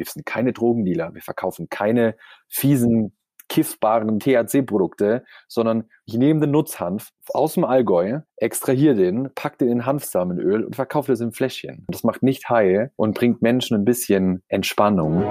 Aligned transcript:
Wir 0.00 0.06
sind 0.06 0.24
keine 0.24 0.54
Drogendealer. 0.54 1.14
Wir 1.14 1.20
verkaufen 1.20 1.68
keine 1.68 2.16
fiesen 2.48 3.14
kiffbaren 3.50 4.18
THC-Produkte, 4.18 5.24
sondern 5.46 5.90
ich 6.06 6.14
nehme 6.14 6.40
den 6.40 6.52
Nutzhanf 6.52 7.10
aus 7.34 7.52
dem 7.52 7.64
Allgäu, 7.64 8.20
extrahiere 8.36 8.94
den, 8.94 9.28
pack 9.34 9.58
den 9.58 9.68
in 9.68 9.84
Hanfsamenöl 9.84 10.64
und 10.64 10.74
verkaufe 10.74 11.12
das 11.12 11.20
im 11.20 11.32
Fläschchen. 11.32 11.84
Das 11.88 12.02
macht 12.02 12.22
nicht 12.22 12.48
high 12.48 12.88
und 12.96 13.14
bringt 13.14 13.42
Menschen 13.42 13.76
ein 13.76 13.84
bisschen 13.84 14.42
Entspannung. 14.48 15.22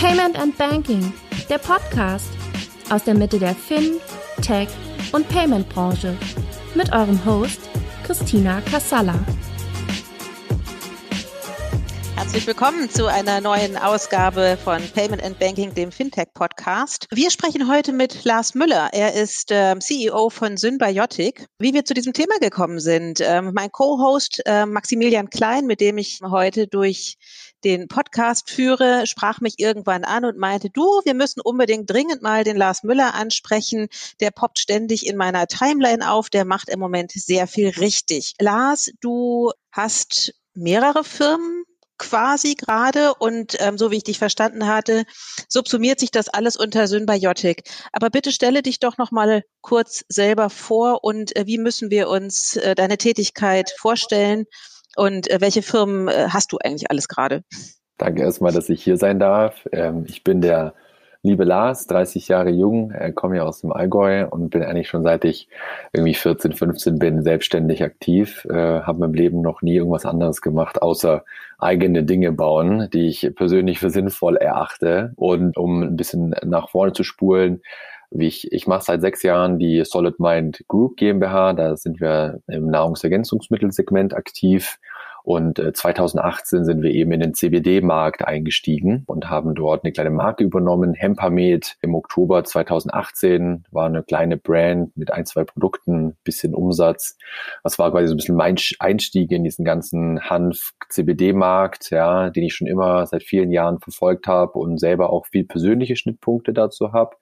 Payment 0.00 0.36
and 0.36 0.58
Banking, 0.58 1.12
der 1.48 1.58
Podcast 1.58 2.32
aus 2.90 3.04
der 3.04 3.14
Mitte 3.14 3.38
der 3.38 3.54
Fin, 3.54 4.00
Tech 4.42 4.68
und 5.12 5.28
Payment 5.28 5.68
Branche 5.68 6.16
mit 6.74 6.92
eurem 6.92 7.24
Host 7.24 7.60
Christina 8.04 8.60
Kassala. 8.62 9.14
Herzlich 12.28 12.46
willkommen 12.46 12.90
zu 12.90 13.06
einer 13.06 13.40
neuen 13.40 13.78
Ausgabe 13.78 14.58
von 14.62 14.82
Payment 14.92 15.22
and 15.22 15.38
Banking, 15.38 15.72
dem 15.72 15.90
Fintech 15.90 16.28
Podcast. 16.34 17.06
Wir 17.10 17.30
sprechen 17.30 17.70
heute 17.72 17.94
mit 17.94 18.22
Lars 18.24 18.54
Müller. 18.54 18.90
Er 18.92 19.14
ist 19.14 19.50
äh, 19.50 19.74
CEO 19.78 20.28
von 20.28 20.58
Symbiotic. 20.58 21.46
Wie 21.58 21.72
wir 21.72 21.86
zu 21.86 21.94
diesem 21.94 22.12
Thema 22.12 22.38
gekommen 22.38 22.80
sind, 22.80 23.20
äh, 23.20 23.40
mein 23.40 23.72
Co-Host 23.72 24.42
äh, 24.44 24.66
Maximilian 24.66 25.30
Klein, 25.30 25.64
mit 25.64 25.80
dem 25.80 25.96
ich 25.96 26.20
heute 26.22 26.66
durch 26.66 27.16
den 27.64 27.88
Podcast 27.88 28.50
führe, 28.50 29.06
sprach 29.06 29.40
mich 29.40 29.54
irgendwann 29.56 30.04
an 30.04 30.26
und 30.26 30.36
meinte, 30.36 30.68
du, 30.68 30.82
wir 31.06 31.14
müssen 31.14 31.40
unbedingt 31.40 31.88
dringend 31.88 32.20
mal 32.20 32.44
den 32.44 32.58
Lars 32.58 32.82
Müller 32.82 33.14
ansprechen. 33.14 33.88
Der 34.20 34.32
poppt 34.32 34.58
ständig 34.58 35.06
in 35.06 35.16
meiner 35.16 35.46
Timeline 35.46 36.10
auf. 36.10 36.28
Der 36.28 36.44
macht 36.44 36.68
im 36.68 36.78
Moment 36.78 37.10
sehr 37.10 37.46
viel 37.46 37.70
richtig. 37.70 38.34
Lars, 38.38 38.90
du 39.00 39.50
hast 39.72 40.34
mehrere 40.52 41.04
Firmen 41.04 41.64
quasi 41.98 42.54
gerade 42.54 43.14
und 43.14 43.56
ähm, 43.60 43.76
so 43.76 43.90
wie 43.90 43.96
ich 43.96 44.04
dich 44.04 44.18
verstanden 44.18 44.66
hatte, 44.66 45.04
subsumiert 45.48 46.00
sich 46.00 46.10
das 46.10 46.28
alles 46.28 46.56
unter 46.56 46.86
Symbiotic. 46.86 47.62
Aber 47.92 48.10
bitte 48.10 48.32
stelle 48.32 48.62
dich 48.62 48.78
doch 48.78 48.98
noch 48.98 49.10
mal 49.10 49.42
kurz 49.60 50.04
selber 50.08 50.50
vor 50.50 51.04
und 51.04 51.36
äh, 51.36 51.46
wie 51.46 51.58
müssen 51.58 51.90
wir 51.90 52.08
uns 52.08 52.56
äh, 52.56 52.74
deine 52.74 52.98
Tätigkeit 52.98 53.72
vorstellen 53.76 54.46
und 54.96 55.30
äh, 55.30 55.40
welche 55.40 55.62
Firmen 55.62 56.08
äh, 56.08 56.28
hast 56.30 56.52
du 56.52 56.58
eigentlich 56.58 56.90
alles 56.90 57.08
gerade? 57.08 57.42
Danke 57.98 58.22
erstmal, 58.22 58.52
dass 58.52 58.68
ich 58.68 58.82
hier 58.82 58.96
sein 58.96 59.18
darf. 59.18 59.66
Ähm, 59.72 60.04
ich 60.08 60.22
bin 60.22 60.40
der 60.40 60.74
liebe 61.28 61.44
Lars, 61.44 61.86
30 61.86 62.28
Jahre 62.28 62.50
jung, 62.50 62.90
äh, 62.90 63.12
komme 63.12 63.36
ja 63.36 63.44
aus 63.44 63.60
dem 63.60 63.70
Allgäu 63.70 64.26
und 64.28 64.50
bin 64.50 64.62
eigentlich 64.62 64.88
schon 64.88 65.02
seit 65.02 65.24
ich 65.24 65.48
irgendwie 65.92 66.14
14, 66.14 66.52
15 66.52 66.98
bin 66.98 67.22
selbstständig 67.22 67.84
aktiv, 67.84 68.46
äh, 68.50 68.80
habe 68.80 69.04
im 69.04 69.14
Leben 69.14 69.42
noch 69.42 69.62
nie 69.62 69.76
irgendwas 69.76 70.06
anderes 70.06 70.40
gemacht, 70.40 70.82
außer 70.82 71.24
eigene 71.58 72.04
Dinge 72.04 72.32
bauen, 72.32 72.88
die 72.92 73.08
ich 73.08 73.30
persönlich 73.36 73.78
für 73.78 73.90
sinnvoll 73.90 74.36
erachte. 74.36 75.12
Und 75.16 75.56
um 75.56 75.82
ein 75.82 75.96
bisschen 75.96 76.34
nach 76.44 76.70
vorne 76.70 76.92
zu 76.92 77.04
spulen, 77.04 77.62
wie 78.10 78.26
ich, 78.26 78.50
ich 78.52 78.66
mache 78.66 78.84
seit 78.84 79.02
sechs 79.02 79.22
Jahren 79.22 79.58
die 79.58 79.84
Solid 79.84 80.18
Mind 80.18 80.64
Group 80.66 80.96
GmbH, 80.96 81.52
da 81.52 81.76
sind 81.76 82.00
wir 82.00 82.40
im 82.46 82.70
Nahrungsergänzungsmittelsegment 82.70 84.14
aktiv 84.14 84.78
und 85.28 85.58
2018 85.58 86.60
äh, 86.60 86.64
sind 86.64 86.82
wir 86.82 86.90
eben 86.90 87.12
in 87.12 87.20
den 87.20 87.34
CBD-Markt 87.34 88.26
eingestiegen 88.26 89.02
und 89.04 89.28
haben 89.28 89.54
dort 89.54 89.84
eine 89.84 89.92
kleine 89.92 90.08
Marke 90.08 90.42
übernommen. 90.42 90.94
Hempamed 90.94 91.76
im 91.82 91.94
Oktober 91.94 92.44
2018 92.44 93.64
war 93.70 93.84
eine 93.84 94.02
kleine 94.02 94.38
Brand 94.38 94.96
mit 94.96 95.12
ein, 95.12 95.26
zwei 95.26 95.44
Produkten, 95.44 96.16
bisschen 96.24 96.54
Umsatz. 96.54 97.18
Das 97.62 97.78
war 97.78 97.90
quasi 97.90 98.06
so 98.06 98.14
ein 98.14 98.16
bisschen 98.16 98.36
mein 98.36 98.56
Einstieg 98.78 99.30
in 99.30 99.44
diesen 99.44 99.66
ganzen 99.66 100.18
Hanf-CBD-Markt, 100.22 101.90
ja, 101.90 102.30
den 102.30 102.44
ich 102.44 102.54
schon 102.54 102.66
immer 102.66 103.06
seit 103.06 103.22
vielen 103.22 103.52
Jahren 103.52 103.80
verfolgt 103.80 104.28
habe 104.28 104.58
und 104.58 104.78
selber 104.78 105.10
auch 105.10 105.26
viel 105.26 105.44
persönliche 105.44 105.96
Schnittpunkte 105.96 106.54
dazu 106.54 106.94
habe 106.94 107.16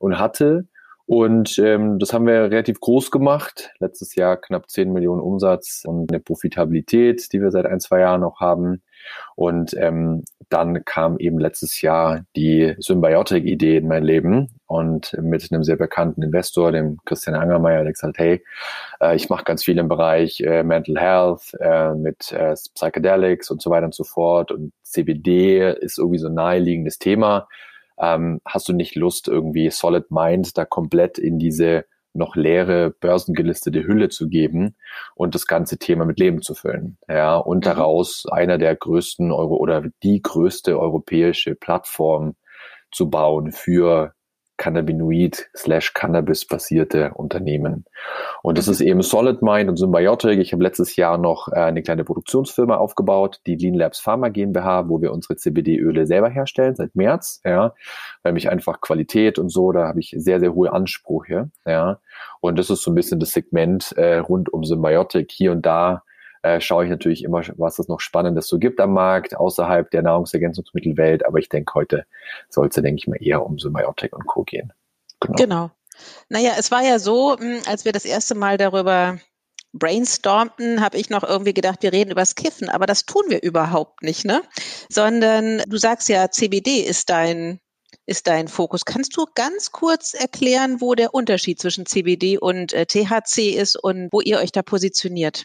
und 0.00 0.18
hatte. 0.18 0.66
Und 1.12 1.58
ähm, 1.58 1.98
das 1.98 2.14
haben 2.14 2.26
wir 2.26 2.50
relativ 2.50 2.80
groß 2.80 3.10
gemacht. 3.10 3.74
Letztes 3.80 4.14
Jahr 4.14 4.38
knapp 4.38 4.70
10 4.70 4.94
Millionen 4.94 5.20
Umsatz 5.20 5.82
und 5.84 6.10
eine 6.10 6.20
Profitabilität, 6.20 7.30
die 7.34 7.42
wir 7.42 7.50
seit 7.50 7.66
ein, 7.66 7.80
zwei 7.80 8.00
Jahren 8.00 8.22
noch 8.22 8.40
haben. 8.40 8.80
Und 9.36 9.74
ähm, 9.76 10.24
dann 10.48 10.86
kam 10.86 11.18
eben 11.18 11.38
letztes 11.38 11.82
Jahr 11.82 12.24
die 12.34 12.74
Symbiotic-Idee 12.78 13.76
in 13.76 13.88
mein 13.88 14.04
Leben 14.04 14.58
und 14.66 15.12
mit 15.20 15.52
einem 15.52 15.64
sehr 15.64 15.76
bekannten 15.76 16.22
Investor, 16.22 16.72
dem 16.72 16.96
Christian 17.04 17.36
Angermeier, 17.36 17.82
der 17.82 17.92
gesagt, 17.92 18.16
hey, 18.16 18.42
äh, 19.02 19.14
ich 19.14 19.28
mache 19.28 19.44
ganz 19.44 19.62
viel 19.62 19.76
im 19.76 19.88
Bereich 19.88 20.40
äh, 20.40 20.62
Mental 20.62 20.98
Health, 20.98 21.54
äh, 21.60 21.92
mit 21.92 22.32
äh, 22.32 22.54
Psychedelics 22.74 23.50
und 23.50 23.60
so 23.60 23.68
weiter 23.68 23.84
und 23.84 23.94
so 23.94 24.04
fort. 24.04 24.50
Und 24.50 24.72
CBD 24.82 25.74
ist 25.78 25.98
irgendwie 25.98 26.20
so 26.20 26.28
ein 26.28 26.34
naheliegendes 26.34 26.98
Thema 26.98 27.48
ähm, 27.98 28.40
hast 28.44 28.68
du 28.68 28.72
nicht 28.72 28.94
Lust, 28.94 29.28
irgendwie 29.28 29.70
Solid 29.70 30.10
Mind 30.10 30.56
da 30.56 30.64
komplett 30.64 31.18
in 31.18 31.38
diese 31.38 31.84
noch 32.14 32.36
leere 32.36 32.90
börsengelistete 32.90 33.84
Hülle 33.84 34.08
zu 34.10 34.28
geben 34.28 34.76
und 35.14 35.34
das 35.34 35.46
ganze 35.46 35.78
Thema 35.78 36.04
mit 36.04 36.18
Leben 36.18 36.42
zu 36.42 36.54
füllen. 36.54 36.98
Ja, 37.08 37.36
und 37.36 37.58
mhm. 37.58 37.62
daraus 37.62 38.26
einer 38.30 38.58
der 38.58 38.76
größten 38.76 39.32
Euro 39.32 39.56
oder 39.56 39.84
die 40.02 40.20
größte 40.20 40.78
europäische 40.78 41.54
Plattform 41.54 42.36
zu 42.90 43.08
bauen 43.08 43.52
für 43.52 44.14
Cannabinoid 44.56 45.48
slash 45.56 45.94
Cannabis 45.94 46.46
basierte 46.46 47.12
Unternehmen. 47.14 47.84
Und 48.42 48.58
das 48.58 48.68
ist 48.68 48.80
eben 48.80 49.02
Solid 49.02 49.42
Mind 49.42 49.68
und 49.68 49.76
Symbiotic. 49.76 50.38
Ich 50.38 50.52
habe 50.52 50.62
letztes 50.62 50.96
Jahr 50.96 51.18
noch 51.18 51.48
äh, 51.48 51.56
eine 51.56 51.82
kleine 51.82 52.04
Produktionsfirma 52.04 52.76
aufgebaut, 52.76 53.40
die 53.46 53.56
Lean 53.56 53.74
Labs 53.74 54.00
Pharma 54.00 54.28
GmbH, 54.28 54.88
wo 54.88 55.00
wir 55.00 55.12
unsere 55.12 55.36
CBD-Öle 55.36 56.06
selber 56.06 56.28
herstellen 56.28 56.74
seit 56.74 56.94
März, 56.94 57.40
ja, 57.44 57.74
weil 58.22 58.32
mich 58.32 58.50
einfach 58.50 58.80
Qualität 58.80 59.38
und 59.38 59.48
so, 59.48 59.72
da 59.72 59.88
habe 59.88 60.00
ich 60.00 60.14
sehr, 60.16 60.40
sehr 60.40 60.54
hohe 60.54 60.72
Ansprüche, 60.72 61.50
ja. 61.66 61.98
Und 62.40 62.58
das 62.58 62.70
ist 62.70 62.82
so 62.82 62.90
ein 62.90 62.94
bisschen 62.94 63.20
das 63.20 63.30
Segment 63.30 63.92
äh, 63.96 64.18
rund 64.18 64.52
um 64.52 64.64
Symbiotic 64.64 65.30
hier 65.30 65.52
und 65.52 65.64
da 65.64 66.02
äh, 66.42 66.60
schaue 66.60 66.84
ich 66.84 66.90
natürlich 66.90 67.24
immer, 67.24 67.42
was 67.56 67.78
es 67.78 67.88
noch 67.88 68.00
Spannendes 68.00 68.48
so 68.48 68.58
gibt 68.58 68.80
am 68.80 68.92
Markt, 68.92 69.36
außerhalb 69.36 69.90
der 69.90 70.02
Nahrungsergänzungsmittelwelt. 70.02 71.24
Aber 71.24 71.38
ich 71.38 71.48
denke, 71.48 71.74
heute 71.74 72.04
sollte, 72.48 72.82
denke 72.82 72.98
ich 72.98 73.06
mal, 73.06 73.22
eher 73.22 73.44
um 73.44 73.58
Symbiotic 73.58 74.14
und 74.14 74.26
Co. 74.26 74.42
gehen. 74.42 74.72
Genau. 75.20 75.36
genau. 75.36 75.70
Naja, 76.28 76.52
es 76.58 76.70
war 76.70 76.82
ja 76.82 76.98
so, 76.98 77.38
hm, 77.38 77.60
als 77.66 77.84
wir 77.84 77.92
das 77.92 78.04
erste 78.04 78.34
Mal 78.34 78.58
darüber 78.58 79.18
brainstormten, 79.72 80.80
habe 80.80 80.98
ich 80.98 81.10
noch 81.10 81.22
irgendwie 81.22 81.54
gedacht, 81.54 81.82
wir 81.82 81.92
reden 81.92 82.10
übers 82.10 82.34
Kiffen, 82.34 82.68
aber 82.68 82.86
das 82.86 83.06
tun 83.06 83.22
wir 83.28 83.42
überhaupt 83.42 84.02
nicht, 84.02 84.24
ne? 84.24 84.42
Sondern 84.90 85.62
du 85.66 85.76
sagst 85.78 86.08
ja, 86.08 86.30
CBD 86.30 86.80
ist 86.80 87.08
dein 87.08 87.58
ist 88.04 88.26
dein 88.26 88.48
Fokus. 88.48 88.84
Kannst 88.84 89.16
du 89.16 89.26
ganz 89.34 89.70
kurz 89.70 90.12
erklären, 90.12 90.80
wo 90.80 90.94
der 90.94 91.14
Unterschied 91.14 91.60
zwischen 91.60 91.86
CBD 91.86 92.36
und 92.36 92.72
äh, 92.72 92.84
THC 92.84 93.50
ist 93.50 93.76
und 93.76 94.08
wo 94.10 94.20
ihr 94.20 94.38
euch 94.38 94.50
da 94.50 94.62
positioniert? 94.62 95.44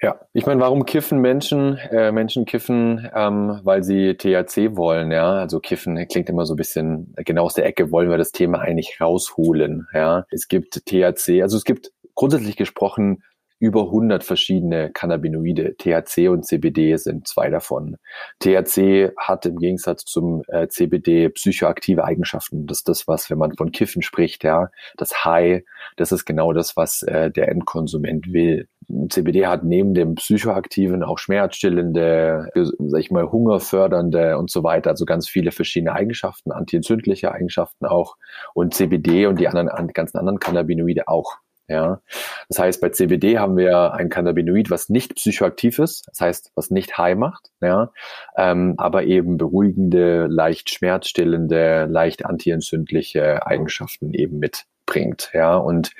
Ja, 0.00 0.20
ich 0.32 0.46
meine, 0.46 0.60
warum 0.60 0.86
kiffen 0.86 1.18
Menschen? 1.20 1.76
Äh, 1.76 2.12
Menschen 2.12 2.44
kiffen, 2.44 3.10
ähm, 3.14 3.60
weil 3.64 3.82
sie 3.82 4.14
THC 4.14 4.76
wollen, 4.76 5.10
ja. 5.10 5.32
Also 5.40 5.58
kiffen 5.58 5.96
klingt 6.06 6.28
immer 6.28 6.46
so 6.46 6.54
ein 6.54 6.56
bisschen, 6.56 7.14
genau 7.16 7.44
aus 7.44 7.54
der 7.54 7.66
Ecke 7.66 7.90
wollen 7.90 8.08
wir 8.08 8.16
das 8.16 8.30
Thema 8.30 8.60
eigentlich 8.60 9.00
rausholen, 9.00 9.88
ja. 9.92 10.24
Es 10.30 10.46
gibt 10.46 10.86
THC, 10.86 11.42
also 11.42 11.56
es 11.56 11.64
gibt 11.64 11.90
grundsätzlich 12.14 12.56
gesprochen 12.56 13.24
über 13.58 13.82
100 13.82 14.24
verschiedene 14.24 14.90
Cannabinoide. 14.90 15.76
THC 15.76 16.28
und 16.28 16.44
CBD 16.44 16.96
sind 16.96 17.26
zwei 17.26 17.50
davon. 17.50 17.96
THC 18.40 19.12
hat 19.16 19.46
im 19.46 19.58
Gegensatz 19.58 20.04
zum 20.04 20.42
äh, 20.48 20.68
CBD 20.68 21.28
psychoaktive 21.30 22.04
Eigenschaften. 22.04 22.66
Das 22.66 22.78
ist 22.78 22.88
das, 22.88 23.08
was, 23.08 23.30
wenn 23.30 23.38
man 23.38 23.54
von 23.54 23.72
Kiffen 23.72 24.02
spricht, 24.02 24.44
ja, 24.44 24.70
das 24.96 25.24
High, 25.24 25.64
das 25.96 26.12
ist 26.12 26.24
genau 26.24 26.52
das, 26.52 26.76
was 26.76 27.02
äh, 27.02 27.30
der 27.30 27.48
Endkonsument 27.48 28.32
will. 28.32 28.68
CBD 29.10 29.46
hat 29.46 29.64
neben 29.64 29.92
dem 29.92 30.14
psychoaktiven 30.14 31.02
auch 31.02 31.18
schmerzstillende, 31.18 32.48
sag 32.54 33.00
ich 33.00 33.10
mal, 33.10 33.30
hungerfördernde 33.30 34.38
und 34.38 34.50
so 34.50 34.62
weiter, 34.62 34.90
also 34.90 35.04
ganz 35.04 35.28
viele 35.28 35.50
verschiedene 35.50 35.92
Eigenschaften, 35.92 36.52
antientzündliche 36.52 37.30
Eigenschaften 37.32 37.84
auch 37.84 38.16
und 38.54 38.72
CBD 38.72 39.26
und 39.26 39.40
die 39.40 39.48
anderen, 39.48 39.88
ganzen 39.88 40.16
anderen 40.16 40.38
Cannabinoide 40.38 41.06
auch. 41.06 41.38
Ja, 41.68 42.00
das 42.48 42.58
heißt, 42.58 42.80
bei 42.80 42.88
CBD 42.88 43.38
haben 43.38 43.58
wir 43.58 43.92
ein 43.92 44.08
Cannabinoid, 44.08 44.70
was 44.70 44.88
nicht 44.88 45.14
psychoaktiv 45.16 45.78
ist, 45.78 46.08
das 46.08 46.20
heißt, 46.20 46.52
was 46.54 46.70
nicht 46.70 46.96
high 46.96 47.16
macht, 47.16 47.50
ja, 47.60 47.92
ähm, 48.38 48.74
aber 48.78 49.04
eben 49.04 49.36
beruhigende, 49.36 50.28
leicht 50.28 50.70
schmerzstillende, 50.70 51.84
leicht 51.84 52.24
antientzündliche 52.24 53.46
Eigenschaften 53.46 54.14
eben 54.14 54.38
mitbringt, 54.38 55.30
ja. 55.34 55.56
Und 55.56 55.92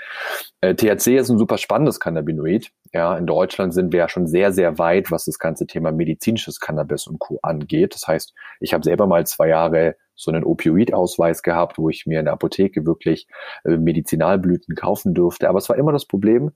äh, 0.62 0.74
THC 0.74 1.18
ist 1.18 1.28
ein 1.28 1.38
super 1.38 1.58
spannendes 1.58 2.00
Cannabinoid. 2.00 2.70
Ja, 2.94 3.18
in 3.18 3.26
Deutschland 3.26 3.74
sind 3.74 3.92
wir 3.92 3.98
ja 3.98 4.08
schon 4.08 4.26
sehr, 4.26 4.52
sehr 4.52 4.78
weit, 4.78 5.10
was 5.10 5.26
das 5.26 5.38
ganze 5.38 5.66
Thema 5.66 5.92
medizinisches 5.92 6.60
Cannabis 6.60 7.06
und 7.06 7.18
Co. 7.18 7.38
angeht. 7.42 7.94
Das 7.94 8.08
heißt, 8.08 8.32
ich 8.60 8.72
habe 8.72 8.84
selber 8.84 9.06
mal 9.06 9.26
zwei 9.26 9.48
Jahre 9.48 9.96
so 10.18 10.30
einen 10.30 10.44
Opioid-Ausweis 10.44 11.42
gehabt, 11.42 11.78
wo 11.78 11.88
ich 11.88 12.04
mir 12.04 12.18
in 12.18 12.26
der 12.26 12.34
Apotheke 12.34 12.84
wirklich 12.84 13.28
äh, 13.64 13.76
Medizinalblüten 13.76 14.74
kaufen 14.74 15.14
durfte. 15.14 15.48
Aber 15.48 15.58
es 15.58 15.68
war 15.68 15.76
immer 15.76 15.92
das 15.92 16.06
Problem, 16.06 16.52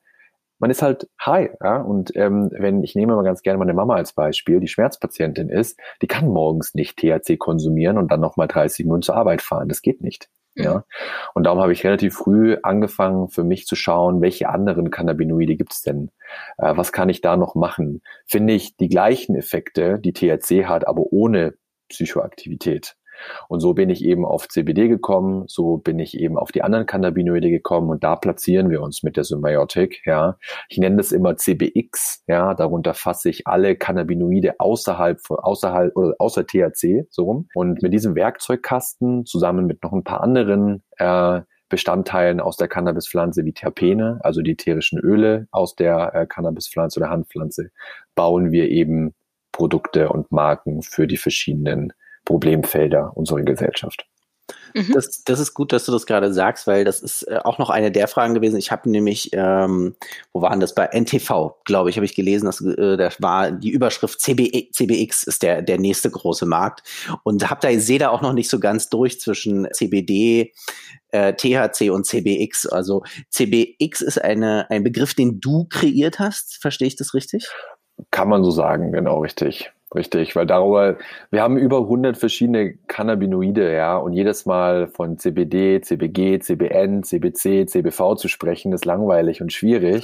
man 0.58 0.70
ist 0.70 0.82
halt 0.82 1.08
high, 1.24 1.50
ja. 1.62 1.80
Und 1.80 2.14
ähm, 2.14 2.48
wenn, 2.52 2.84
ich 2.84 2.94
nehme 2.94 3.16
mal 3.16 3.24
ganz 3.24 3.42
gerne 3.42 3.58
meine 3.58 3.74
Mama 3.74 3.96
als 3.96 4.12
Beispiel, 4.12 4.60
die 4.60 4.68
Schmerzpatientin 4.68 5.48
ist, 5.48 5.78
die 6.02 6.06
kann 6.06 6.28
morgens 6.28 6.74
nicht 6.74 6.98
THC 6.98 7.36
konsumieren 7.36 7.98
und 7.98 8.12
dann 8.12 8.20
nochmal 8.20 8.46
30 8.46 8.84
Minuten 8.84 9.02
zur 9.02 9.16
Arbeit 9.16 9.42
fahren. 9.42 9.68
Das 9.68 9.82
geht 9.82 10.02
nicht. 10.02 10.28
Ja. 10.54 10.74
Mhm. 10.74 10.82
Und 11.34 11.44
darum 11.44 11.60
habe 11.60 11.72
ich 11.72 11.84
relativ 11.84 12.14
früh 12.14 12.56
angefangen, 12.62 13.28
für 13.28 13.42
mich 13.42 13.66
zu 13.66 13.74
schauen, 13.74 14.20
welche 14.20 14.48
anderen 14.48 14.90
Cannabinoide 14.90 15.56
gibt's 15.56 15.82
denn? 15.82 16.10
Äh, 16.58 16.76
was 16.76 16.92
kann 16.92 17.08
ich 17.08 17.20
da 17.20 17.36
noch 17.36 17.54
machen? 17.54 18.02
Finde 18.26 18.52
ich 18.52 18.76
die 18.76 18.88
gleichen 18.88 19.34
Effekte, 19.34 19.98
die 19.98 20.12
THC 20.12 20.66
hat, 20.66 20.86
aber 20.86 21.12
ohne 21.12 21.54
Psychoaktivität. 21.88 22.96
Und 23.48 23.60
so 23.60 23.74
bin 23.74 23.90
ich 23.90 24.04
eben 24.04 24.24
auf 24.24 24.48
CBD 24.48 24.88
gekommen, 24.88 25.44
so 25.46 25.78
bin 25.78 25.98
ich 25.98 26.18
eben 26.18 26.36
auf 26.38 26.52
die 26.52 26.62
anderen 26.62 26.86
Cannabinoide 26.86 27.50
gekommen 27.50 27.90
und 27.90 28.04
da 28.04 28.16
platzieren 28.16 28.70
wir 28.70 28.82
uns 28.82 29.02
mit 29.02 29.16
der 29.16 29.24
Symbiotik, 29.24 30.02
ja. 30.06 30.38
Ich 30.68 30.78
nenne 30.78 30.96
das 30.96 31.12
immer 31.12 31.36
CBX, 31.36 32.24
ja, 32.26 32.54
darunter 32.54 32.94
fasse 32.94 33.28
ich 33.30 33.46
alle 33.46 33.76
Cannabinoide 33.76 34.58
außerhalb 34.58 35.20
von, 35.20 35.38
außerhalb 35.38 35.96
oder 35.96 36.14
außer 36.18 36.46
THC, 36.46 37.06
so 37.10 37.24
rum. 37.24 37.48
Und 37.54 37.82
mit 37.82 37.92
diesem 37.92 38.14
Werkzeugkasten 38.14 39.26
zusammen 39.26 39.66
mit 39.66 39.82
noch 39.82 39.92
ein 39.92 40.04
paar 40.04 40.22
anderen 40.22 40.82
äh, 40.98 41.40
Bestandteilen 41.72 42.38
aus 42.38 42.58
der 42.58 42.68
Cannabispflanze 42.68 43.46
wie 43.46 43.54
Terpene, 43.54 44.20
also 44.22 44.42
die 44.42 44.52
ätherischen 44.52 44.98
Öle 44.98 45.48
aus 45.52 45.74
der 45.74 46.14
äh, 46.14 46.26
Cannabispflanze 46.26 47.00
oder 47.00 47.08
Handpflanze, 47.08 47.70
bauen 48.14 48.52
wir 48.52 48.68
eben 48.68 49.14
Produkte 49.52 50.10
und 50.10 50.30
Marken 50.32 50.82
für 50.82 51.06
die 51.06 51.16
verschiedenen 51.16 51.94
Problemfelder 52.24 53.12
unserer 53.16 53.42
Gesellschaft. 53.42 54.06
Mhm. 54.74 54.92
Das, 54.92 55.22
das 55.24 55.40
ist 55.40 55.54
gut, 55.54 55.72
dass 55.72 55.84
du 55.84 55.92
das 55.92 56.06
gerade 56.06 56.32
sagst, 56.32 56.66
weil 56.66 56.84
das 56.84 57.00
ist 57.00 57.24
äh, 57.24 57.38
auch 57.44 57.58
noch 57.58 57.70
eine 57.70 57.92
der 57.92 58.08
Fragen 58.08 58.34
gewesen. 58.34 58.56
Ich 58.56 58.70
habe 58.70 58.90
nämlich, 58.90 59.30
ähm, 59.32 59.94
wo 60.32 60.42
waren 60.42 60.60
das 60.60 60.74
bei 60.74 60.86
NTV, 60.86 61.56
glaube 61.64 61.90
ich, 61.90 61.96
habe 61.96 62.06
ich 62.06 62.14
gelesen, 62.14 62.46
dass 62.46 62.60
äh, 62.60 62.96
das 62.96 63.20
war 63.20 63.52
die 63.52 63.70
Überschrift 63.70 64.20
CB, 64.20 64.70
CBX 64.72 65.24
ist 65.24 65.42
der 65.42 65.62
der 65.62 65.78
nächste 65.78 66.10
große 66.10 66.46
Markt 66.46 66.82
und 67.22 67.48
habe 67.50 67.60
da 67.60 67.78
sehe 67.78 67.98
da 67.98 68.10
auch 68.10 68.22
noch 68.22 68.32
nicht 68.32 68.48
so 68.48 68.58
ganz 68.60 68.88
durch 68.88 69.20
zwischen 69.20 69.68
CBD, 69.72 70.52
äh, 71.08 71.34
THC 71.34 71.90
und 71.90 72.06
CBX. 72.06 72.66
Also 72.66 73.02
CBX 73.30 74.00
ist 74.00 74.22
eine 74.22 74.70
ein 74.70 74.84
Begriff, 74.84 75.14
den 75.14 75.40
du 75.40 75.66
kreiert 75.68 76.18
hast. 76.18 76.60
Verstehe 76.60 76.88
ich 76.88 76.96
das 76.96 77.14
richtig? 77.14 77.48
Kann 78.10 78.28
man 78.28 78.42
so 78.42 78.50
sagen, 78.50 78.92
genau 78.92 79.20
richtig. 79.20 79.70
Richtig, 79.94 80.34
weil 80.36 80.46
darüber, 80.46 80.96
wir 81.30 81.42
haben 81.42 81.58
über 81.58 81.78
100 81.80 82.16
verschiedene 82.16 82.74
Cannabinoide, 82.88 83.74
ja, 83.74 83.96
und 83.98 84.14
jedes 84.14 84.46
Mal 84.46 84.88
von 84.88 85.18
CBD, 85.18 85.82
CBG, 85.82 86.38
CBN, 86.40 87.02
CBC, 87.02 87.66
CBV 87.66 88.14
zu 88.16 88.28
sprechen, 88.28 88.72
ist 88.72 88.86
langweilig 88.86 89.42
und 89.42 89.52
schwierig. 89.52 90.02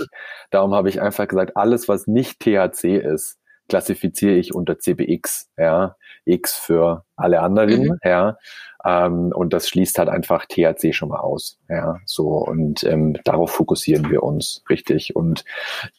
Darum 0.50 0.74
habe 0.74 0.90
ich 0.90 1.00
einfach 1.00 1.26
gesagt, 1.26 1.56
alles, 1.56 1.88
was 1.88 2.06
nicht 2.06 2.40
THC 2.40 2.98
ist, 2.98 3.37
klassifiziere 3.68 4.34
ich 4.34 4.54
unter 4.54 4.78
CBX, 4.78 5.50
ja, 5.56 5.96
X 6.24 6.56
für 6.56 7.04
alle 7.16 7.40
anderen, 7.40 7.82
mhm. 7.82 7.98
ja. 8.04 8.36
Ähm, 8.84 9.32
und 9.34 9.52
das 9.52 9.68
schließt 9.68 9.98
halt 9.98 10.08
einfach 10.08 10.46
THC 10.46 10.92
schon 10.92 11.08
mal 11.08 11.18
aus. 11.18 11.58
Ja, 11.68 11.98
so 12.04 12.28
und 12.28 12.84
ähm, 12.84 13.16
darauf 13.24 13.50
fokussieren 13.50 14.08
wir 14.08 14.22
uns 14.22 14.62
richtig. 14.70 15.16
Und 15.16 15.44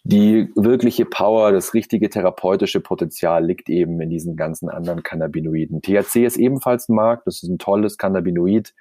die 0.03 0.49
wirkliche 0.55 1.05
Power, 1.05 1.51
das 1.51 1.73
richtige 1.73 2.09
therapeutische 2.09 2.79
Potenzial 2.79 3.45
liegt 3.45 3.69
eben 3.69 3.99
in 3.99 4.09
diesen 4.09 4.37
ganzen 4.37 4.69
anderen 4.69 5.03
Cannabinoiden. 5.03 5.81
THC 5.81 6.25
ist 6.25 6.37
ebenfalls 6.37 6.87
ein 6.89 6.95
Markt, 6.95 7.27
das 7.27 7.43
ist 7.43 7.49
ein 7.49 7.59
tolles 7.59 7.97
Cannabinoid, 7.97 8.73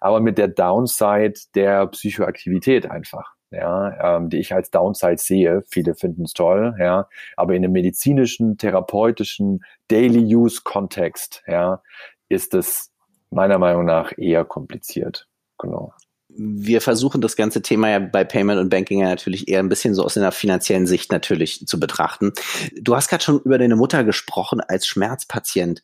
aber 0.00 0.20
mit 0.20 0.38
der 0.38 0.48
Downside 0.48 1.34
der 1.54 1.86
Psychoaktivität 1.86 2.90
einfach 2.90 3.35
ja, 3.50 4.16
ähm, 4.16 4.30
die 4.30 4.38
ich 4.38 4.52
als 4.52 4.70
Downside 4.70 5.18
sehe. 5.18 5.62
Viele 5.68 5.94
finden 5.94 6.24
es 6.24 6.32
toll, 6.32 6.74
ja, 6.78 7.08
aber 7.36 7.54
in 7.54 7.64
einem 7.64 7.72
medizinischen, 7.72 8.58
therapeutischen, 8.58 9.64
Daily-Use-Kontext, 9.88 11.42
ja, 11.46 11.82
ist 12.28 12.54
es 12.54 12.90
meiner 13.30 13.58
Meinung 13.58 13.84
nach 13.84 14.12
eher 14.16 14.44
kompliziert. 14.44 15.28
Genau. 15.58 15.92
Wir 16.28 16.82
versuchen 16.82 17.22
das 17.22 17.34
ganze 17.34 17.62
Thema 17.62 17.88
ja 17.88 17.98
bei 17.98 18.22
Payment 18.22 18.60
und 18.60 18.68
Banking 18.68 19.00
ja 19.00 19.08
natürlich 19.08 19.48
eher 19.48 19.60
ein 19.60 19.70
bisschen 19.70 19.94
so 19.94 20.04
aus 20.04 20.18
einer 20.18 20.32
finanziellen 20.32 20.86
Sicht 20.86 21.10
natürlich 21.10 21.66
zu 21.66 21.80
betrachten. 21.80 22.32
Du 22.78 22.94
hast 22.94 23.08
gerade 23.08 23.24
schon 23.24 23.40
über 23.40 23.56
deine 23.56 23.76
Mutter 23.76 24.04
gesprochen 24.04 24.60
als 24.60 24.86
Schmerzpatient. 24.86 25.82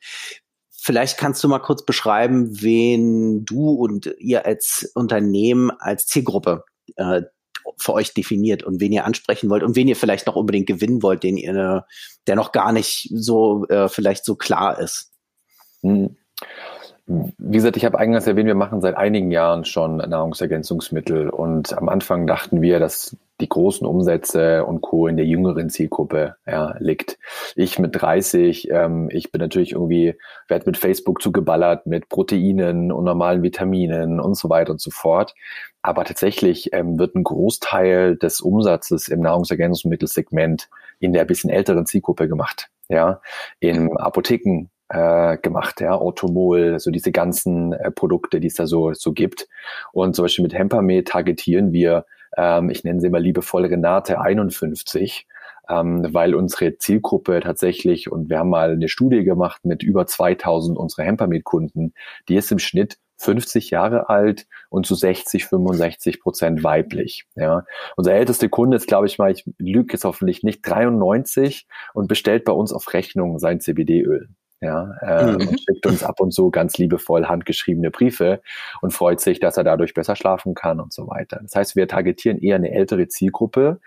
Vielleicht 0.69 1.17
kannst 1.17 1.43
du 1.43 1.49
mal 1.49 1.61
kurz 1.61 1.85
beschreiben, 1.85 2.61
wen 2.61 3.45
du 3.45 3.71
und 3.71 4.13
ihr 4.19 4.45
als 4.45 4.91
Unternehmen, 4.95 5.71
als 5.71 6.07
Zielgruppe 6.07 6.65
äh, 6.97 7.23
für 7.79 7.93
euch 7.93 8.15
definiert 8.15 8.63
und 8.63 8.81
wen 8.81 8.93
ihr 8.93 9.05
ansprechen 9.05 9.51
wollt 9.51 9.63
und 9.63 9.77
wen 9.77 9.89
ihr 9.89 9.97
vielleicht 9.97 10.27
noch 10.27 10.37
unbedingt 10.37 10.67
gewinnen 10.67 11.03
wollt, 11.03 11.23
den 11.23 11.37
ihr, 11.37 11.87
der 12.27 12.37
noch 12.37 12.53
gar 12.53 12.73
nicht 12.73 13.11
so 13.15 13.67
äh, 13.69 13.89
vielleicht 13.89 14.25
so 14.25 14.37
klar 14.37 14.79
ist. 14.79 15.13
Hm. 15.83 16.17
Wie 17.37 17.57
gesagt, 17.57 17.77
ich 17.77 17.85
habe 17.85 17.99
eingangs 17.99 18.27
erwähnt, 18.27 18.47
wir 18.47 18.55
machen 18.55 18.81
seit 18.81 18.97
einigen 18.97 19.31
Jahren 19.31 19.65
schon 19.65 19.97
Nahrungsergänzungsmittel 19.97 21.29
und 21.29 21.77
am 21.77 21.89
Anfang 21.89 22.27
dachten 22.27 22.63
wir, 22.63 22.79
dass 22.79 23.17
die 23.41 23.49
großen 23.49 23.87
Umsätze 23.87 24.65
und 24.65 24.81
Co. 24.81 25.09
in 25.09 25.17
der 25.17 25.27
jüngeren 25.27 25.69
Zielgruppe 25.69 26.37
ja, 26.47 26.75
liegt. 26.79 27.19
Ich 27.55 27.79
mit 27.79 28.01
30, 28.01 28.71
ähm, 28.71 29.11
ich 29.13 29.31
bin 29.31 29.41
natürlich 29.41 29.73
irgendwie, 29.73 30.15
werde 30.49 30.67
mit 30.67 30.79
Facebook 30.79 31.21
zugeballert 31.21 31.87
mit 31.87 32.09
Proteinen 32.09 32.93
und 32.93 33.05
normalen 33.05 33.43
Vitaminen 33.43 34.19
und 34.21 34.35
so 34.35 34.49
weiter 34.49 34.73
und 34.73 34.81
so 34.81 34.91
fort. 34.91 35.35
Aber 35.83 36.05
tatsächlich 36.05 36.73
ähm, 36.73 36.99
wird 36.99 37.15
ein 37.15 37.25
Großteil 37.25 38.17
des 38.17 38.41
Umsatzes 38.41 39.09
im 39.09 39.21
Nahrungsergänzungsmittelsegment 39.21 40.71
in 41.01 41.13
der 41.13 41.25
bisschen 41.25 41.51
älteren 41.51 41.85
Zielgruppe 41.85 42.29
gemacht. 42.29 42.69
Ja, 42.89 43.21
in 43.59 43.97
Apotheken, 43.97 44.69
äh, 44.93 45.39
gemacht, 45.39 45.81
ja, 45.81 45.95
Automol, 45.95 46.79
so 46.79 46.91
diese 46.91 47.13
ganzen 47.13 47.73
äh, 47.73 47.91
Produkte, 47.91 48.41
die 48.41 48.49
es 48.49 48.55
da 48.55 48.67
so, 48.67 48.93
so 48.93 49.13
gibt. 49.13 49.49
Und 49.93 50.15
zum 50.15 50.25
Beispiel 50.25 50.43
mit 50.43 50.53
Hempermed 50.55 51.09
targetieren 51.09 51.73
wir, 51.73 52.05
ähm, 52.37 52.69
ich 52.69 52.85
nenne 52.85 53.01
sie 53.01 53.09
mal 53.09 53.23
liebevoll 53.23 53.65
Renate 53.65 54.21
51, 54.21 55.27
ähm, 55.71 56.07
weil 56.13 56.35
unsere 56.35 56.77
Zielgruppe 56.77 57.41
tatsächlich, 57.41 58.13
und 58.13 58.29
wir 58.29 58.39
haben 58.39 58.51
mal 58.51 58.73
eine 58.73 58.89
Studie 58.89 59.25
gemacht 59.25 59.65
mit 59.65 59.83
über 59.83 60.07
2000 60.07 60.77
unserer 60.77 61.05
Hempermed-Kunden, 61.05 61.95
die 62.29 62.37
ist 62.37 62.53
im 62.53 62.59
Schnitt 62.59 62.99
50 63.17 63.71
Jahre 63.71 64.11
alt 64.11 64.47
und 64.69 64.85
zu 64.85 64.95
60, 64.95 65.47
65 65.47 66.21
Prozent 66.21 66.65
weiblich. 66.65 67.25
Ja. 67.35 67.65
Unser 67.97 68.13
ältester 68.13 68.49
Kunde 68.49 68.77
ist, 68.77 68.89
glaube 68.89 69.07
ich 69.07 69.19
mal, 69.19 69.31
ich 69.31 69.45
lüge 69.59 69.95
jetzt 69.95 70.05
hoffentlich 70.05 70.43
nicht, 70.43 70.61
93 70.69 71.67
und 71.95 72.09
bestellt 72.09 72.45
bei 72.45 72.53
uns 72.53 72.73
auf 72.73 72.93
Rechnung 72.93 73.39
sein 73.39 73.61
CBD-Öl 73.61 74.29
ja, 74.63 74.93
äh, 75.03 75.33
mhm. 75.33 75.49
und 75.49 75.61
schickt 75.61 75.85
uns 75.87 76.05
ab 76.05 76.21
und 76.21 76.33
zu 76.33 76.51
ganz 76.51 76.79
liebevoll 76.79 77.27
handgeschriebene 77.27 77.91
Briefe 77.91 78.41
und 78.81 78.93
freut 78.93 79.21
sich, 79.21 79.41
dass 79.41 79.57
er 79.57 79.65
dadurch 79.65 79.93
besser 79.93 80.15
schlafen 80.15 80.55
kann 80.55 80.81
und 80.81 80.93
so 80.93 81.09
weiter. 81.09 81.41
Das 81.43 81.57
heißt, 81.57 81.77
wir 81.77 81.89
targetieren 81.89 82.39
eher 82.39 82.57
eine 82.57 82.71
ältere 82.71 83.09
Zielgruppe, 83.09 83.81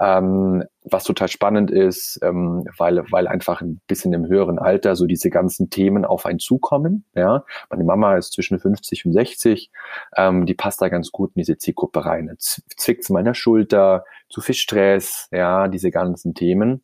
ähm, 0.00 0.64
was 0.82 1.04
total 1.04 1.28
spannend 1.28 1.70
ist, 1.70 2.18
ähm, 2.22 2.64
weil, 2.76 3.04
weil 3.10 3.28
einfach 3.28 3.60
ein 3.60 3.80
bisschen 3.86 4.12
im 4.12 4.26
höheren 4.26 4.58
Alter 4.58 4.96
so 4.96 5.06
diese 5.06 5.30
ganzen 5.30 5.70
Themen 5.70 6.04
auf 6.04 6.26
einen 6.26 6.38
zukommen. 6.38 7.04
Ja, 7.14 7.44
meine 7.70 7.84
Mama 7.84 8.16
ist 8.16 8.32
zwischen 8.32 8.58
50 8.58 9.06
und 9.06 9.12
60, 9.12 9.70
ähm, 10.16 10.44
die 10.44 10.54
passt 10.54 10.82
da 10.82 10.88
ganz 10.88 11.12
gut 11.12 11.30
in 11.34 11.40
diese 11.40 11.56
Zielgruppe 11.56 12.04
rein. 12.04 12.34
Zwickt 12.38 13.04
zu 13.04 13.12
meiner 13.12 13.34
Schulter, 13.34 14.04
zu 14.28 14.40
viel 14.40 14.56
Stress, 14.56 15.28
ja, 15.30 15.68
diese 15.68 15.90
ganzen 15.90 16.34
Themen. 16.34 16.82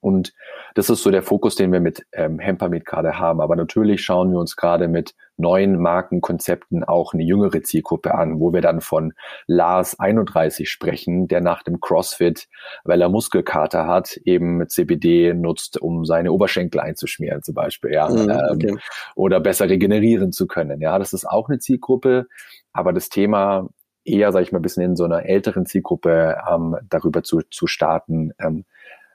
Und 0.00 0.32
das 0.74 0.90
ist 0.90 1.02
so 1.02 1.10
der 1.10 1.22
Fokus, 1.22 1.56
den 1.56 1.72
wir 1.72 1.80
mit 1.80 2.06
ähm, 2.12 2.38
Hempermed 2.38 2.84
gerade 2.84 3.18
haben. 3.18 3.40
Aber 3.40 3.56
natürlich 3.56 4.02
schauen 4.02 4.30
wir 4.30 4.38
uns 4.38 4.56
gerade 4.56 4.88
mit 4.88 5.14
neuen 5.36 5.80
Markenkonzepten 5.80 6.84
auch 6.84 7.14
eine 7.14 7.22
jüngere 7.22 7.62
Zielgruppe 7.62 8.14
an, 8.14 8.40
wo 8.40 8.52
wir 8.52 8.60
dann 8.60 8.80
von 8.80 9.12
Lars 9.46 9.98
31 9.98 10.68
sprechen, 10.68 11.28
der 11.28 11.40
nach 11.40 11.62
dem 11.62 11.80
CrossFit, 11.80 12.48
weil 12.84 13.00
er 13.00 13.08
Muskelkater 13.08 13.86
hat, 13.86 14.16
eben 14.24 14.68
CBD 14.68 15.34
nutzt, 15.34 15.80
um 15.80 16.04
seine 16.04 16.32
Oberschenkel 16.32 16.80
einzuschmieren 16.80 17.42
zum 17.42 17.54
Beispiel, 17.54 17.92
ja, 17.92 18.08
mhm, 18.08 18.30
okay. 18.50 18.68
ähm, 18.68 18.78
oder 19.14 19.40
besser 19.40 19.68
regenerieren 19.68 20.32
zu 20.32 20.46
können. 20.46 20.80
Ja, 20.80 20.98
das 20.98 21.12
ist 21.12 21.24
auch 21.24 21.48
eine 21.48 21.58
Zielgruppe, 21.60 22.26
aber 22.72 22.92
das 22.92 23.08
Thema 23.08 23.68
eher, 24.04 24.32
sage 24.32 24.44
ich 24.44 24.52
mal, 24.52 24.58
ein 24.58 24.62
bisschen 24.62 24.82
in 24.82 24.96
so 24.96 25.04
einer 25.04 25.26
älteren 25.26 25.66
Zielgruppe 25.66 26.38
ähm, 26.50 26.76
darüber 26.88 27.22
zu, 27.22 27.40
zu 27.50 27.66
starten, 27.66 28.32
ähm, 28.40 28.64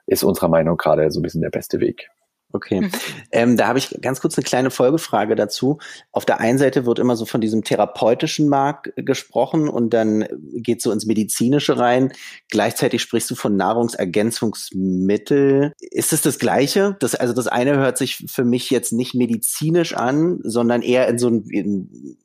ist 0.06 0.24
unserer 0.24 0.48
Meinung 0.48 0.76
gerade 0.76 1.10
so 1.10 1.20
ein 1.20 1.22
bisschen 1.22 1.42
der 1.42 1.50
beste 1.50 1.80
Weg. 1.80 2.08
Okay. 2.54 2.80
Mhm. 2.82 2.90
Ähm, 3.32 3.56
da 3.56 3.66
habe 3.66 3.80
ich 3.80 3.98
ganz 4.00 4.20
kurz 4.20 4.38
eine 4.38 4.44
kleine 4.44 4.70
Folgefrage 4.70 5.34
dazu. 5.34 5.78
Auf 6.12 6.24
der 6.24 6.38
einen 6.38 6.56
Seite 6.56 6.86
wird 6.86 7.00
immer 7.00 7.16
so 7.16 7.26
von 7.26 7.40
diesem 7.40 7.64
therapeutischen 7.64 8.48
Markt 8.48 8.92
gesprochen 8.94 9.68
und 9.68 9.92
dann 9.92 10.28
geht 10.52 10.80
so 10.80 10.92
ins 10.92 11.04
Medizinische 11.04 11.80
rein. 11.80 12.12
Gleichzeitig 12.50 13.02
sprichst 13.02 13.28
du 13.32 13.34
von 13.34 13.56
Nahrungsergänzungsmittel. 13.56 15.72
Ist 15.80 16.12
es 16.12 16.22
das 16.22 16.38
Gleiche? 16.38 16.96
Das, 17.00 17.16
also 17.16 17.34
das 17.34 17.48
eine 17.48 17.76
hört 17.76 17.98
sich 17.98 18.24
für 18.28 18.44
mich 18.44 18.70
jetzt 18.70 18.92
nicht 18.92 19.16
medizinisch 19.16 19.96
an, 19.96 20.38
sondern 20.44 20.82
eher 20.82 21.08
in 21.08 21.18
so 21.18 21.26
ein, 21.26 21.42
in, 21.50 22.16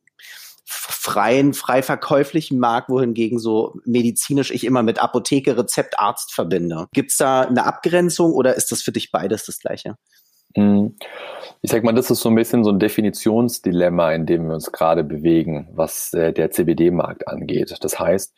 freien, 0.72 1.54
frei 1.54 1.82
verkäuflichen 1.82 2.60
Markt, 2.60 2.90
wohingegen 2.90 3.40
so 3.40 3.80
medizinisch 3.86 4.52
ich 4.52 4.64
immer 4.66 4.84
mit 4.84 5.02
Apotheke, 5.02 5.58
Rezept, 5.58 6.00
Arzt 6.00 6.34
verbinde. 6.34 6.88
Gibt's 6.94 7.18
da 7.18 7.42
eine 7.42 7.66
Abgrenzung 7.66 8.34
oder 8.34 8.56
ist 8.56 8.72
das 8.72 8.84
für 8.84 8.92
dich 8.92 9.12
beides 9.12 9.46
das 9.46 9.60
Gleiche? 9.60 9.96
Hm. 10.56 10.96
Ich 11.62 11.72
sag 11.72 11.84
mal, 11.84 11.94
das 11.94 12.10
ist 12.12 12.22
so 12.22 12.30
ein 12.30 12.36
bisschen 12.36 12.64
so 12.64 12.72
ein 12.72 12.80
Definitionsdilemma, 12.80 14.14
in 14.14 14.26
dem 14.26 14.48
wir 14.48 14.54
uns 14.54 14.72
gerade 14.72 15.04
bewegen, 15.04 15.68
was 15.74 16.14
äh, 16.14 16.32
der 16.32 16.52
CBD-Markt 16.52 17.28
angeht. 17.28 17.76
Das 17.82 18.00
heißt, 18.00 18.34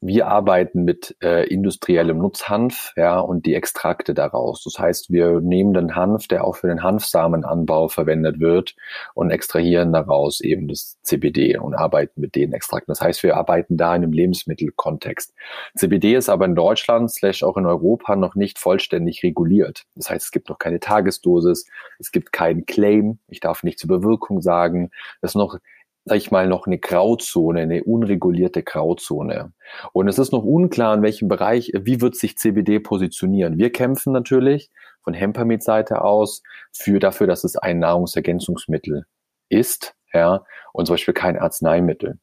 wir 0.00 0.28
arbeiten 0.28 0.84
mit 0.84 1.16
äh, 1.22 1.48
industriellem 1.48 2.18
Nutzhanf, 2.18 2.92
ja, 2.96 3.18
und 3.18 3.46
die 3.46 3.54
Extrakte 3.54 4.14
daraus. 4.14 4.62
Das 4.62 4.78
heißt, 4.78 5.10
wir 5.10 5.40
nehmen 5.40 5.74
den 5.74 5.96
Hanf, 5.96 6.28
der 6.28 6.44
auch 6.44 6.56
für 6.56 6.68
den 6.68 6.84
Hanfsamenanbau 6.84 7.88
verwendet 7.88 8.38
wird, 8.38 8.76
und 9.14 9.30
extrahieren 9.30 9.92
daraus 9.92 10.40
eben 10.40 10.68
das 10.68 10.98
CBD 11.02 11.58
und 11.58 11.74
arbeiten 11.74 12.20
mit 12.20 12.36
den 12.36 12.52
Extrakten. 12.52 12.92
Das 12.92 13.00
heißt, 13.00 13.24
wir 13.24 13.36
arbeiten 13.36 13.76
da 13.76 13.94
in 13.96 14.04
einem 14.04 14.12
Lebensmittelkontext. 14.12 15.34
CBD 15.76 16.14
ist 16.14 16.28
aber 16.28 16.44
in 16.44 16.54
Deutschland 16.54 17.10
slash 17.10 17.42
auch 17.42 17.56
in 17.56 17.66
Europa 17.66 18.14
noch 18.14 18.36
nicht 18.36 18.58
vollständig 18.58 19.24
reguliert. 19.24 19.84
Das 19.96 20.10
heißt, 20.10 20.26
es 20.26 20.30
gibt 20.30 20.48
noch 20.48 20.58
keine 20.58 20.78
Tagesdosis, 20.78 21.66
es 21.98 22.12
gibt 22.12 22.32
keinen 22.32 22.66
Claim, 22.66 23.18
ich 23.26 23.40
darf 23.40 23.64
nicht 23.64 23.80
zur 23.80 23.88
Bewirkung 23.88 24.42
sagen. 24.42 24.90
Das 25.20 25.32
ist 25.32 25.36
noch 25.36 25.58
sag 26.04 26.16
ich 26.16 26.30
mal, 26.30 26.46
noch 26.48 26.66
eine 26.66 26.78
Grauzone, 26.78 27.60
eine 27.60 27.84
unregulierte 27.84 28.62
Grauzone. 28.62 29.52
Und 29.92 30.08
es 30.08 30.18
ist 30.18 30.32
noch 30.32 30.44
unklar, 30.44 30.94
in 30.94 31.02
welchem 31.02 31.28
Bereich, 31.28 31.72
wie 31.74 32.00
wird 32.00 32.16
sich 32.16 32.36
CBD 32.36 32.80
positionieren. 32.80 33.58
Wir 33.58 33.70
kämpfen 33.70 34.12
natürlich 34.12 34.70
von 35.02 35.14
Hempermed-Seite 35.14 36.02
aus 36.02 36.42
für 36.72 36.98
dafür, 36.98 37.26
dass 37.26 37.44
es 37.44 37.56
ein 37.56 37.78
Nahrungsergänzungsmittel 37.78 39.04
ist, 39.48 39.94
ja, 40.12 40.44
und 40.72 40.86
zum 40.86 40.94
Beispiel 40.94 41.14
kein 41.14 41.38
Arzneimittel. 41.38 42.18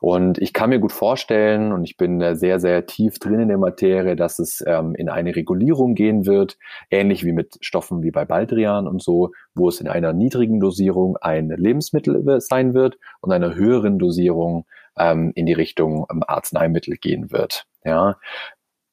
Und 0.00 0.38
ich 0.38 0.52
kann 0.52 0.70
mir 0.70 0.78
gut 0.78 0.92
vorstellen, 0.92 1.72
und 1.72 1.84
ich 1.84 1.96
bin 1.96 2.34
sehr, 2.34 2.60
sehr 2.60 2.86
tief 2.86 3.18
drin 3.18 3.40
in 3.40 3.48
der 3.48 3.58
Materie, 3.58 4.16
dass 4.16 4.38
es 4.38 4.62
ähm, 4.66 4.94
in 4.94 5.08
eine 5.08 5.34
Regulierung 5.36 5.94
gehen 5.94 6.26
wird, 6.26 6.56
ähnlich 6.90 7.24
wie 7.24 7.32
mit 7.32 7.58
Stoffen 7.60 8.02
wie 8.02 8.10
bei 8.10 8.24
Baldrian 8.24 8.86
und 8.86 9.02
so, 9.02 9.30
wo 9.54 9.68
es 9.68 9.80
in 9.80 9.88
einer 9.88 10.12
niedrigen 10.12 10.60
Dosierung 10.60 11.16
ein 11.18 11.48
Lebensmittel 11.48 12.40
sein 12.40 12.74
wird 12.74 12.98
und 13.20 13.32
einer 13.32 13.54
höheren 13.54 13.98
Dosierung 13.98 14.66
ähm, 14.98 15.32
in 15.34 15.46
die 15.46 15.52
Richtung 15.52 16.06
ähm, 16.10 16.22
Arzneimittel 16.26 16.96
gehen 16.96 17.30
wird. 17.30 17.66
Ja, 17.84 18.16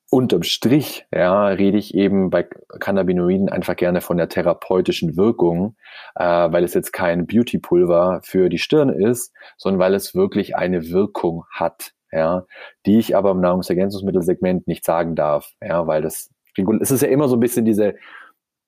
unterm 0.09 0.43
Strich 0.43 1.05
ja, 1.13 1.47
rede 1.47 1.77
ich 1.77 1.93
eben 1.93 2.29
bei 2.29 2.43
Cannabinoiden 2.79 3.49
einfach 3.49 3.75
gerne 3.75 4.01
von 4.01 4.17
der 4.17 4.29
therapeutischen 4.29 5.17
Wirkung, 5.17 5.75
äh, 6.15 6.23
weil 6.23 6.63
es 6.63 6.73
jetzt 6.73 6.93
kein 6.93 7.27
Beautypulver 7.27 8.21
für 8.23 8.49
die 8.49 8.57
Stirn 8.57 8.89
ist, 8.89 9.33
sondern 9.57 9.79
weil 9.79 9.93
es 9.93 10.15
wirklich 10.15 10.55
eine 10.55 10.89
Wirkung 10.89 11.43
hat, 11.51 11.91
ja, 12.11 12.45
die 12.85 12.99
ich 12.99 13.15
aber 13.15 13.31
im 13.31 13.41
Nahrungsergänzungsmittelsegment 13.41 14.67
nicht 14.67 14.85
sagen 14.85 15.15
darf, 15.15 15.51
ja, 15.61 15.87
weil 15.87 16.01
das 16.01 16.29
es 16.81 16.89
ist 16.89 17.01
ja 17.01 17.07
immer 17.09 17.27
so 17.27 17.35
ein 17.35 17.39
bisschen 17.39 17.65
diese 17.65 17.95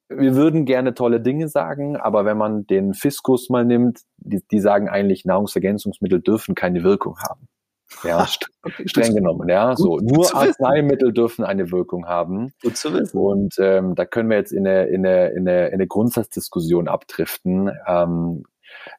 wir 0.09 0.35
würden 0.35 0.65
gerne 0.65 0.95
tolle 0.95 1.21
Dinge 1.21 1.47
sagen, 1.49 1.95
aber 1.95 2.25
wenn 2.25 2.37
man 2.37 2.65
den 2.65 2.93
Fiskus 2.95 3.49
mal 3.49 3.63
nimmt, 3.63 4.01
die, 4.17 4.41
die 4.51 4.59
sagen 4.59 4.89
eigentlich, 4.89 5.23
Nahrungsergänzungsmittel 5.23 6.19
dürfen 6.19 6.55
keine 6.55 6.83
Wirkung 6.83 7.19
haben. 7.19 7.47
Ja, 8.03 8.27
streng 8.85 9.15
genommen, 9.15 9.49
ja. 9.49 9.75
so 9.75 9.97
nur 9.97 10.33
Arzneimittel 10.35 11.13
dürfen 11.13 11.43
eine 11.43 11.71
Wirkung 11.71 12.05
haben. 12.05 12.53
Gut 12.61 12.77
zu 12.77 12.93
wissen. 12.93 13.17
Und 13.17 13.55
ähm, 13.59 13.95
da 13.95 14.05
können 14.05 14.29
wir 14.29 14.37
jetzt 14.37 14.51
in 14.51 14.67
eine, 14.67 14.85
in 14.85 15.05
eine, 15.05 15.29
in 15.29 15.47
eine, 15.47 15.67
in 15.67 15.73
eine 15.75 15.87
Grundsatzdiskussion 15.87 16.87
abdriften 16.87 17.71
ähm, 17.87 18.43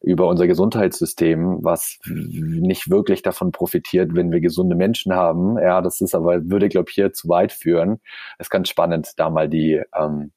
über 0.03 0.29
unser 0.29 0.47
Gesundheitssystem, 0.47 1.59
was 1.63 1.99
nicht 2.07 2.91
wirklich 2.91 3.23
davon 3.23 3.53
profitiert, 3.53 4.15
wenn 4.15 4.33
wir 4.33 4.41
gesunde 4.41 4.77
Menschen 4.77 5.15
haben. 5.15 5.59
Ja, 5.59 5.81
das 5.81 6.01
ist 6.01 6.15
aber 6.15 6.51
würde, 6.51 6.69
glaube 6.69 6.91
ich, 6.91 6.95
hier 6.95 7.13
zu 7.13 7.29
weit 7.29 7.53
führen. 7.53 8.01
Es 8.39 8.47
ist 8.47 8.51
ganz 8.51 8.69
spannend, 8.69 9.13
da 9.17 9.31
mal 9.31 9.49
die 9.49 9.83
ähm, 9.97 10.33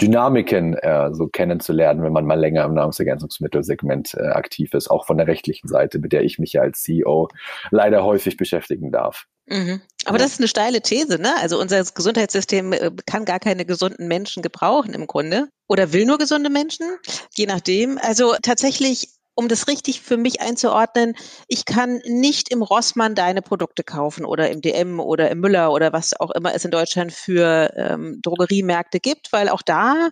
Dynamiken 0.00 0.74
äh, 0.74 1.12
so 1.12 1.26
kennenzulernen, 1.26 2.02
wenn 2.02 2.12
man 2.12 2.24
mal 2.24 2.38
länger 2.38 2.64
im 2.64 2.74
Nahrungsergänzungsmittelsegment 2.74 4.14
äh, 4.14 4.28
aktiv 4.28 4.72
ist, 4.74 4.90
auch 4.90 5.06
von 5.06 5.18
der 5.18 5.26
rechtlichen 5.26 5.68
Seite, 5.68 5.98
mit 5.98 6.12
der 6.12 6.22
ich 6.22 6.38
mich 6.38 6.52
ja 6.52 6.62
als 6.62 6.82
CEO 6.82 7.28
leider 7.70 8.04
häufig 8.04 8.36
beschäftigen 8.36 8.92
darf. 8.92 9.26
Mhm. 9.46 9.80
Aber 10.04 10.18
das 10.18 10.32
ist 10.32 10.40
eine 10.40 10.48
steile 10.48 10.82
These, 10.82 11.20
ne? 11.20 11.32
Also 11.40 11.58
unser 11.58 11.82
Gesundheitssystem 11.82 12.72
äh, 12.72 12.90
kann 13.06 13.24
gar 13.24 13.40
keine 13.40 13.64
gesunden 13.64 14.06
Menschen 14.06 14.42
gebrauchen 14.42 14.94
im 14.94 15.06
Grunde 15.06 15.48
oder 15.66 15.92
will 15.92 16.04
nur 16.04 16.18
gesunde 16.18 16.50
Menschen, 16.50 16.86
je 17.34 17.46
nachdem. 17.46 17.98
Also 18.00 18.34
tatsächlich 18.42 19.08
um 19.38 19.46
das 19.46 19.68
richtig 19.68 20.00
für 20.00 20.16
mich 20.16 20.40
einzuordnen, 20.40 21.14
ich 21.46 21.64
kann 21.64 22.00
nicht 22.04 22.50
im 22.50 22.60
Rossmann 22.60 23.14
deine 23.14 23.40
Produkte 23.40 23.84
kaufen 23.84 24.24
oder 24.24 24.50
im 24.50 24.60
DM 24.60 24.98
oder 24.98 25.30
im 25.30 25.38
Müller 25.38 25.72
oder 25.72 25.92
was 25.92 26.18
auch 26.18 26.32
immer 26.32 26.56
es 26.56 26.64
in 26.64 26.72
Deutschland 26.72 27.12
für 27.12 27.72
ähm, 27.76 28.18
Drogeriemärkte 28.20 28.98
gibt, 28.98 29.32
weil 29.32 29.48
auch 29.48 29.62
da 29.62 30.08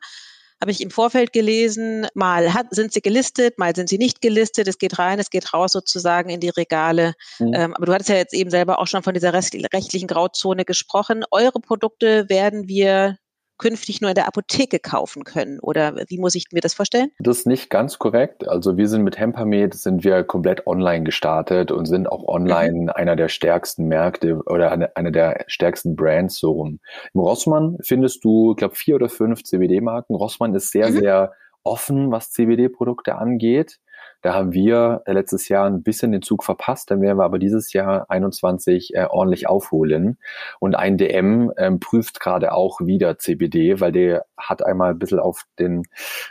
habe 0.61 0.71
ich 0.71 0.81
im 0.81 0.93
Vorfeld 0.93 1.33
gelesen, 1.33 2.07
mal 2.15 2.55
hat, 2.55 2.69
sind 2.71 2.93
sie 2.93 3.01
gelistet, 3.01 3.59
mal 3.59 3.75
sind 3.75 3.89
sie 3.89 3.99
nicht 3.99 4.21
gelistet, 4.21 4.69
es 4.69 4.79
geht 4.79 4.97
rein, 4.97 5.19
es 5.19 5.31
geht 5.31 5.53
raus 5.53 5.73
sozusagen 5.73 6.31
in 6.31 6.39
die 6.39 6.51
Regale. 6.51 7.15
Mhm. 7.41 7.53
Ähm, 7.53 7.75
aber 7.75 7.87
du 7.87 7.93
hattest 7.93 8.11
ja 8.11 8.17
jetzt 8.17 8.33
eben 8.33 8.51
selber 8.51 8.79
auch 8.79 8.87
schon 8.87 9.03
von 9.03 9.13
dieser 9.13 9.33
rechtlichen 9.33 10.07
Grauzone 10.07 10.65
gesprochen. 10.65 11.25
Eure 11.33 11.59
Produkte 11.59 12.29
werden 12.29 12.69
wir 12.69 13.19
künftig 13.59 14.01
nur 14.01 14.11
in 14.11 14.15
der 14.15 14.29
Apotheke 14.29 14.79
kaufen 14.79 15.25
können? 15.25 15.59
Oder 15.61 15.95
wie 16.09 16.19
muss 16.19 16.35
ich 16.35 16.47
mir 16.53 16.61
das 16.61 16.75
vorstellen? 16.75 17.11
Das 17.19 17.39
ist 17.39 17.47
nicht 17.47 17.71
ganz 17.71 17.99
korrekt. 17.99 18.49
Also 18.49 18.77
wir 18.77 18.89
sind 18.89 19.03
mit 19.03 19.19
Hempamed 19.19 19.75
sind 19.75 20.05
wir 20.05 20.25
komplett 20.25 20.67
online 20.67 21.05
gestartet 21.05 21.71
und 21.71 21.87
sind 21.87 22.09
auch 22.09 22.27
online 22.27 22.83
mhm. 22.83 22.89
einer 22.91 23.17
der 23.17 23.29
stärksten 23.29 23.87
Märkte 23.87 24.43
oder 24.47 24.73
eine, 24.73 24.97
eine 24.97 25.13
der 25.13 25.45
stärksten 25.47 25.97
Brands 25.97 26.39
so 26.39 26.53
rum. 26.53 26.81
Im 27.15 27.21
Rossmann 27.21 27.79
findest 27.83 28.25
du, 28.25 28.53
ich 28.53 28.57
glaube, 28.57 28.75
vier 28.75 28.97
oder 28.97 29.09
fünf 29.09 29.43
CBD-Marken. 29.45 30.15
Rossmann 30.15 30.55
ist 30.55 30.71
sehr, 30.71 30.91
mhm. 30.91 30.99
sehr 30.99 31.33
offen, 31.63 32.11
was 32.11 32.31
CBD-Produkte 32.31 33.17
angeht. 33.17 33.81
Da 34.27 34.35
haben 34.35 34.53
wir 34.53 35.03
äh, 35.05 35.13
letztes 35.13 35.49
Jahr 35.49 35.69
ein 35.69 35.85
bisschen 35.85 36.11
den 36.11 36.21
Zug 36.21 36.43
verpasst, 36.43 36.91
dann 36.91 37.01
werden 37.01 37.17
wir 37.17 37.23
aber 37.23 37.39
dieses 37.39 37.73
Jahr 37.73 38.11
21 38.11 38.93
äh, 38.93 39.07
ordentlich 39.09 39.49
aufholen. 39.49 40.19
Und 40.59 40.75
ein 40.75 40.99
DM 40.99 41.53
ähm, 41.57 41.79
prüft 41.79 42.19
gerade 42.19 42.51
auch 42.51 42.81
wieder 42.81 43.19
CBD, 43.19 43.79
weil 43.79 43.93
der 43.93 44.27
hat 44.37 44.67
einmal 44.67 44.91
ein 44.91 44.99
bisschen 44.99 45.21
auf 45.21 45.45
den, 45.61 45.85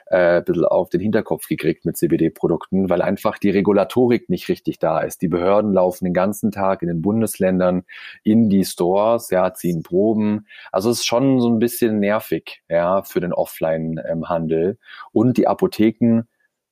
äh, 0.07 0.41
bisschen 0.41 0.65
auf 0.65 0.89
den 0.89 0.99
Hinterkopf 0.99 1.47
gekriegt 1.47 1.85
mit 1.85 1.95
CBD-Produkten, 1.95 2.89
weil 2.89 3.01
einfach 3.01 3.37
die 3.37 3.51
Regulatorik 3.51 4.29
nicht 4.29 4.49
richtig 4.49 4.77
da 4.79 4.99
ist. 4.99 5.21
Die 5.21 5.29
Behörden 5.29 5.71
laufen 5.71 6.03
den 6.03 6.13
ganzen 6.13 6.51
Tag 6.51 6.81
in 6.81 6.89
den 6.89 7.01
Bundesländern 7.01 7.85
in 8.25 8.49
die 8.49 8.65
Stores, 8.65 9.29
ja, 9.29 9.53
ziehen 9.53 9.83
Proben. 9.83 10.47
Also 10.73 10.89
es 10.89 10.97
ist 10.97 11.05
schon 11.05 11.39
so 11.39 11.47
ein 11.47 11.59
bisschen 11.59 12.01
nervig, 12.01 12.61
ja, 12.67 13.03
für 13.03 13.21
den 13.21 13.31
Offline-Handel. 13.31 14.67
Ähm, 14.71 14.77
Und 15.13 15.37
die 15.37 15.47
Apotheken 15.47 16.23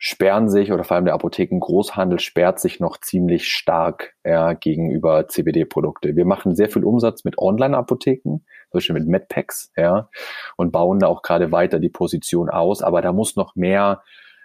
sperren 0.05 0.49
sich 0.49 0.73
oder 0.73 0.83
vor 0.83 0.95
allem 0.95 1.05
der 1.05 1.13
Apothekengroßhandel 1.13 2.19
sperrt 2.19 2.59
sich 2.59 2.81
noch 2.81 2.99
ziemlich 2.99 3.47
stark 3.47 4.15
ja, 4.25 4.51
gegenüber 4.51 5.29
CBD-Produkte. 5.29 6.17
Wir 6.17 6.25
machen 6.25 6.55
sehr 6.55 6.67
viel 6.67 6.83
Umsatz 6.83 7.23
mit 7.23 7.37
Online-Apotheken, 7.37 8.39
zum 8.41 8.73
Beispiel 8.73 8.95
mit 8.95 9.07
MedPacks, 9.07 9.71
ja, 9.77 10.09
und 10.57 10.73
bauen 10.73 10.99
da 10.99 11.07
auch 11.07 11.21
gerade 11.21 11.53
weiter 11.53 11.79
die 11.79 11.87
Position 11.87 12.49
aus. 12.49 12.81
Aber 12.81 13.01
da 13.01 13.13
muss 13.13 13.37
noch 13.37 13.55
mehr 13.55 14.03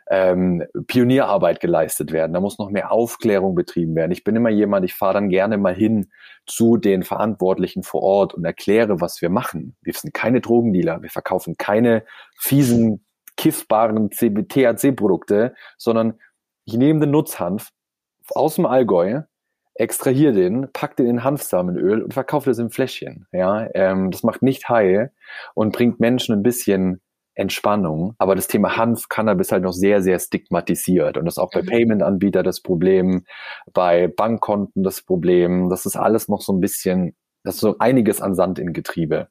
ähm, 0.09 0.63
Pionierarbeit 0.87 1.59
geleistet 1.59 2.13
werden. 2.13 2.35
Da 2.35 2.41
muss 2.41 2.61
noch 2.61 2.71
mehr 2.71 2.93
Aufklärung 2.93 3.57
betrieben 3.57 3.97
werden. 3.97 4.13
Ich 4.13 4.23
bin 4.23 4.37
immer 4.37 4.51
jemand, 4.51 4.85
ich 4.85 4.95
fahre 4.95 5.15
dann 5.15 5.29
gerne 5.29 5.59
mal 5.59 5.75
hin 5.75 6.13
zu 6.47 6.77
den 6.77 7.03
Verantwortlichen 7.03 7.83
vor 7.83 8.03
Ort 8.03 8.33
und 8.33 8.45
erkläre, 8.45 9.01
was 9.01 9.21
wir 9.21 9.29
machen. 9.29 9.77
Wir 9.83 9.93
sind 9.93 10.15
keine 10.15 10.41
Drogendealer, 10.41 11.03
wir 11.03 11.11
verkaufen 11.11 11.57
keine 11.59 12.05
fiesen 12.39 13.05
kiffbaren 13.39 14.11
THC-Produkte, 14.11 15.55
sondern 15.79 16.19
ich 16.67 16.75
nehme 16.75 17.01
den 17.01 17.13
Nutzhanf 17.13 17.71
aus 18.35 18.57
dem 18.57 18.67
Allgäu, 18.67 19.23
extrahiere 19.75 20.33
den, 20.33 20.69
pack 20.73 20.97
den 20.97 21.07
in 21.07 21.25
Hanfsamenöl 21.25 22.03
und 22.03 22.13
verkaufe 22.13 22.51
das 22.51 22.59
im 22.59 22.71
Fläschchen. 22.71 23.27
Ja, 23.33 23.69
ähm, 23.75 24.11
das 24.11 24.23
macht 24.23 24.43
nicht 24.43 24.69
high 24.69 25.09
und 25.55 25.73
bringt 25.73 26.01
Menschen 26.01 26.35
ein 26.35 26.43
bisschen 26.43 27.01
Entspannung. 27.35 28.15
Aber 28.19 28.35
das 28.35 28.49
Thema 28.49 28.77
Hanf, 28.77 29.09
Cannabis 29.09 29.53
halt 29.53 29.63
noch 29.63 29.73
sehr, 29.73 30.03
sehr 30.03 30.19
stigmatisiert. 30.19 31.17
Und 31.17 31.25
das 31.25 31.35
ist 31.35 31.39
auch 31.39 31.53
bei 31.53 31.63
mhm. 31.63 31.67
Payment-Anbieter 31.67 32.43
das 32.43 32.61
Problem, 32.61 33.25
bei 33.73 34.09
Bankkonten 34.09 34.83
das 34.83 35.03
Problem. 35.03 35.71
Das 35.71 35.87
ist 35.87 35.97
alles 35.97 36.29
noch 36.29 36.41
so 36.41 36.53
ein 36.53 36.61
bisschen, 36.61 37.15
das 37.45 37.55
ist 37.55 37.61
so 37.61 37.77
einiges 37.79 38.21
an 38.21 38.35
Sand 38.35 38.59
in 38.59 38.73
Getriebe. 38.73 39.29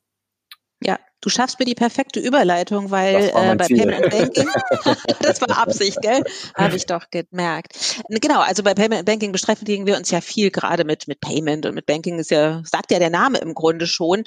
Ja, 0.80 1.00
du 1.22 1.30
schaffst 1.30 1.60
mir 1.60 1.66
die 1.66 1.76
perfekte 1.76 2.20
Überleitung, 2.20 2.92
weil 2.92 3.32
äh, 3.34 3.56
bei 3.56 3.66
Ziel. 3.66 3.78
Payment 3.78 4.04
and 4.04 4.12
Banking, 4.12 4.50
das 5.22 5.42
war 5.42 5.58
Absicht, 5.58 6.02
gell? 6.02 6.24
Habe 6.56 6.76
ich 6.76 6.86
doch 6.86 7.10
gemerkt. 7.10 8.02
Genau, 8.10 8.42
also 8.42 8.64
bei 8.64 8.74
Payment 8.74 9.00
and 9.00 9.06
Banking 9.06 9.32
beschäftigen 9.32 9.88
wir 9.88 9.98
uns 9.98 10.12
ja 10.12 10.22
viel 10.22 10.52
gerade 10.52 10.84
mit, 10.84 11.08
mit 11.08 11.20
Payment 11.20 11.66
und 11.66 11.76
mit 11.76 11.86
Banking 11.88 12.20
ist 12.20 12.32
ja, 12.32 12.62
sagt 12.64 12.92
ja 12.92 13.00
der 13.00 13.10
Name 13.10 13.40
im 13.40 13.56
Grunde 13.56 13.88
schon. 13.88 14.24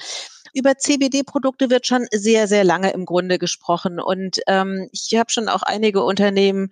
Über 0.53 0.77
CBD-Produkte 0.77 1.69
wird 1.69 1.87
schon 1.87 2.07
sehr, 2.11 2.49
sehr 2.49 2.65
lange 2.65 2.91
im 2.91 3.05
Grunde 3.05 3.39
gesprochen 3.39 4.01
und 4.01 4.41
ähm, 4.47 4.89
ich 4.91 5.15
habe 5.17 5.29
schon 5.29 5.47
auch 5.47 5.61
einige 5.61 6.03
Unternehmen 6.03 6.71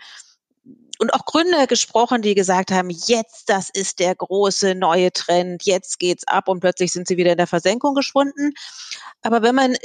und 0.99 1.13
auch 1.13 1.25
Gründer 1.25 1.65
gesprochen, 1.65 2.21
die 2.21 2.35
gesagt 2.35 2.71
haben, 2.71 2.89
jetzt, 2.89 3.49
das 3.49 3.69
ist 3.69 3.99
der 3.99 4.13
große 4.15 4.75
neue 4.75 5.11
Trend, 5.11 5.65
jetzt 5.65 5.97
geht's 5.97 6.27
ab 6.27 6.49
und 6.49 6.59
plötzlich 6.59 6.91
sind 6.91 7.07
sie 7.07 7.17
wieder 7.17 7.31
in 7.31 7.37
der 7.37 7.47
Versenkung 7.47 7.95
geschwunden. 7.95 8.53
Aber 9.21 9.41
wenn 9.41 9.55
man 9.55 9.75
äh, 9.75 9.79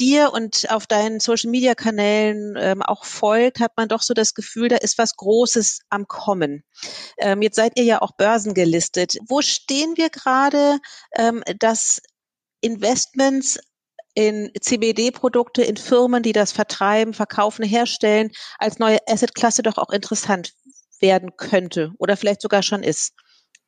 dir 0.00 0.32
und 0.32 0.70
auf 0.70 0.86
deinen 0.86 1.20
Social 1.20 1.50
Media 1.50 1.74
Kanälen 1.74 2.56
ähm, 2.58 2.82
auch 2.82 3.04
folgt, 3.04 3.60
hat 3.60 3.72
man 3.76 3.88
doch 3.88 4.02
so 4.02 4.14
das 4.14 4.34
Gefühl, 4.34 4.68
da 4.68 4.76
ist 4.76 4.96
was 4.98 5.16
Großes 5.16 5.80
am 5.90 6.08
Kommen. 6.08 6.64
Ähm, 7.18 7.42
jetzt 7.42 7.56
seid 7.56 7.78
ihr 7.78 7.84
ja 7.84 8.02
auch 8.02 8.12
börsengelistet. 8.12 9.18
Wo 9.28 9.42
stehen 9.42 9.96
wir 9.96 10.08
gerade, 10.08 10.78
ähm, 11.16 11.42
dass 11.58 12.00
Investments 12.62 13.58
in 14.14 14.50
CBD-Produkte, 14.60 15.62
in 15.62 15.76
Firmen, 15.76 16.22
die 16.22 16.32
das 16.32 16.52
vertreiben, 16.52 17.14
verkaufen, 17.14 17.64
herstellen, 17.64 18.30
als 18.58 18.78
neue 18.78 18.98
Assetklasse 19.08 19.62
doch 19.62 19.78
auch 19.78 19.90
interessant 19.90 20.52
werden 21.00 21.36
könnte 21.36 21.92
oder 21.98 22.16
vielleicht 22.16 22.40
sogar 22.40 22.62
schon 22.62 22.82
ist? 22.82 23.14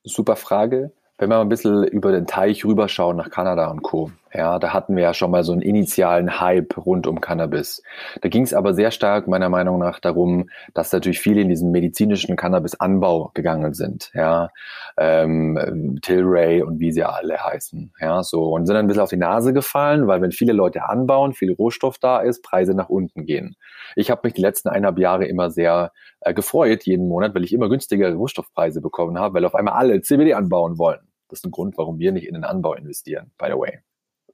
Super 0.04 0.36
Frage. 0.36 0.92
Wenn 1.18 1.30
wir 1.30 1.36
mal 1.36 1.42
ein 1.42 1.48
bisschen 1.48 1.84
über 1.84 2.12
den 2.12 2.26
Teich 2.26 2.64
rüberschauen 2.64 3.16
nach 3.16 3.30
Kanada 3.30 3.70
und 3.70 3.82
Co. 3.82 4.10
Ja, 4.34 4.58
da 4.58 4.72
hatten 4.72 4.96
wir 4.96 5.02
ja 5.04 5.14
schon 5.14 5.30
mal 5.30 5.44
so 5.44 5.52
einen 5.52 5.62
initialen 5.62 6.40
Hype 6.40 6.76
rund 6.84 7.06
um 7.06 7.20
Cannabis. 7.20 7.82
Da 8.20 8.28
ging 8.28 8.42
es 8.42 8.52
aber 8.54 8.74
sehr 8.74 8.90
stark 8.90 9.28
meiner 9.28 9.48
Meinung 9.48 9.78
nach 9.78 10.00
darum, 10.00 10.50
dass 10.74 10.92
natürlich 10.92 11.20
viele 11.20 11.40
in 11.40 11.48
diesen 11.48 11.70
medizinischen 11.70 12.36
Cannabis-Anbau 12.36 13.30
gegangen 13.34 13.72
sind. 13.72 14.10
Ja, 14.14 14.50
ähm, 14.98 15.98
Tilray 16.02 16.62
und 16.62 16.80
wie 16.80 16.92
sie 16.92 17.04
alle 17.04 17.38
heißen. 17.38 17.92
Ja, 18.00 18.22
so 18.22 18.50
und 18.50 18.66
sind 18.66 18.76
ein 18.76 18.88
bisschen 18.88 19.02
auf 19.02 19.10
die 19.10 19.16
Nase 19.16 19.52
gefallen, 19.52 20.06
weil 20.08 20.20
wenn 20.20 20.32
viele 20.32 20.52
Leute 20.52 20.88
anbauen, 20.88 21.32
viel 21.32 21.52
Rohstoff 21.52 21.98
da 21.98 22.18
ist, 22.18 22.42
Preise 22.42 22.74
nach 22.74 22.88
unten 22.88 23.26
gehen. 23.26 23.56
Ich 23.94 24.10
habe 24.10 24.22
mich 24.24 24.34
die 24.34 24.42
letzten 24.42 24.68
eineinhalb 24.68 24.98
Jahre 24.98 25.26
immer 25.26 25.50
sehr 25.50 25.92
äh, 26.20 26.34
gefreut 26.34 26.84
jeden 26.84 27.08
Monat, 27.08 27.34
weil 27.34 27.44
ich 27.44 27.52
immer 27.52 27.68
günstigere 27.68 28.14
Rohstoffpreise 28.14 28.80
bekommen 28.80 29.18
habe, 29.18 29.34
weil 29.34 29.44
auf 29.44 29.54
einmal 29.54 29.74
alle 29.74 30.02
CBD 30.02 30.34
anbauen 30.34 30.78
wollen. 30.78 31.00
Das 31.28 31.40
ist 31.40 31.44
ein 31.46 31.50
Grund, 31.52 31.78
warum 31.78 31.98
wir 31.98 32.12
nicht 32.12 32.26
in 32.26 32.34
den 32.34 32.44
Anbau 32.44 32.74
investieren, 32.74 33.32
by 33.38 33.46
the 33.46 33.58
way. 33.58 33.85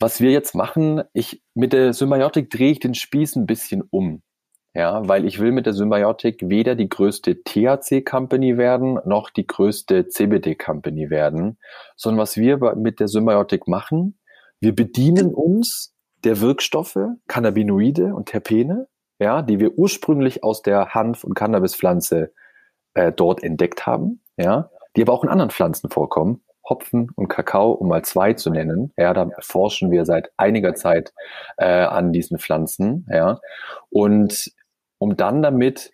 Was 0.03 0.21
wir 0.21 0.33
jetzt 0.33 0.57
machen, 0.57 1.05
ich, 1.13 1.45
mit 1.55 1.73
der 1.73 1.93
Symbiotik 1.93 2.51
drehe 2.51 2.73
ich 2.73 2.81
den 2.81 2.93
Spieß 2.93 3.37
ein 3.37 3.47
bisschen 3.47 3.85
um. 3.89 4.21
Ja, 4.75 5.07
weil 5.07 5.25
ich 5.25 5.39
will 5.39 5.53
mit 5.53 5.65
der 5.65 5.75
Symbiotik 5.75 6.41
weder 6.43 6.75
die 6.75 6.89
größte 6.89 7.45
THC-Company 7.45 8.59
werden, 8.59 8.99
noch 9.05 9.31
die 9.31 9.47
größte 9.47 10.09
CBD-Company 10.09 11.09
werden, 11.09 11.57
sondern 11.95 12.21
was 12.21 12.37
wir 12.37 12.75
mit 12.75 12.99
der 12.99 13.07
Symbiotik 13.07 13.69
machen, 13.69 14.19
wir 14.59 14.75
bedienen 14.75 15.33
uns 15.33 15.95
der 16.25 16.41
Wirkstoffe, 16.41 16.99
Cannabinoide 17.29 18.13
und 18.13 18.27
Terpene, 18.27 18.89
ja, 19.21 19.41
die 19.41 19.61
wir 19.61 19.79
ursprünglich 19.79 20.43
aus 20.43 20.63
der 20.63 20.95
Hanf- 20.95 21.23
und 21.23 21.35
Cannabispflanze 21.35 22.33
äh, 22.95 23.13
dort 23.13 23.45
entdeckt 23.45 23.87
haben, 23.87 24.21
ja, 24.37 24.69
die 24.97 25.03
aber 25.03 25.13
auch 25.13 25.23
in 25.23 25.31
anderen 25.31 25.53
Pflanzen 25.53 25.91
vorkommen 25.91 26.43
Hopfen 26.69 27.11
und 27.17 27.29
Kakao, 27.29 27.73
um 27.73 27.89
mal 27.89 28.05
zwei 28.05 28.35
zu 28.35 28.51
nennen. 28.51 28.93
Ja, 28.97 29.15
da 29.15 29.29
forschen 29.41 29.91
wir 29.91 30.05
seit 30.05 30.31
einiger 30.37 30.75
Zeit 30.75 31.13
äh, 31.57 31.67
an 31.67 32.13
diesen 32.13 32.39
Pflanzen. 32.39 33.07
Ja, 33.11 33.41
und 33.91 34.53
um 34.99 35.17
dann 35.17 35.43
damit 35.43 35.91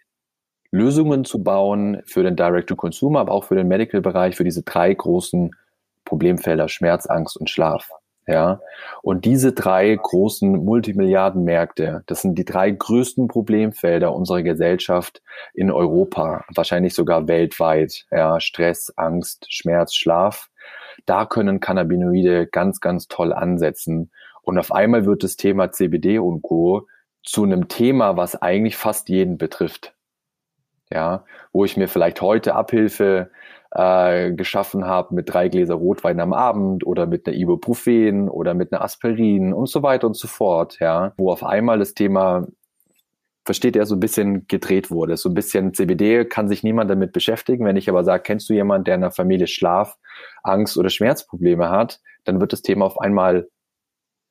Lösungen 0.71 1.25
zu 1.25 1.43
bauen 1.43 2.03
für 2.07 2.23
den 2.23 2.37
Direct-to-Consumer, 2.37 3.21
aber 3.21 3.33
auch 3.33 3.45
für 3.45 3.55
den 3.55 3.69
Medical-Bereich, 3.69 4.37
für 4.37 4.45
diese 4.45 4.63
drei 4.63 4.93
großen 4.93 5.51
Problemfelder 6.05 6.69
Schmerz, 6.69 7.07
Angst 7.07 7.37
und 7.37 7.49
Schlaf. 7.49 7.91
Ja, 8.27 8.61
und 9.01 9.25
diese 9.25 9.53
drei 9.53 9.95
großen 9.95 10.63
Multimilliardenmärkte, 10.63 12.03
das 12.05 12.21
sind 12.21 12.39
die 12.39 12.45
drei 12.45 12.71
größten 12.71 13.27
Problemfelder 13.27 14.15
unserer 14.15 14.43
Gesellschaft 14.43 15.23
in 15.55 15.71
Europa, 15.71 16.45
wahrscheinlich 16.55 16.93
sogar 16.93 17.27
weltweit. 17.27 18.05
Ja, 18.11 18.39
Stress, 18.39 18.93
Angst, 18.97 19.47
Schmerz, 19.51 19.95
Schlaf. 19.95 20.51
Da 21.07 21.27
können 21.27 21.61
Cannabinoide 21.61 22.47
ganz, 22.47 22.81
ganz 22.81 23.09
toll 23.09 23.33
ansetzen. 23.33 24.11
Und 24.43 24.59
auf 24.59 24.73
einmal 24.73 25.07
wird 25.07 25.23
das 25.23 25.37
Thema 25.37 25.71
CBD 25.73 26.19
und 26.19 26.43
Co. 26.43 26.87
zu 27.23 27.45
einem 27.45 27.69
Thema, 27.69 28.17
was 28.17 28.41
eigentlich 28.41 28.77
fast 28.77 29.09
jeden 29.09 29.39
betrifft. 29.39 29.95
Ja, 30.91 31.25
wo 31.53 31.67
ich 31.67 31.77
mir 31.77 31.87
vielleicht 31.87 32.23
heute 32.23 32.55
Abhilfe 32.55 33.31
äh, 33.73 34.33
geschaffen 34.33 34.87
habe 34.87 35.15
mit 35.15 35.33
drei 35.33 35.49
Gläser 35.49 35.75
Rotwein 35.75 36.21
am 36.21 36.33
Abend 36.33 36.87
oder 36.87 37.07
mit 37.07 37.27
einer 37.27 37.37
Ibuprofen 37.37 38.29
oder 38.31 38.55
mit 38.55 38.73
einer 38.73 38.83
Aspirin 38.83 39.53
und 39.53 39.69
so 39.69 39.83
weiter 39.83 40.07
und 40.07 40.17
so 40.17 40.29
fort, 40.29 40.79
ja, 40.81 41.13
wo 41.19 41.31
auf 41.31 41.45
einmal 41.45 41.79
das 41.79 41.93
Thema 41.93 42.47
versteht 43.49 43.77
er, 43.77 43.87
so 43.87 43.97
ein 43.97 44.01
bisschen 44.01 44.47
gedreht 44.47 44.91
wurde. 44.91 45.17
So 45.17 45.31
ein 45.31 45.35
bisschen 45.35 45.73
CBD 45.73 46.27
kann 46.27 46.49
sich 46.49 46.63
niemand 46.63 46.91
damit 46.91 47.15
beschäftigen. 47.15 47.65
Wenn 47.65 47.79
ich 47.79 47.89
aber 47.89 48.05
sage, 48.05 48.23
kennst 48.23 48.51
du 48.51 48.53
jemanden, 48.53 48.85
der 48.85 48.97
in 48.97 49.01
der 49.01 49.11
Familie 49.11 49.47
Schlaf, 49.47 49.97
Angst 50.43 50.77
oder 50.77 50.91
Schmerzprobleme 50.91 51.71
hat, 51.71 51.99
dann 52.25 52.43
wird 52.43 52.53
das 52.53 52.61
Thema 52.61 52.85
auf 52.85 53.01
einmal 53.01 53.49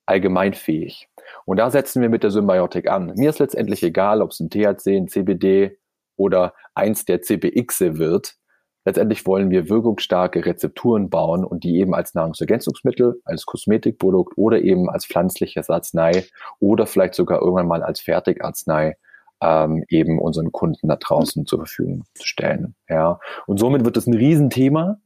allgemeinfähig. 0.06 1.10
Und 1.45 1.58
da 1.58 1.71
setzen 1.71 2.03
wir 2.03 2.10
mit 2.10 2.21
der 2.21 2.30
Symbiotik 2.30 2.91
an. 2.91 3.12
Mir 3.15 3.32
ist 3.32 3.39
letztendlich 3.39 3.82
egal, 3.82 4.21
ob 4.21 4.30
es 4.30 4.39
ein 4.39 4.51
THC, 4.51 4.97
ein 4.97 5.08
CBD 5.08 5.80
oder 6.15 6.53
eins 6.75 7.03
der 7.06 7.23
CBX 7.23 7.97
wird. 7.97 8.36
Letztendlich 8.86 9.25
wollen 9.25 9.49
wir 9.49 9.67
wirkungsstarke 9.67 10.45
Rezepturen 10.45 11.10
bauen 11.10 11.43
und 11.43 11.63
die 11.63 11.80
eben 11.80 11.95
als 11.95 12.13
Nahrungsergänzungsmittel, 12.13 13.19
als 13.25 13.47
Kosmetikprodukt 13.47 14.38
oder 14.38 14.62
eben 14.62 14.91
als 14.91 15.08
pflanzliches 15.08 15.71
Arznei 15.71 16.25
oder 16.60 16.86
vielleicht 16.86 17.15
sogar 17.15 17.41
irgendwann 17.41 17.67
mal 17.67 17.82
als 17.82 17.99
Fertigarznei 17.99 18.95
ähm, 19.41 19.84
eben 19.89 20.19
unseren 20.19 20.52
Kunden 20.52 20.88
da 20.88 20.95
draußen 20.95 21.45
zur 21.45 21.60
Verfügung 21.60 22.04
zu 22.13 22.28
stellen. 22.28 22.76
Ja, 22.89 23.19
und 23.45 23.60
somit 23.60 23.86
wird 23.86 23.97
es 23.97 24.08
ein 24.08 24.13
Riesenthema, 24.13 25.00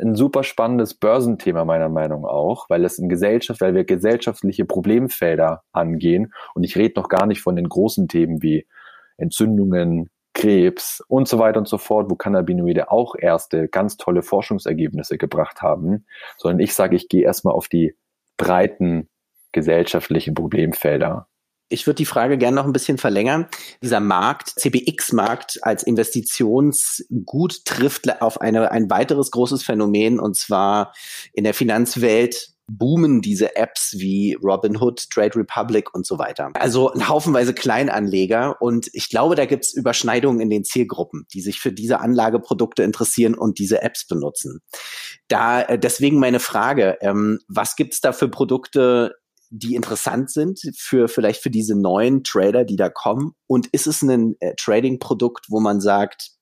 ein 0.00 0.14
super 0.14 0.44
spannendes 0.44 0.94
Börsenthema 0.94 1.64
meiner 1.64 1.88
Meinung 1.88 2.24
auch, 2.24 2.70
weil 2.70 2.84
es 2.84 2.98
in 2.98 3.08
Gesellschaft, 3.08 3.60
weil 3.60 3.74
wir 3.74 3.84
gesellschaftliche 3.84 4.64
Problemfelder 4.64 5.62
angehen 5.72 6.32
und 6.54 6.64
ich 6.64 6.76
rede 6.76 7.00
noch 7.00 7.08
gar 7.08 7.26
nicht 7.26 7.40
von 7.42 7.56
den 7.56 7.68
großen 7.68 8.08
Themen 8.08 8.42
wie 8.42 8.66
Entzündungen, 9.16 10.10
Krebs 10.34 11.02
und 11.08 11.26
so 11.26 11.40
weiter 11.40 11.58
und 11.58 11.66
so 11.66 11.78
fort, 11.78 12.08
wo 12.10 12.14
Cannabinoide 12.14 12.92
auch 12.92 13.16
erste 13.18 13.66
ganz 13.66 13.96
tolle 13.96 14.22
Forschungsergebnisse 14.22 15.18
gebracht 15.18 15.62
haben, 15.62 16.06
sondern 16.36 16.60
ich 16.60 16.74
sage, 16.74 16.94
ich 16.94 17.08
gehe 17.08 17.24
erstmal 17.24 17.54
auf 17.54 17.66
die 17.66 17.96
breiten 18.36 19.08
gesellschaftlichen 19.50 20.34
Problemfelder. 20.34 21.26
Ich 21.68 21.86
würde 21.86 21.96
die 21.96 22.06
Frage 22.06 22.38
gerne 22.38 22.56
noch 22.56 22.64
ein 22.64 22.72
bisschen 22.72 22.98
verlängern. 22.98 23.46
Dieser 23.82 24.00
Markt, 24.00 24.54
CBX-Markt 24.58 25.58
als 25.62 25.82
Investitionsgut 25.82 27.64
trifft 27.64 28.22
auf 28.22 28.40
eine, 28.40 28.70
ein 28.70 28.90
weiteres 28.90 29.30
großes 29.30 29.62
Phänomen 29.62 30.18
und 30.18 30.36
zwar 30.36 30.92
in 31.32 31.44
der 31.44 31.54
Finanzwelt 31.54 32.54
boomen 32.68 33.22
diese 33.22 33.56
Apps 33.56 33.94
wie 33.98 34.36
Robinhood, 34.42 35.10
Trade 35.10 35.36
Republic 35.36 35.94
und 35.94 36.06
so 36.06 36.18
weiter. 36.18 36.50
Also 36.54 36.92
ein 36.92 37.08
Haufenweise 37.08 37.54
Kleinanleger 37.54 38.60
und 38.60 38.88
ich 38.92 39.08
glaube, 39.08 39.34
da 39.34 39.46
gibt's 39.46 39.72
Überschneidungen 39.72 40.40
in 40.40 40.50
den 40.50 40.64
Zielgruppen, 40.64 41.26
die 41.32 41.40
sich 41.40 41.60
für 41.60 41.72
diese 41.72 42.00
Anlageprodukte 42.00 42.82
interessieren 42.82 43.34
und 43.34 43.58
diese 43.58 43.82
Apps 43.82 44.06
benutzen. 44.06 44.60
Da 45.28 45.62
äh, 45.62 45.78
deswegen 45.78 46.18
meine 46.18 46.40
Frage, 46.40 46.98
ähm, 47.00 47.40
was 47.48 47.74
gibt's 47.74 48.00
da 48.00 48.12
für 48.12 48.28
Produkte, 48.28 49.14
die 49.50 49.74
interessant 49.74 50.30
sind 50.30 50.60
für 50.76 51.08
vielleicht 51.08 51.42
für 51.42 51.50
diese 51.50 51.74
neuen 51.74 52.24
Trader, 52.24 52.64
die 52.64 52.76
da 52.76 52.88
kommen? 52.88 53.32
Und 53.46 53.68
ist 53.68 53.86
es 53.86 54.02
ein 54.02 54.36
äh, 54.40 54.54
Trading-Produkt, 54.56 55.46
wo 55.48 55.60
man 55.60 55.80
sagt, 55.80 56.38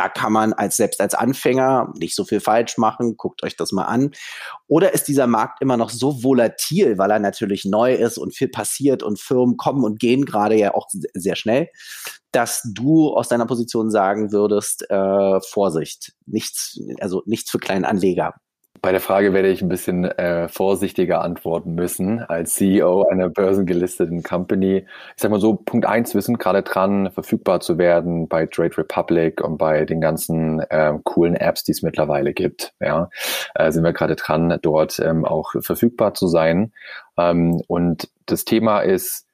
da 0.00 0.08
kann 0.08 0.32
man 0.32 0.52
als 0.54 0.76
selbst 0.76 1.00
als 1.00 1.14
Anfänger 1.14 1.92
nicht 1.98 2.14
so 2.14 2.24
viel 2.24 2.40
falsch 2.40 2.78
machen. 2.78 3.16
Guckt 3.18 3.42
euch 3.42 3.56
das 3.56 3.70
mal 3.70 3.84
an. 3.84 4.12
Oder 4.66 4.94
ist 4.94 5.08
dieser 5.08 5.26
Markt 5.26 5.60
immer 5.60 5.76
noch 5.76 5.90
so 5.90 6.22
volatil, 6.22 6.96
weil 6.96 7.10
er 7.10 7.18
natürlich 7.18 7.66
neu 7.66 7.94
ist 7.94 8.16
und 8.16 8.34
viel 8.34 8.48
passiert 8.48 9.02
und 9.02 9.20
Firmen 9.20 9.58
kommen 9.58 9.84
und 9.84 9.98
gehen 9.98 10.24
gerade 10.24 10.56
ja 10.56 10.74
auch 10.74 10.86
sehr 11.12 11.36
schnell, 11.36 11.68
dass 12.32 12.62
du 12.72 13.10
aus 13.10 13.28
deiner 13.28 13.46
Position 13.46 13.90
sagen 13.90 14.32
würdest, 14.32 14.88
äh, 14.88 15.40
Vorsicht, 15.42 16.14
nichts, 16.24 16.80
also 17.00 17.22
nichts 17.26 17.50
für 17.50 17.58
kleinen 17.58 17.84
Anleger. 17.84 18.34
Bei 18.82 18.92
der 18.92 19.00
Frage 19.00 19.34
werde 19.34 19.48
ich 19.48 19.60
ein 19.60 19.68
bisschen 19.68 20.04
äh, 20.04 20.48
vorsichtiger 20.48 21.22
antworten 21.22 21.74
müssen 21.74 22.20
als 22.20 22.54
CEO 22.54 23.06
einer 23.08 23.28
börsengelisteten 23.28 24.22
Company. 24.22 24.86
Ich 25.16 25.22
sag 25.22 25.30
mal 25.30 25.40
so, 25.40 25.54
Punkt 25.54 25.84
eins, 25.84 26.14
wir 26.14 26.22
sind 26.22 26.38
gerade 26.38 26.62
dran, 26.62 27.10
verfügbar 27.10 27.60
zu 27.60 27.76
werden 27.76 28.26
bei 28.26 28.46
Trade 28.46 28.78
Republic 28.78 29.42
und 29.42 29.58
bei 29.58 29.84
den 29.84 30.00
ganzen 30.00 30.60
äh, 30.60 30.94
coolen 31.04 31.36
Apps, 31.36 31.62
die 31.62 31.72
es 31.72 31.82
mittlerweile 31.82 32.32
gibt. 32.32 32.72
Ja, 32.80 33.10
äh, 33.54 33.70
sind 33.70 33.84
wir 33.84 33.92
gerade 33.92 34.16
dran, 34.16 34.58
dort 34.62 34.98
ähm, 34.98 35.26
auch 35.26 35.52
verfügbar 35.60 36.14
zu 36.14 36.26
sein. 36.26 36.72
Ähm, 37.18 37.60
und 37.66 38.08
das 38.24 38.46
Thema 38.46 38.80
ist, 38.80 39.26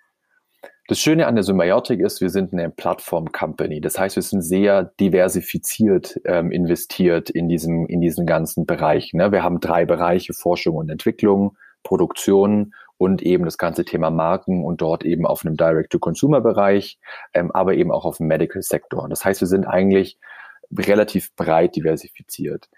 das 0.89 1.01
Schöne 1.01 1.27
an 1.27 1.35
der 1.35 1.43
Symbiotic 1.43 2.01
ist, 2.01 2.21
wir 2.21 2.31
sind 2.31 2.53
eine 2.53 2.71
Plattform-Company. 2.71 3.81
Das 3.81 3.99
heißt, 3.99 4.17
wir 4.17 4.23
sind 4.23 4.43
sehr 4.43 4.85
diversifiziert 5.01 6.21
ähm, 6.25 6.53
investiert 6.53 7.29
in 7.29 7.49
diesem, 7.49 7.87
in 7.87 8.01
diesen 8.01 8.25
ganzen 8.25 8.67
Bereich. 8.67 9.13
Ne? 9.13 9.33
Wir 9.33 9.43
haben 9.43 9.59
drei 9.61 9.85
Bereiche, 9.85 10.33
Forschung 10.33 10.77
und 10.77 10.89
Entwicklung, 10.89 11.57
Produktion 11.83 12.75
und 12.99 13.23
eben 13.23 13.45
das 13.45 13.59
ganze 13.59 13.85
Thema 13.85 14.11
Marken 14.11 14.65
und 14.65 14.81
dort 14.81 15.05
eben 15.05 15.27
auf 15.27 15.45
einem 15.45 15.57
Direct-to-Consumer-Bereich, 15.57 16.99
ähm, 17.35 17.51
aber 17.53 17.75
eben 17.75 17.91
auch 17.91 18.05
auf 18.05 18.19
dem 18.19 18.29
Medical-Sektor. 18.29 19.09
Das 19.09 19.25
heißt, 19.25 19.41
wir 19.41 19.49
sind 19.49 19.67
eigentlich 19.67 20.19
relativ 20.73 21.35
breit 21.35 21.77
diversifiziert. 21.77 22.69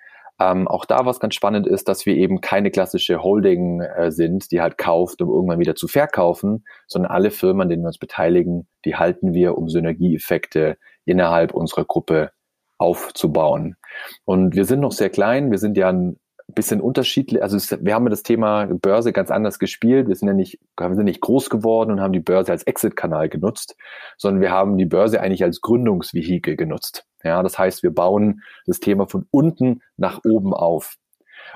Ähm, 0.41 0.69
auch 0.69 0.85
da, 0.85 1.05
was 1.05 1.19
ganz 1.19 1.35
spannend 1.35 1.67
ist, 1.67 1.89
dass 1.89 2.07
wir 2.07 2.15
eben 2.15 2.41
keine 2.41 2.71
klassische 2.71 3.23
Holding 3.23 3.81
äh, 3.81 4.13
sind, 4.13 4.53
die 4.53 4.61
halt 4.61 4.79
kauft, 4.79 5.21
um 5.21 5.31
irgendwann 5.31 5.59
wieder 5.59 5.75
zu 5.75 5.89
verkaufen, 5.89 6.65
sondern 6.87 7.11
alle 7.11 7.31
Firmen, 7.31 7.63
an 7.63 7.69
denen 7.69 7.83
wir 7.83 7.89
uns 7.89 7.99
beteiligen, 7.99 8.69
die 8.85 8.95
halten 8.95 9.33
wir, 9.35 9.59
um 9.59 9.69
Synergieeffekte 9.69 10.79
innerhalb 11.05 11.55
unserer 11.55 11.85
Gruppe 11.85 12.31
aufzubauen. 12.79 13.77
Und 14.25 14.55
wir 14.55 14.65
sind 14.65 14.81
noch 14.81 14.93
sehr 14.93 15.11
klein, 15.11 15.51
wir 15.51 15.59
sind 15.59 15.77
ja 15.77 15.89
ein 15.89 16.17
bisschen 16.55 16.81
unterschiedlich, 16.81 17.43
also 17.43 17.57
es, 17.57 17.85
wir 17.85 17.95
haben 17.95 18.09
das 18.09 18.23
Thema 18.23 18.67
Börse 18.67 19.13
ganz 19.13 19.31
anders 19.33 19.59
gespielt. 19.59 20.07
Wir 20.07 20.15
sind 20.15 20.29
ja 20.29 20.35
nicht, 20.35 20.61
wir 20.79 20.95
sind 20.95 21.05
nicht 21.05 21.21
groß 21.21 21.51
geworden 21.51 21.91
und 21.91 22.01
haben 22.01 22.13
die 22.13 22.21
Börse 22.21 22.53
als 22.53 22.63
Exit-Kanal 22.63 23.29
genutzt, 23.29 23.77
sondern 24.17 24.41
wir 24.41 24.53
haben 24.53 24.79
die 24.79 24.87
Börse 24.87 25.21
eigentlich 25.21 25.43
als 25.43 25.61
Gründungsvehikel 25.61 26.57
genutzt. 26.57 27.08
Ja, 27.25 27.43
das 27.43 27.59
heißt, 27.59 27.83
wir 27.83 27.95
bauen 27.95 28.43
das 28.67 28.81
Thema 28.81 29.07
von 29.07 29.27
unten 29.31 29.83
nach 29.97 30.21
oben 30.25 30.55
auf. 30.55 30.97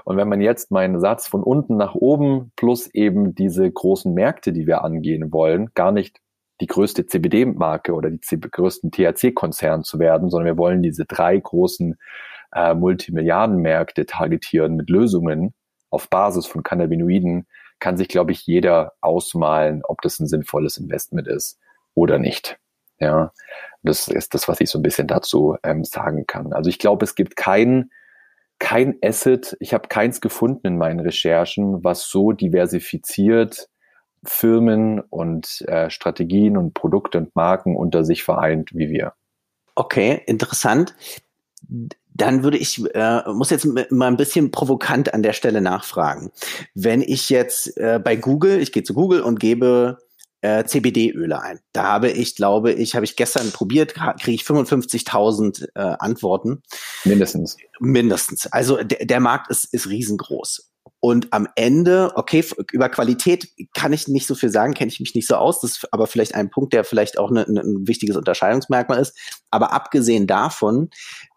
Und 0.04 0.16
wenn 0.16 0.28
man 0.28 0.40
jetzt 0.40 0.70
meinen 0.70 1.00
Satz 1.00 1.28
von 1.28 1.42
unten 1.42 1.76
nach 1.76 1.94
oben 1.94 2.52
plus 2.56 2.88
eben 2.88 3.34
diese 3.34 3.70
großen 3.70 4.12
Märkte, 4.12 4.52
die 4.52 4.66
wir 4.66 4.82
angehen 4.82 5.32
wollen, 5.32 5.70
gar 5.74 5.92
nicht 5.92 6.18
die 6.60 6.66
größte 6.66 7.06
CBD-Marke 7.06 7.92
oder 7.92 8.10
die 8.10 8.40
größten 8.40 8.90
THC-Konzern 8.90 9.82
zu 9.84 9.98
werden, 9.98 10.30
sondern 10.30 10.46
wir 10.46 10.58
wollen 10.58 10.82
diese 10.82 11.04
drei 11.04 11.36
großen 11.36 11.96
äh, 12.54 12.74
Multimilliardenmärkte 12.74 14.06
targetieren 14.06 14.76
mit 14.76 14.88
Lösungen 14.88 15.54
auf 15.90 16.08
Basis 16.08 16.46
von 16.46 16.62
Cannabinoiden, 16.62 17.46
kann 17.80 17.96
sich, 17.96 18.08
glaube 18.08 18.32
ich, 18.32 18.46
jeder 18.46 18.92
ausmalen, 19.00 19.82
ob 19.84 20.00
das 20.02 20.20
ein 20.20 20.28
sinnvolles 20.28 20.78
Investment 20.78 21.26
ist 21.26 21.58
oder 21.94 22.18
nicht. 22.18 22.58
Ja, 23.02 23.32
das 23.82 24.06
ist 24.06 24.32
das, 24.32 24.46
was 24.46 24.60
ich 24.60 24.70
so 24.70 24.78
ein 24.78 24.82
bisschen 24.82 25.08
dazu 25.08 25.56
ähm, 25.64 25.82
sagen 25.82 26.24
kann. 26.26 26.52
Also 26.52 26.70
ich 26.70 26.78
glaube, 26.78 27.04
es 27.04 27.16
gibt 27.16 27.34
kein, 27.34 27.90
kein 28.60 28.96
Asset, 29.02 29.56
ich 29.58 29.74
habe 29.74 29.88
keins 29.88 30.20
gefunden 30.20 30.68
in 30.68 30.78
meinen 30.78 31.00
Recherchen, 31.00 31.82
was 31.82 32.02
so 32.04 32.30
diversifiziert 32.30 33.68
Firmen 34.24 35.00
und 35.00 35.62
äh, 35.62 35.90
Strategien 35.90 36.56
und 36.56 36.74
Produkte 36.74 37.18
und 37.18 37.34
Marken 37.34 37.76
unter 37.76 38.04
sich 38.04 38.22
vereint 38.22 38.70
wie 38.72 38.88
wir. 38.88 39.14
Okay, 39.74 40.22
interessant. 40.26 40.94
Dann 42.14 42.44
würde 42.44 42.58
ich, 42.58 42.84
äh, 42.94 43.22
muss 43.32 43.50
jetzt 43.50 43.66
mal 43.90 44.06
ein 44.06 44.16
bisschen 44.16 44.52
provokant 44.52 45.12
an 45.12 45.24
der 45.24 45.32
Stelle 45.32 45.60
nachfragen. 45.60 46.30
Wenn 46.74 47.02
ich 47.02 47.30
jetzt 47.30 47.76
äh, 47.78 47.98
bei 47.98 48.14
Google, 48.14 48.60
ich 48.60 48.70
gehe 48.70 48.84
zu 48.84 48.94
Google 48.94 49.22
und 49.22 49.40
gebe 49.40 49.98
äh, 50.42 50.64
CBD-Öle 50.64 51.40
ein. 51.40 51.60
Da 51.72 51.84
habe 51.84 52.10
ich, 52.10 52.36
glaube 52.36 52.72
ich, 52.72 52.94
habe 52.94 53.04
ich 53.04 53.16
gestern 53.16 53.50
probiert, 53.52 53.94
kriege 53.94 54.34
ich 54.34 54.42
55.000 54.42 55.68
äh, 55.74 55.96
Antworten. 55.98 56.62
Mindestens. 57.04 57.56
Mindestens. 57.80 58.46
Also 58.52 58.82
der, 58.82 59.06
der 59.06 59.20
Markt 59.20 59.50
ist, 59.50 59.72
ist 59.72 59.88
riesengroß. 59.88 60.68
Und 60.98 61.32
am 61.32 61.48
Ende, 61.56 62.12
okay, 62.14 62.44
über 62.72 62.88
Qualität 62.88 63.48
kann 63.74 63.92
ich 63.92 64.06
nicht 64.08 64.26
so 64.26 64.34
viel 64.34 64.50
sagen, 64.50 64.74
kenne 64.74 64.90
ich 64.90 65.00
mich 65.00 65.14
nicht 65.14 65.26
so 65.26 65.36
aus. 65.36 65.60
Das 65.60 65.72
ist 65.72 65.92
aber 65.92 66.06
vielleicht 66.06 66.34
ein 66.34 66.50
Punkt, 66.50 66.72
der 66.72 66.84
vielleicht 66.84 67.18
auch 67.18 67.30
ne, 67.30 67.44
ne, 67.48 67.60
ein 67.60 67.88
wichtiges 67.88 68.16
Unterscheidungsmerkmal 68.16 69.00
ist. 69.00 69.16
Aber 69.50 69.72
abgesehen 69.72 70.26
davon, 70.26 70.90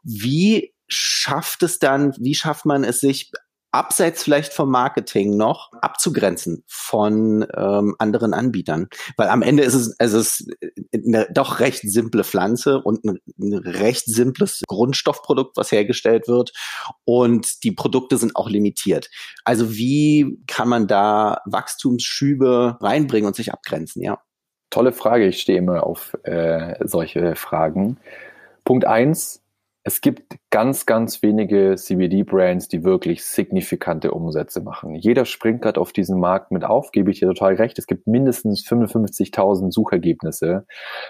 wie 0.04 0.74
schafft 0.88 1.64
es 1.64 1.80
dann, 1.80 2.14
wie 2.20 2.36
schafft 2.36 2.66
man 2.66 2.84
es 2.84 3.00
sich 3.00 3.32
abseits 3.76 4.24
vielleicht 4.24 4.54
vom 4.54 4.72
Marketing 4.72 5.38
noch 5.38 5.72
abzugrenzen 5.74 6.64
von 6.68 7.46
ähm, 7.56 7.96
anderen 8.00 8.34
Anbietern. 8.34 8.88
Weil 9.18 9.30
am 9.30 9.42
Ende 9.42 9.64
ist 9.64 9.74
es, 9.74 9.96
es 10.00 10.14
ist 10.14 10.50
eine 10.94 11.28
doch 11.32 11.60
recht 11.60 11.82
simple 11.84 12.24
Pflanze 12.24 12.82
und 12.82 13.04
ein, 13.04 13.20
ein 13.40 13.54
recht 13.54 14.06
simples 14.06 14.64
Grundstoffprodukt, 14.68 15.58
was 15.58 15.72
hergestellt 15.72 16.28
wird. 16.28 16.54
Und 17.04 17.64
die 17.64 17.72
Produkte 17.72 18.18
sind 18.18 18.36
auch 18.36 18.50
limitiert. 18.50 19.10
Also 19.44 19.76
wie 19.76 20.40
kann 20.48 20.70
man 20.70 20.88
da 20.88 21.42
Wachstumsschübe 21.46 22.78
reinbringen 22.82 23.28
und 23.28 23.36
sich 23.36 23.54
abgrenzen, 23.54 24.02
ja? 24.02 24.20
Tolle 24.72 24.92
Frage. 24.92 25.28
Ich 25.28 25.42
stehe 25.42 25.60
immer 25.60 25.86
auf 25.86 26.18
äh, 26.24 26.76
solche 26.86 27.36
Fragen. 27.36 27.98
Punkt 28.66 28.86
eins, 28.86 29.45
es 29.88 30.02
gibt 30.02 30.40
ganz, 30.50 30.88
ganz 30.88 31.22
wenige 31.22 31.76
CBD-Brands, 31.76 32.68
die 32.70 32.84
wirklich 32.84 33.24
signifikante 33.24 34.12
Umsätze 34.12 34.62
machen. 34.62 34.96
Jeder 34.96 35.26
springt 35.26 35.62
gerade 35.62 35.80
auf 35.80 35.94
diesen 35.94 36.20
Markt 36.20 36.50
mit 36.50 36.64
auf, 36.64 36.92
gebe 36.92 37.12
ich 37.12 37.20
dir 37.20 37.28
total 37.28 37.54
recht. 37.54 37.78
Es 37.78 37.86
gibt 37.86 38.08
mindestens 38.08 38.66
55.000 38.68 39.72
Suchergebnisse. 39.72 40.66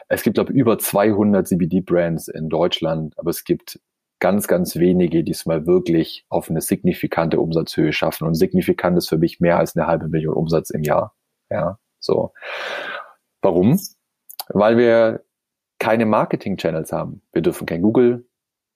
Es 0.09 0.23
gibt, 0.23 0.35
glaube 0.35 0.51
über 0.51 0.77
200 0.77 1.47
CBD-Brands 1.47 2.27
in 2.27 2.49
Deutschland, 2.49 3.17
aber 3.17 3.29
es 3.29 3.45
gibt 3.45 3.79
ganz, 4.19 4.45
ganz 4.45 4.75
wenige, 4.75 5.23
die 5.23 5.31
es 5.31 5.45
mal 5.45 5.65
wirklich 5.65 6.25
auf 6.27 6.49
eine 6.49 6.59
signifikante 6.59 7.39
Umsatzhöhe 7.39 7.93
schaffen. 7.93 8.27
Und 8.27 8.33
signifikant 8.33 8.97
ist 8.97 9.07
für 9.07 9.17
mich 9.17 9.39
mehr 9.39 9.57
als 9.57 9.77
eine 9.77 9.87
halbe 9.87 10.09
Million 10.09 10.35
Umsatz 10.35 10.69
im 10.69 10.83
Jahr. 10.83 11.15
Ja, 11.49 11.79
so. 11.99 12.33
Warum? 13.41 13.79
Weil 14.49 14.77
wir 14.77 15.23
keine 15.79 16.05
Marketing-Channels 16.05 16.91
haben. 16.91 17.21
Wir 17.31 17.41
dürfen 17.41 17.65
kein 17.65 17.81
Google, 17.81 18.27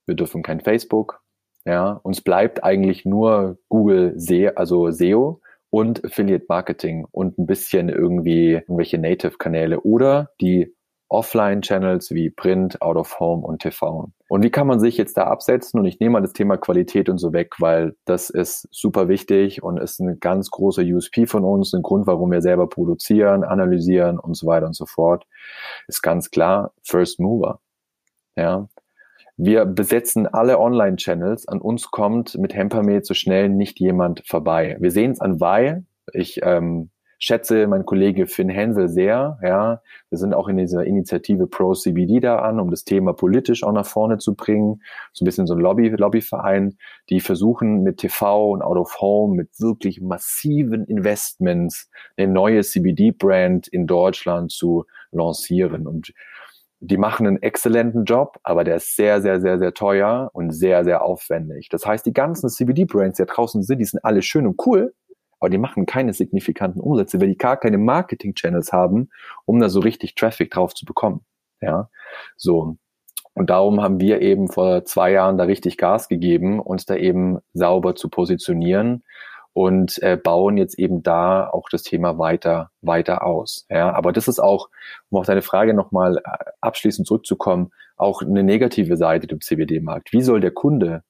wir 0.09 0.15
dürfen 0.15 0.43
kein 0.43 0.59
Facebook. 0.59 1.21
Ja, 1.65 1.91
uns 2.03 2.21
bleibt 2.21 2.63
eigentlich 2.63 3.05
nur 3.05 3.57
Google 3.69 4.13
SEO, 4.17 4.51
also 4.55 4.91
SEO 4.91 5.41
und 5.69 6.03
Affiliate 6.03 6.45
Marketing 6.49 7.05
und 7.11 7.37
ein 7.37 7.45
bisschen 7.45 7.89
irgendwie 7.89 8.53
irgendwelche 8.53 8.97
Native 8.97 9.37
Kanäle 9.37 9.81
oder 9.81 10.31
die 10.41 10.73
Offline-Channels 11.09 12.11
wie 12.11 12.29
Print, 12.29 12.81
Out 12.81 12.95
of 12.95 13.19
Home 13.19 13.45
und 13.45 13.61
TV. 13.61 14.11
Und 14.27 14.43
wie 14.43 14.51
kann 14.51 14.67
man 14.67 14.79
sich 14.79 14.95
jetzt 14.95 15.17
da 15.17 15.23
absetzen? 15.23 15.79
Und 15.79 15.87
ich 15.87 15.99
nehme 15.99 16.13
mal 16.13 16.21
das 16.21 16.33
Thema 16.33 16.57
Qualität 16.57 17.09
und 17.09 17.17
so 17.17 17.33
weg, 17.33 17.55
weil 17.59 17.95
das 18.05 18.29
ist 18.29 18.67
super 18.71 19.07
wichtig 19.09 19.63
und 19.63 19.79
ist 19.79 19.99
ein 19.99 20.19
ganz 20.19 20.51
großer 20.51 20.83
USP 20.83 21.25
von 21.25 21.43
uns, 21.43 21.73
ein 21.73 21.81
Grund, 21.81 22.05
warum 22.05 22.31
wir 22.31 22.41
selber 22.41 22.69
produzieren, 22.69 23.43
analysieren 23.43 24.19
und 24.19 24.35
so 24.37 24.45
weiter 24.45 24.67
und 24.67 24.75
so 24.75 24.85
fort. 24.85 25.25
Ist 25.87 26.03
ganz 26.03 26.29
klar 26.29 26.73
First 26.83 27.19
Mover. 27.19 27.59
Ja, 28.35 28.69
wir 29.41 29.63
besetzen 29.63 30.27
alle 30.27 30.59
Online-Channels. 30.59 31.47
An 31.47 31.61
uns 31.61 31.91
kommt 31.91 32.37
mit 32.37 32.53
Hempermed 32.53 33.05
so 33.05 33.13
schnell 33.13 33.47
nicht 33.47 33.79
jemand 33.79 34.21
vorbei. 34.27 34.75
Wir 34.81 34.91
sehen 34.91 35.11
es 35.11 35.21
an 35.21 35.39
Weil. 35.39 35.85
Ich 36.11 36.41
ähm, 36.43 36.89
schätze 37.19 37.65
meinen 37.67 37.85
Kollege 37.85 38.27
Finn 38.27 38.49
Hensel 38.49 38.89
sehr. 38.89 39.39
Ja, 39.41 39.81
wir 40.09 40.17
sind 40.17 40.33
auch 40.33 40.49
in 40.49 40.57
dieser 40.57 40.83
Initiative 40.83 41.47
Pro 41.47 41.73
CBD 41.73 42.19
da 42.19 42.39
an, 42.39 42.59
um 42.59 42.69
das 42.69 42.83
Thema 42.83 43.13
politisch 43.13 43.63
auch 43.63 43.71
nach 43.71 43.85
vorne 43.85 44.17
zu 44.17 44.35
bringen. 44.35 44.81
So 45.13 45.23
ein 45.23 45.27
bisschen 45.27 45.47
so 45.47 45.53
ein 45.53 45.61
Lobby, 45.61 45.87
Lobbyverein, 45.87 46.77
die 47.09 47.21
versuchen 47.21 47.81
mit 47.81 47.99
TV 47.99 48.51
und 48.51 48.61
Out 48.61 48.77
of 48.77 48.99
Home 48.99 49.37
mit 49.37 49.57
wirklich 49.57 50.01
massiven 50.01 50.83
Investments 50.83 51.89
eine 52.17 52.33
neue 52.33 52.61
CBD-Brand 52.61 53.69
in 53.69 53.87
Deutschland 53.87 54.51
zu 54.51 54.85
lancieren. 55.11 55.87
Und 55.87 56.11
die 56.81 56.97
machen 56.97 57.27
einen 57.27 57.41
exzellenten 57.41 58.05
Job, 58.05 58.39
aber 58.43 58.63
der 58.63 58.77
ist 58.77 58.95
sehr, 58.95 59.21
sehr, 59.21 59.41
sehr, 59.41 59.59
sehr 59.59 59.73
teuer 59.73 60.29
und 60.33 60.51
sehr, 60.51 60.83
sehr 60.83 61.03
aufwendig. 61.03 61.69
Das 61.69 61.85
heißt, 61.85 62.05
die 62.05 62.13
ganzen 62.13 62.49
CBD-Brands, 62.49 63.17
die 63.17 63.25
da 63.25 63.33
draußen 63.33 63.63
sind, 63.63 63.79
die 63.79 63.85
sind 63.85 64.03
alle 64.03 64.21
schön 64.21 64.47
und 64.47 64.61
cool, 64.65 64.93
aber 65.39 65.49
die 65.49 65.57
machen 65.57 65.85
keine 65.85 66.13
signifikanten 66.13 66.81
Umsätze, 66.81 67.19
weil 67.19 67.27
die 67.27 67.37
gar 67.37 67.57
keine 67.57 67.77
Marketing-Channels 67.77 68.71
haben, 68.71 69.09
um 69.45 69.59
da 69.59 69.69
so 69.69 69.79
richtig 69.81 70.15
Traffic 70.15 70.51
drauf 70.51 70.73
zu 70.73 70.85
bekommen. 70.85 71.25
Ja, 71.61 71.89
so. 72.37 72.77
Und 73.33 73.49
darum 73.49 73.81
haben 73.81 73.99
wir 73.99 74.21
eben 74.21 74.49
vor 74.49 74.83
zwei 74.85 75.11
Jahren 75.11 75.37
da 75.37 75.45
richtig 75.45 75.77
Gas 75.77 76.07
gegeben, 76.09 76.59
uns 76.59 76.85
da 76.85 76.95
eben 76.95 77.39
sauber 77.53 77.95
zu 77.95 78.09
positionieren 78.09 79.03
und 79.53 80.01
äh, 80.03 80.17
bauen 80.17 80.57
jetzt 80.57 80.77
eben 80.77 81.03
da 81.03 81.49
auch 81.49 81.69
das 81.69 81.83
Thema 81.83 82.17
weiter, 82.17 82.71
weiter 82.81 83.25
aus. 83.25 83.65
Ja, 83.69 83.93
aber 83.93 84.11
das 84.11 84.27
ist 84.27 84.39
auch, 84.39 84.69
um 85.09 85.19
auf 85.19 85.25
deine 85.25 85.41
Frage 85.41 85.73
nochmal 85.73 86.17
äh, 86.17 86.21
abschließend 86.61 87.07
zurückzukommen, 87.07 87.71
auch 87.97 88.21
eine 88.21 88.43
negative 88.43 88.95
Seite 88.97 89.27
dem 89.27 89.41
CBD-Markt. 89.41 90.13
Wie 90.13 90.21
soll 90.21 90.39
der 90.39 90.51
Kunde 90.51 91.03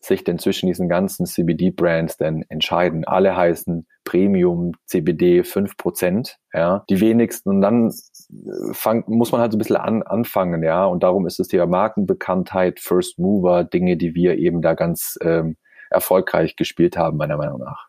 sich 0.00 0.22
denn 0.22 0.38
zwischen 0.38 0.68
diesen 0.68 0.88
ganzen 0.88 1.26
CBD-Brands 1.26 2.18
denn 2.18 2.44
entscheiden? 2.48 3.04
Alle 3.04 3.36
heißen 3.36 3.86
Premium 4.04 4.72
CBD 4.86 5.40
5%, 5.40 6.36
ja, 6.54 6.84
die 6.88 7.00
wenigsten. 7.00 7.48
Und 7.48 7.60
dann 7.60 7.88
äh, 7.88 8.72
fang, 8.72 9.04
muss 9.08 9.32
man 9.32 9.40
halt 9.40 9.52
so 9.52 9.56
ein 9.56 9.58
bisschen 9.58 9.76
an, 9.76 10.02
anfangen, 10.02 10.62
ja. 10.62 10.84
Und 10.84 11.02
darum 11.02 11.26
ist 11.26 11.40
es 11.40 11.48
Thema 11.48 11.66
Markenbekanntheit, 11.66 12.80
First 12.80 13.18
Mover, 13.18 13.64
Dinge, 13.64 13.96
die 13.96 14.14
wir 14.14 14.36
eben 14.38 14.62
da 14.62 14.74
ganz 14.74 15.18
ähm, 15.22 15.56
erfolgreich 15.90 16.56
gespielt 16.56 16.96
haben, 16.96 17.16
meiner 17.16 17.36
Meinung 17.36 17.60
nach. 17.60 17.88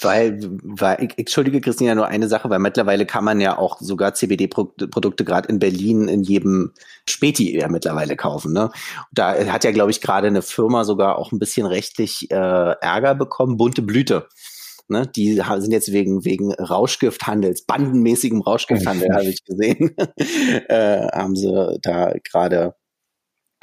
Weil, 0.00 0.40
weil 0.62 1.04
ich, 1.04 1.18
entschuldige 1.18 1.60
Christina 1.60 1.94
nur 1.94 2.06
eine 2.06 2.28
Sache, 2.28 2.48
weil 2.48 2.58
mittlerweile 2.58 3.06
kann 3.06 3.24
man 3.24 3.40
ja 3.40 3.58
auch 3.58 3.78
sogar 3.80 4.14
CBD-Produkte 4.14 5.24
gerade 5.24 5.48
in 5.48 5.58
Berlin 5.58 6.08
in 6.08 6.22
jedem 6.22 6.72
Späti 7.08 7.56
ja 7.56 7.68
mittlerweile 7.68 8.16
kaufen. 8.16 8.52
Ne? 8.52 8.70
Da 9.12 9.34
hat 9.46 9.64
ja, 9.64 9.72
glaube 9.72 9.90
ich, 9.90 10.00
gerade 10.00 10.28
eine 10.28 10.42
Firma 10.42 10.84
sogar 10.84 11.18
auch 11.18 11.32
ein 11.32 11.38
bisschen 11.38 11.66
rechtlich 11.66 12.30
äh, 12.30 12.34
Ärger 12.34 13.14
bekommen, 13.14 13.56
bunte 13.56 13.82
Blüte. 13.82 14.28
Ne, 14.88 15.06
die 15.06 15.34
sind 15.34 15.72
jetzt 15.72 15.92
wegen, 15.92 16.24
wegen 16.24 16.52
Rauschgifthandels, 16.52 17.62
bandenmäßigem 17.62 18.42
Rauschgifthandel, 18.42 19.08
habe 19.14 19.24
ich 19.24 19.42
gesehen, 19.44 19.96
äh, 20.68 21.06
haben 21.12 21.34
sie 21.36 21.78
da 21.80 22.12
gerade 22.24 22.74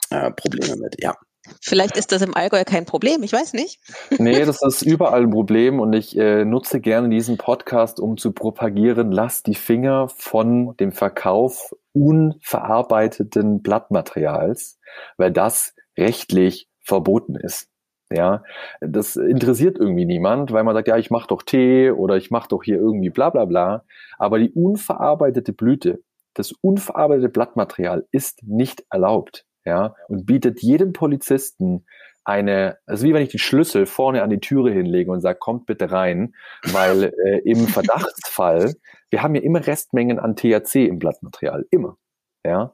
äh, 0.09 0.31
Probleme 0.31 0.77
mit, 0.77 0.95
ja. 1.03 1.15
Vielleicht 1.61 1.97
ist 1.97 2.11
das 2.11 2.21
im 2.21 2.35
Allgäu 2.35 2.63
kein 2.65 2.85
Problem, 2.85 3.23
ich 3.23 3.33
weiß 3.33 3.53
nicht. 3.53 3.79
Nee, 4.17 4.45
das 4.45 4.61
ist 4.65 4.81
überall 4.81 5.23
ein 5.23 5.31
Problem 5.31 5.79
und 5.79 5.93
ich 5.93 6.17
äh, 6.17 6.45
nutze 6.45 6.79
gerne 6.79 7.09
diesen 7.09 7.37
Podcast, 7.37 7.99
um 7.99 8.17
zu 8.17 8.31
propagieren, 8.31 9.11
lasst 9.11 9.47
die 9.47 9.55
Finger 9.55 10.09
von 10.09 10.75
dem 10.77 10.91
Verkauf 10.91 11.75
unverarbeiteten 11.93 13.61
Blattmaterials, 13.61 14.79
weil 15.17 15.31
das 15.31 15.75
rechtlich 15.97 16.67
verboten 16.81 17.35
ist. 17.35 17.67
Ja, 18.11 18.43
das 18.81 19.15
interessiert 19.15 19.77
irgendwie 19.77 20.05
niemand, 20.05 20.51
weil 20.51 20.63
man 20.63 20.73
sagt, 20.73 20.87
ja, 20.87 20.97
ich 20.97 21.11
mache 21.11 21.27
doch 21.27 21.43
Tee 21.43 21.91
oder 21.91 22.17
ich 22.17 22.31
mache 22.31 22.47
doch 22.47 22.63
hier 22.63 22.77
irgendwie 22.77 23.11
bla 23.11 23.29
bla 23.29 23.45
bla. 23.45 23.83
Aber 24.17 24.39
die 24.39 24.49
unverarbeitete 24.49 25.53
Blüte, 25.53 26.01
das 26.33 26.53
unverarbeitete 26.61 27.29
Blattmaterial 27.29 28.07
ist 28.11 28.41
nicht 28.43 28.83
erlaubt 28.89 29.45
ja, 29.65 29.95
und 30.07 30.25
bietet 30.25 30.61
jedem 30.61 30.93
Polizisten 30.93 31.85
eine, 32.23 32.77
also 32.85 33.07
wie 33.07 33.13
wenn 33.13 33.23
ich 33.23 33.29
die 33.29 33.39
Schlüssel 33.39 33.85
vorne 33.85 34.21
an 34.21 34.29
die 34.29 34.39
Türe 34.39 34.71
hinlege 34.71 35.11
und 35.11 35.21
sage, 35.21 35.39
kommt 35.39 35.65
bitte 35.65 35.91
rein, 35.91 36.35
weil 36.71 37.13
äh, 37.25 37.39
im 37.39 37.67
Verdachtsfall, 37.67 38.75
wir 39.09 39.23
haben 39.23 39.35
ja 39.35 39.41
immer 39.41 39.65
Restmengen 39.65 40.19
an 40.19 40.35
THC 40.35 40.85
im 40.85 40.99
Blattmaterial, 40.99 41.65
immer, 41.71 41.97
ja, 42.45 42.73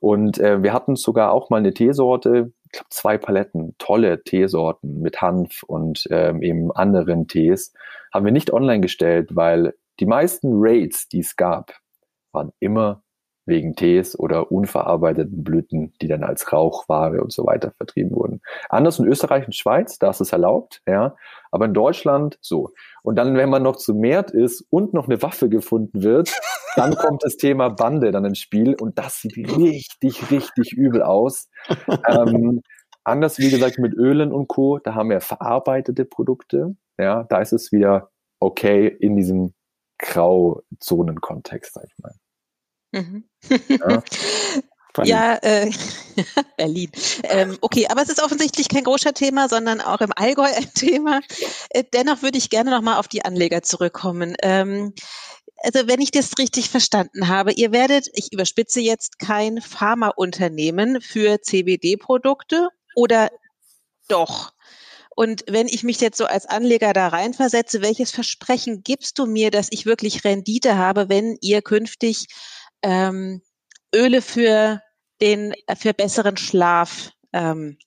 und 0.00 0.38
äh, 0.38 0.62
wir 0.62 0.72
hatten 0.72 0.96
sogar 0.96 1.32
auch 1.32 1.50
mal 1.50 1.58
eine 1.58 1.72
Teesorte, 1.72 2.52
ich 2.64 2.72
glaube 2.72 2.88
zwei 2.90 3.18
Paletten, 3.18 3.74
tolle 3.78 4.22
Teesorten 4.22 5.00
mit 5.00 5.20
Hanf 5.22 5.62
und 5.62 6.06
ähm, 6.10 6.42
eben 6.42 6.72
anderen 6.72 7.28
Tees, 7.28 7.72
haben 8.12 8.24
wir 8.24 8.32
nicht 8.32 8.52
online 8.52 8.80
gestellt, 8.80 9.30
weil 9.34 9.74
die 10.00 10.06
meisten 10.06 10.48
Raids, 10.52 11.08
die 11.08 11.20
es 11.20 11.36
gab, 11.36 11.72
waren 12.32 12.52
immer 12.60 13.02
wegen 13.46 13.76
Tees 13.76 14.18
oder 14.18 14.50
unverarbeiteten 14.50 15.42
Blüten, 15.42 15.92
die 16.02 16.08
dann 16.08 16.24
als 16.24 16.52
Rauchware 16.52 17.22
und 17.22 17.32
so 17.32 17.46
weiter 17.46 17.70
vertrieben 17.70 18.10
wurden. 18.10 18.40
Anders 18.68 18.98
in 18.98 19.06
Österreich 19.06 19.46
und 19.46 19.54
Schweiz, 19.54 19.98
da 19.98 20.10
ist 20.10 20.20
es 20.20 20.32
erlaubt, 20.32 20.82
ja, 20.86 21.16
aber 21.50 21.66
in 21.66 21.74
Deutschland 21.74 22.38
so. 22.40 22.72
Und 23.02 23.16
dann, 23.16 23.36
wenn 23.36 23.48
man 23.48 23.62
noch 23.62 23.76
zu 23.76 23.94
mehrt 23.94 24.32
ist 24.32 24.66
und 24.70 24.92
noch 24.92 25.06
eine 25.06 25.22
Waffe 25.22 25.48
gefunden 25.48 26.02
wird, 26.02 26.32
dann 26.76 26.94
kommt 26.96 27.24
das 27.24 27.36
Thema 27.36 27.70
Bande 27.70 28.10
dann 28.10 28.24
ins 28.24 28.40
Spiel 28.40 28.74
und 28.74 28.98
das 28.98 29.20
sieht 29.20 29.36
richtig, 29.36 30.30
richtig 30.30 30.72
übel 30.72 31.02
aus. 31.02 31.48
ähm, 32.08 32.62
anders, 33.04 33.38
wie 33.38 33.50
gesagt, 33.50 33.78
mit 33.78 33.94
Ölen 33.94 34.32
und 34.32 34.48
Co., 34.48 34.78
da 34.78 34.94
haben 34.94 35.10
wir 35.10 35.20
verarbeitete 35.20 36.04
Produkte, 36.04 36.76
ja, 36.98 37.24
da 37.24 37.40
ist 37.40 37.52
es 37.52 37.72
wieder 37.72 38.10
okay 38.40 38.88
in 38.88 39.16
diesem 39.16 39.54
Grauzonen-Kontext, 39.98 41.74
sag 41.74 41.84
ich 41.84 41.98
mal. 42.02 42.12
Mhm. 42.96 43.24
Ja, 43.68 44.02
ja 45.04 45.34
äh, 45.42 45.70
Berlin. 46.56 46.90
Ähm, 47.24 47.58
okay, 47.60 47.86
aber 47.88 48.02
es 48.02 48.08
ist 48.08 48.22
offensichtlich 48.22 48.68
kein 48.68 48.84
großer 48.84 49.12
Thema, 49.12 49.48
sondern 49.48 49.80
auch 49.80 50.00
im 50.00 50.12
Allgäu 50.16 50.44
ein 50.44 50.70
Thema. 50.74 51.20
Äh, 51.70 51.84
dennoch 51.92 52.22
würde 52.22 52.38
ich 52.38 52.50
gerne 52.50 52.70
nochmal 52.70 52.98
auf 52.98 53.08
die 53.08 53.24
Anleger 53.24 53.62
zurückkommen. 53.62 54.34
Ähm, 54.42 54.94
also 55.62 55.86
wenn 55.86 56.00
ich 56.00 56.10
das 56.10 56.38
richtig 56.38 56.70
verstanden 56.70 57.28
habe, 57.28 57.52
ihr 57.52 57.72
werdet, 57.72 58.08
ich 58.12 58.32
überspitze 58.32 58.80
jetzt, 58.80 59.18
kein 59.18 59.60
Pharmaunternehmen 59.60 61.00
für 61.00 61.40
CBD-Produkte 61.40 62.68
oder 62.94 63.30
doch? 64.08 64.52
Und 65.16 65.44
wenn 65.48 65.66
ich 65.66 65.82
mich 65.82 65.98
jetzt 66.02 66.18
so 66.18 66.26
als 66.26 66.44
Anleger 66.44 66.92
da 66.92 67.08
reinversetze, 67.08 67.80
welches 67.80 68.10
Versprechen 68.10 68.82
gibst 68.82 69.18
du 69.18 69.24
mir, 69.24 69.50
dass 69.50 69.68
ich 69.70 69.86
wirklich 69.86 70.24
Rendite 70.24 70.76
habe, 70.76 71.08
wenn 71.08 71.38
ihr 71.40 71.62
künftig 71.62 72.26
ähm, 72.82 73.42
Öle 73.94 74.22
für 74.22 74.80
den 75.20 75.54
für 75.78 75.94
besseren 75.94 76.36
Schlaf 76.36 77.12
ähm, 77.32 77.78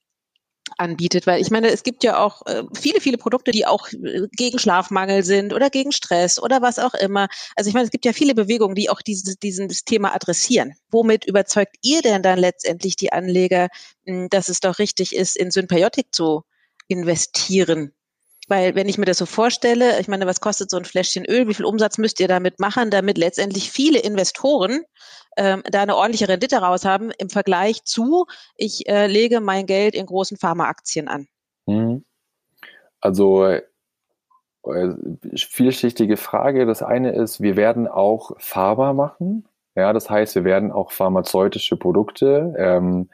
anbietet, 0.77 1.27
weil 1.27 1.41
ich 1.41 1.51
meine, 1.51 1.69
es 1.69 1.83
gibt 1.83 2.03
ja 2.03 2.19
auch 2.19 2.45
äh, 2.45 2.63
viele, 2.73 3.01
viele 3.01 3.17
Produkte, 3.17 3.51
die 3.51 3.65
auch 3.65 3.89
äh, 3.91 4.27
gegen 4.31 4.59
Schlafmangel 4.59 5.23
sind 5.23 5.53
oder 5.53 5.69
gegen 5.69 5.91
Stress 5.91 6.41
oder 6.41 6.61
was 6.61 6.79
auch 6.79 6.93
immer. 6.93 7.27
Also 7.55 7.69
ich 7.69 7.73
meine, 7.73 7.85
es 7.85 7.91
gibt 7.91 8.05
ja 8.05 8.13
viele 8.13 8.35
Bewegungen, 8.35 8.75
die 8.75 8.89
auch 8.89 9.01
dieses, 9.01 9.37
dieses 9.37 9.83
Thema 9.83 10.13
adressieren. 10.13 10.73
Womit 10.91 11.25
überzeugt 11.25 11.75
ihr 11.81 12.01
denn 12.01 12.23
dann 12.23 12.39
letztendlich 12.39 12.95
die 12.95 13.11
Anleger, 13.11 13.67
mh, 14.05 14.13
hm, 14.13 14.29
dass 14.29 14.49
es 14.49 14.59
doch 14.59 14.79
richtig 14.79 15.15
ist, 15.15 15.35
in 15.35 15.51
Symbiotik 15.51 16.07
zu 16.13 16.43
investieren? 16.87 17.93
Weil 18.49 18.73
wenn 18.73 18.89
ich 18.89 18.97
mir 18.97 19.05
das 19.05 19.19
so 19.19 19.27
vorstelle, 19.27 19.99
ich 19.99 20.07
meine, 20.07 20.25
was 20.25 20.41
kostet 20.41 20.71
so 20.71 20.77
ein 20.77 20.85
Fläschchen 20.85 21.23
Öl? 21.25 21.47
Wie 21.47 21.53
viel 21.53 21.65
Umsatz 21.65 21.99
müsst 21.99 22.19
ihr 22.19 22.27
damit 22.27 22.59
machen, 22.59 22.89
damit 22.89 23.17
letztendlich 23.17 23.71
viele 23.71 23.99
Investoren 23.99 24.81
ähm, 25.37 25.61
da 25.71 25.83
eine 25.83 25.95
ordentliche 25.95 26.27
Rendite 26.27 26.57
raus 26.57 26.83
haben 26.83 27.11
im 27.19 27.29
Vergleich 27.29 27.83
zu, 27.83 28.25
ich 28.55 28.89
äh, 28.89 29.05
lege 29.07 29.39
mein 29.39 29.67
Geld 29.67 29.93
in 29.93 30.07
großen 30.07 30.37
Pharmaaktien 30.37 31.07
an? 31.07 31.27
Mhm. 31.67 32.03
Also 32.99 33.45
äh, 33.45 33.61
vielschichtige 35.35 36.17
Frage. 36.17 36.65
Das 36.65 36.81
eine 36.81 37.11
ist, 37.13 37.41
wir 37.41 37.55
werden 37.55 37.87
auch 37.87 38.31
Pharma 38.39 38.93
machen. 38.93 39.47
Ja, 39.75 39.93
das 39.93 40.09
heißt, 40.09 40.35
wir 40.35 40.43
werden 40.43 40.71
auch 40.71 40.91
pharmazeutische 40.91 41.77
Produkte 41.77 42.55
ähm, 42.57 43.09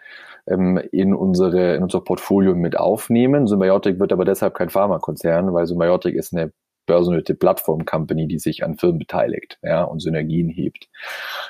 ähm, 0.48 0.78
in, 0.92 1.14
unsere, 1.14 1.76
in 1.76 1.84
unser 1.84 2.02
Portfolio 2.02 2.56
mit 2.56 2.78
aufnehmen. 2.78 3.48
Symbiotic 3.48 4.00
wird 4.00 4.14
aber 4.14 4.26
deshalb 4.26 4.54
kein 4.54 4.70
Pharmakonzern, 4.70 5.54
weil 5.54 5.66
Symbiotic 5.66 6.16
ist 6.16 6.34
eine 6.34 6.52
börsennotierte 6.86 7.36
Plattform-Company, 7.36 8.28
die 8.28 8.40
sich 8.40 8.64
an 8.64 8.78
Firmen 8.78 9.00
beteiligt 9.00 9.58
ja, 9.64 9.84
und 9.84 10.02
Synergien 10.02 10.50
hebt. 10.50 10.88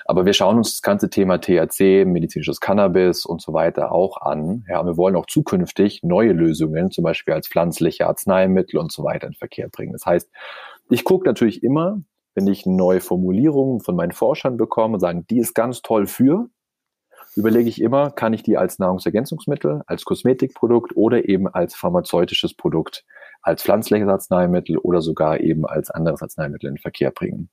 Aber 0.06 0.26
wir 0.26 0.34
schauen 0.34 0.58
uns 0.58 0.74
das 0.74 0.82
ganze 0.82 1.10
Thema 1.10 1.40
THC, 1.40 2.06
medizinisches 2.06 2.60
Cannabis 2.60 3.26
und 3.26 3.42
so 3.42 3.54
weiter 3.54 3.92
auch 3.92 4.22
an. 4.22 4.66
Ja, 4.70 4.86
wir 4.86 4.98
wollen 4.98 5.16
auch 5.16 5.26
zukünftig 5.26 6.02
neue 6.04 6.32
Lösungen, 6.32 6.92
zum 6.92 7.04
Beispiel 7.04 7.34
als 7.34 7.48
pflanzliche 7.48 8.08
Arzneimittel 8.08 8.80
und 8.80 8.92
so 8.92 9.04
weiter 9.04 9.28
in 9.28 9.34
Verkehr 9.34 9.70
bringen. 9.70 9.94
Das 9.94 10.06
heißt, 10.06 10.30
ich 10.90 11.04
gucke 11.04 11.26
natürlich 11.26 11.64
immer, 11.64 12.02
wenn 12.36 12.48
ich 12.48 12.66
neue 12.66 13.00
Formulierungen 13.00 13.80
von 13.80 13.96
meinen 13.96 14.12
Forschern 14.12 14.58
bekomme 14.58 14.96
und 14.96 15.00
sagen, 15.00 15.26
die 15.30 15.40
ist 15.40 15.54
ganz 15.54 15.82
toll 15.82 16.06
für, 16.06 16.50
überlege 17.36 17.70
ich 17.70 17.82
immer, 17.82 18.12
kann 18.12 18.34
ich 18.34 18.44
die 18.44 18.58
als 18.58 18.80
Nahrungsergänzungsmittel, 18.80 19.82
als 19.88 20.06
Kosmetikprodukt 20.06 20.96
oder 20.96 21.28
eben 21.28 21.48
als 21.48 21.76
pharmazeutisches 21.76 22.56
Produkt, 22.56 23.04
als 23.42 23.62
pflanzliches 23.62 24.08
Arzneimittel 24.08 24.78
oder 24.78 25.02
sogar 25.02 25.40
eben 25.40 25.66
als 25.66 25.92
anderes 25.92 26.22
Arzneimittel 26.22 26.68
in 26.70 26.76
den 26.76 26.82
Verkehr 26.82 27.12
bringen. 27.12 27.50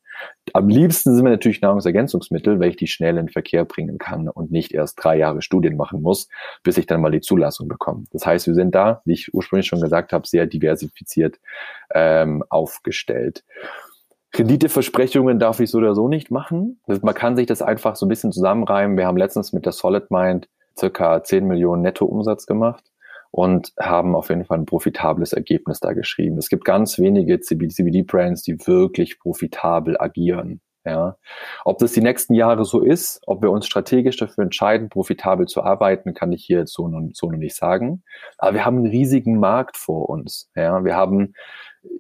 Am 0.55 0.69
liebsten 0.69 1.15
sind 1.15 1.25
wir 1.25 1.31
natürlich 1.31 1.61
Nahrungsergänzungsmittel, 1.61 2.59
weil 2.61 2.71
ich 2.71 2.77
die 2.77 2.87
schnell 2.87 3.19
in 3.19 3.27
den 3.27 3.33
Verkehr 3.33 3.65
bringen 3.65 3.99
kann 3.99 4.29
und 4.29 4.51
nicht 4.51 4.73
erst 4.73 5.03
drei 5.03 5.19
Jahre 5.19 5.43
Studien 5.43 5.77
machen 5.77 6.01
muss, 6.01 6.29
bis 6.63 6.79
ich 6.79 6.87
dann 6.87 7.01
mal 7.01 7.11
die 7.11 7.21
Zulassung 7.21 7.69
bekomme. 7.69 8.05
Das 8.11 8.25
heißt, 8.25 8.47
wir 8.47 8.55
sind 8.55 8.75
da, 8.75 9.03
wie 9.05 9.13
ich 9.13 9.35
ursprünglich 9.35 9.67
schon 9.67 9.81
gesagt 9.81 10.13
habe, 10.13 10.27
sehr 10.27 10.47
diversifiziert 10.47 11.39
ähm, 11.93 12.43
aufgestellt. 12.49 13.45
Renditeversprechungen 14.35 15.39
darf 15.39 15.61
ich 15.61 15.71
so 15.71 15.79
oder 15.79 15.95
so 15.95 16.09
nicht 16.09 16.31
machen. 16.31 16.81
Man 16.87 17.15
kann 17.15 17.37
sich 17.37 17.47
das 17.47 17.61
einfach 17.61 17.97
so 17.97 18.07
ein 18.07 18.09
bisschen 18.09 18.33
zusammenreimen. 18.33 18.97
Wir 18.97 19.07
haben 19.07 19.19
letztens 19.19 19.53
mit 19.53 19.67
der 19.67 19.73
Solid 19.73 20.11
Mind 20.11 20.49
circa 20.79 21.23
10 21.23 21.47
Millionen 21.47 21.83
Nettoumsatz 21.83 22.47
gemacht 22.47 22.85
und 23.31 23.73
haben 23.79 24.15
auf 24.15 24.31
jeden 24.31 24.45
Fall 24.45 24.59
ein 24.59 24.67
profitables 24.67 25.33
Ergebnis 25.33 25.81
da 25.81 25.93
geschrieben. 25.93 26.39
Es 26.39 26.49
gibt 26.49 26.65
ganz 26.65 26.99
wenige 26.99 27.41
CBD-Brands, 27.41 28.43
die 28.43 28.67
wirklich 28.67 29.19
profitabel 29.19 29.99
agieren. 29.99 30.61
Ja, 30.85 31.17
ob 31.65 31.79
das 31.79 31.93
die 31.93 32.01
nächsten 32.01 32.35
Jahre 32.35 32.65
so 32.65 32.81
ist, 32.81 33.21
ob 33.27 33.41
wir 33.41 33.53
uns 33.53 33.67
strategisch 33.67 34.17
dafür 34.17 34.43
entscheiden, 34.43 34.89
profitabel 34.89 35.47
zu 35.47 35.63
arbeiten, 35.63 36.13
kann 36.13 36.33
ich 36.33 36.45
hier 36.45 36.59
jetzt 36.59 36.73
so, 36.73 36.91
so 37.13 37.31
noch 37.31 37.39
nicht 37.39 37.55
sagen. 37.55 38.03
Aber 38.37 38.55
wir 38.55 38.65
haben 38.65 38.79
einen 38.79 38.89
riesigen 38.89 39.39
Markt 39.39 39.77
vor 39.77 40.09
uns. 40.09 40.51
Ja, 40.57 40.85
wir 40.85 40.97
haben 40.97 41.35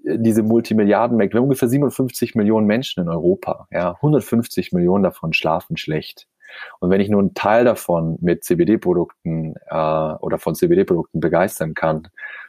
diese 0.04 0.42
Multimilliardenmärkte. 0.42 1.34
Wir 1.34 1.38
haben 1.38 1.44
ungefähr 1.44 1.68
57 1.68 2.34
Millionen 2.34 2.66
Menschen 2.66 3.02
in 3.02 3.08
Europa. 3.08 3.66
Ja, 3.70 3.92
150 3.94 4.72
Millionen 4.72 5.04
davon 5.04 5.32
schlafen 5.32 5.76
schlecht. 5.76 6.26
Und 6.80 6.90
wenn 6.90 7.00
ich 7.00 7.08
nur 7.08 7.20
einen 7.20 7.34
Teil 7.34 7.64
davon 7.64 8.18
mit 8.20 8.44
CBD-Produkten 8.44 9.54
äh, 9.66 9.74
oder 9.74 10.38
von 10.38 10.54
CBD-Produkten 10.54 11.20
begeistern 11.20 11.74
kann, 11.74 12.08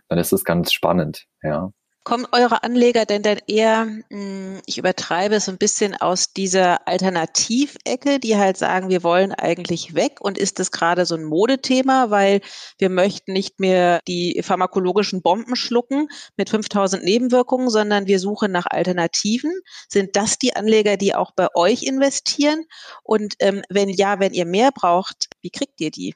dann 0.10 0.20
ist 0.20 0.32
das 0.34 0.44
ganz 0.44 0.74
spannend. 0.74 1.26
Ja. 1.42 1.72
Kommen 2.04 2.28
eure 2.34 2.64
Anleger 2.64 3.06
denn 3.06 3.24
dann 3.24 3.40
eher, 3.48 3.88
hm, 4.10 4.62
ich 4.66 4.78
übertreibe 4.78 5.36
es 5.36 5.48
ein 5.48 5.58
bisschen 5.58 5.96
aus 5.96 6.34
dieser 6.34 6.86
Alternativecke, 6.86 8.20
die 8.20 8.36
halt 8.36 8.58
sagen, 8.58 8.90
wir 8.90 9.04
wollen 9.04 9.32
eigentlich 9.32 9.96
weg 9.96 10.20
und 10.20 10.38
ist 10.38 10.60
das 10.60 10.72
gerade 10.72 11.06
so 11.06 11.16
ein 11.16 11.24
Modethema, 11.24 12.10
weil 12.10 12.42
wir 12.78 12.90
möchten 12.90 13.32
nicht 13.32 13.62
mehr 13.62 14.02
die 14.06 14.42
pharmakologischen 14.44 15.22
Bomben 15.22 15.56
schlucken 15.56 16.10
mit 16.36 16.50
5000 16.50 17.06
Nebenwirkungen, 17.06 17.70
sondern 17.70 18.06
wir 18.06 18.20
suchen 18.20 18.52
nach 18.52 18.66
Alternativen. 18.66 19.54
Sind 19.88 20.18
das 20.18 20.38
die 20.38 20.58
Anleger, 20.58 20.98
die 20.98 21.16
auch 21.16 21.32
bei 21.32 21.48
euch 21.56 21.84
investieren? 21.84 22.66
Und 23.04 23.36
ähm, 23.40 23.64
wenn 23.70 23.88
ja, 23.88 24.20
wenn 24.20 24.34
ihr 24.34 24.46
mehr 24.46 24.72
braucht, 24.74 25.30
wie 25.42 25.52
kriegt 25.52 25.80
ihr 25.80 25.92
die? 25.92 26.16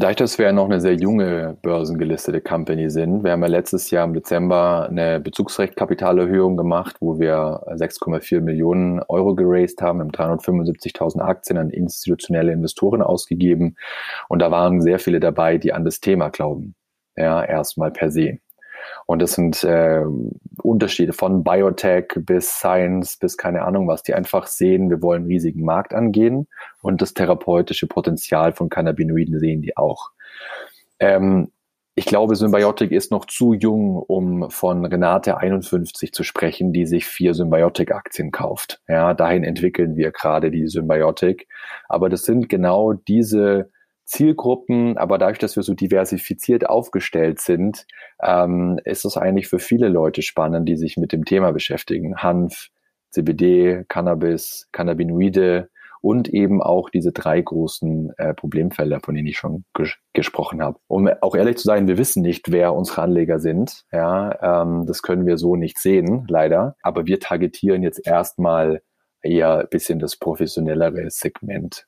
Dadurch, 0.00 0.14
dass 0.14 0.38
wir 0.38 0.46
ja 0.46 0.52
noch 0.52 0.66
eine 0.66 0.80
sehr 0.80 0.94
junge 0.94 1.58
börsengelistete 1.60 2.40
Company 2.40 2.88
sind, 2.88 3.24
wir 3.24 3.32
haben 3.32 3.42
ja 3.42 3.48
letztes 3.48 3.90
Jahr 3.90 4.04
im 4.04 4.14
Dezember 4.14 4.86
eine 4.88 5.18
Bezugsrechtkapitalerhöhung 5.18 6.56
gemacht, 6.56 6.94
wo 7.00 7.18
wir 7.18 7.64
6,4 7.66 8.40
Millionen 8.40 9.00
Euro 9.08 9.34
geraced 9.34 9.82
haben, 9.82 9.98
haben 9.98 10.12
375.000 10.12 11.18
Aktien 11.20 11.58
an 11.58 11.70
institutionelle 11.70 12.52
Investoren 12.52 13.02
ausgegeben 13.02 13.74
und 14.28 14.38
da 14.38 14.52
waren 14.52 14.80
sehr 14.82 15.00
viele 15.00 15.18
dabei, 15.18 15.58
die 15.58 15.72
an 15.72 15.84
das 15.84 15.98
Thema 15.98 16.28
glauben. 16.28 16.76
Ja, 17.16 17.42
erstmal 17.42 17.90
per 17.90 18.12
se. 18.12 18.38
Und 19.06 19.22
das 19.22 19.32
sind 19.32 19.64
äh, 19.64 20.02
Unterschiede 20.62 21.12
von 21.12 21.44
Biotech 21.44 22.08
bis 22.16 22.58
Science 22.58 23.16
bis 23.16 23.36
keine 23.36 23.62
Ahnung 23.62 23.88
was, 23.88 24.02
die 24.02 24.14
einfach 24.14 24.46
sehen, 24.46 24.90
wir 24.90 25.02
wollen 25.02 25.22
einen 25.22 25.30
riesigen 25.30 25.64
Markt 25.64 25.94
angehen 25.94 26.48
und 26.82 27.00
das 27.02 27.14
therapeutische 27.14 27.86
Potenzial 27.86 28.52
von 28.52 28.68
Cannabinoiden 28.68 29.38
sehen 29.38 29.62
die 29.62 29.76
auch. 29.76 30.10
Ähm, 31.00 31.50
ich 31.98 32.04
glaube, 32.04 32.36
Symbiotic 32.36 32.92
ist 32.92 33.10
noch 33.10 33.24
zu 33.24 33.54
jung, 33.54 33.96
um 33.96 34.50
von 34.50 34.84
Renate 34.84 35.38
51 35.38 36.12
zu 36.12 36.22
sprechen, 36.22 36.72
die 36.72 36.86
sich 36.86 37.06
vier 37.06 37.34
Symbiotic-Aktien 37.34 38.30
kauft. 38.30 38.80
Ja, 38.86 39.14
dahin 39.14 39.42
entwickeln 39.42 39.96
wir 39.96 40.12
gerade 40.12 40.52
die 40.52 40.68
Symbiotic. 40.68 41.48
Aber 41.88 42.08
das 42.08 42.22
sind 42.22 42.48
genau 42.48 42.92
diese 42.92 43.72
Zielgruppen, 44.08 44.96
aber 44.96 45.18
dadurch, 45.18 45.38
dass 45.38 45.54
wir 45.54 45.62
so 45.62 45.74
diversifiziert 45.74 46.68
aufgestellt 46.68 47.40
sind, 47.40 47.86
ähm, 48.22 48.80
ist 48.84 49.04
es 49.04 49.18
eigentlich 49.18 49.48
für 49.48 49.58
viele 49.58 49.88
Leute 49.88 50.22
spannend, 50.22 50.68
die 50.68 50.76
sich 50.76 50.96
mit 50.96 51.12
dem 51.12 51.26
Thema 51.26 51.52
beschäftigen. 51.52 52.16
Hanf, 52.16 52.68
CBD, 53.10 53.84
Cannabis, 53.88 54.68
Cannabinoide 54.72 55.68
und 56.00 56.28
eben 56.28 56.62
auch 56.62 56.88
diese 56.88 57.12
drei 57.12 57.40
großen 57.40 58.14
äh, 58.16 58.32
Problemfelder, 58.32 59.00
von 59.00 59.14
denen 59.14 59.26
ich 59.26 59.36
schon 59.36 59.64
ges 59.74 59.96
gesprochen 60.14 60.62
habe. 60.62 60.78
Um 60.86 61.08
auch 61.20 61.34
ehrlich 61.34 61.58
zu 61.58 61.64
sein, 61.64 61.86
wir 61.86 61.98
wissen 61.98 62.22
nicht, 62.22 62.50
wer 62.50 62.74
unsere 62.74 63.02
Anleger 63.02 63.40
sind. 63.40 63.84
Ja, 63.92 64.62
ähm, 64.62 64.86
das 64.86 65.02
können 65.02 65.26
wir 65.26 65.36
so 65.36 65.54
nicht 65.54 65.78
sehen, 65.78 66.24
leider. 66.28 66.76
Aber 66.82 67.06
wir 67.06 67.20
targetieren 67.20 67.82
jetzt 67.82 68.06
erstmal 68.06 68.80
eher 69.22 69.58
ein 69.58 69.68
bisschen 69.68 69.98
das 69.98 70.16
professionellere 70.16 71.10
Segment. 71.10 71.86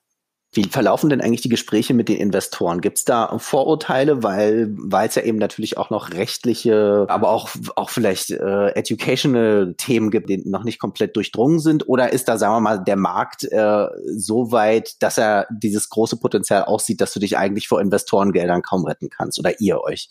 Wie 0.53 0.65
verlaufen 0.65 1.09
denn 1.09 1.21
eigentlich 1.21 1.41
die 1.41 1.49
Gespräche 1.49 1.93
mit 1.93 2.09
den 2.09 2.17
Investoren? 2.17 2.81
Gibt 2.81 2.97
es 2.97 3.05
da 3.05 3.37
Vorurteile, 3.37 4.21
weil 4.21 4.75
es 5.07 5.15
ja 5.15 5.21
eben 5.21 5.37
natürlich 5.37 5.77
auch 5.77 5.89
noch 5.89 6.11
rechtliche, 6.11 7.05
aber 7.07 7.29
auch 7.29 7.49
auch 7.75 7.89
vielleicht 7.89 8.31
äh, 8.31 8.71
educational 8.71 9.75
Themen 9.77 10.11
gibt, 10.11 10.29
die 10.29 10.43
noch 10.45 10.65
nicht 10.65 10.77
komplett 10.77 11.15
durchdrungen 11.15 11.59
sind? 11.59 11.87
Oder 11.87 12.11
ist 12.11 12.27
da, 12.27 12.37
sagen 12.37 12.55
wir 12.55 12.59
mal, 12.59 12.83
der 12.83 12.97
Markt 12.97 13.45
äh, 13.45 13.87
so 14.17 14.51
weit, 14.51 15.01
dass 15.01 15.17
er 15.17 15.47
dieses 15.49 15.87
große 15.89 16.17
Potenzial 16.17 16.65
aussieht, 16.65 16.99
dass 16.99 17.13
du 17.13 17.21
dich 17.21 17.37
eigentlich 17.37 17.69
vor 17.69 17.79
Investorengeldern 17.79 18.61
kaum 18.61 18.83
retten 18.83 19.09
kannst 19.09 19.39
oder 19.39 19.61
ihr 19.61 19.79
euch? 19.79 20.09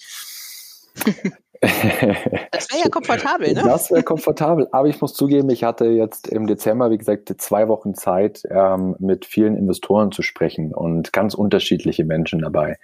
Das 1.62 2.70
wäre 2.70 2.84
ja 2.84 2.88
komfortabel, 2.88 3.52
ne? 3.52 3.62
Das 3.62 3.90
wäre 3.90 4.02
komfortabel. 4.02 4.68
Aber 4.72 4.88
ich 4.88 5.00
muss 5.00 5.12
zugeben, 5.12 5.50
ich 5.50 5.62
hatte 5.62 5.86
jetzt 5.86 6.26
im 6.28 6.46
Dezember, 6.46 6.90
wie 6.90 6.96
gesagt, 6.96 7.32
zwei 7.38 7.68
Wochen 7.68 7.94
Zeit, 7.94 8.42
ähm, 8.50 8.96
mit 8.98 9.26
vielen 9.26 9.56
Investoren 9.56 10.10
zu 10.10 10.22
sprechen 10.22 10.74
und 10.74 11.12
ganz 11.12 11.34
unterschiedliche 11.34 12.04
Menschen 12.04 12.40
dabei. 12.40 12.78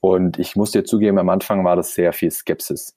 Und 0.00 0.38
ich 0.38 0.56
muss 0.56 0.70
dir 0.70 0.84
zugeben, 0.84 1.18
am 1.18 1.28
Anfang 1.28 1.64
war 1.64 1.76
das 1.76 1.94
sehr 1.94 2.12
viel 2.12 2.30
Skepsis. 2.30 2.96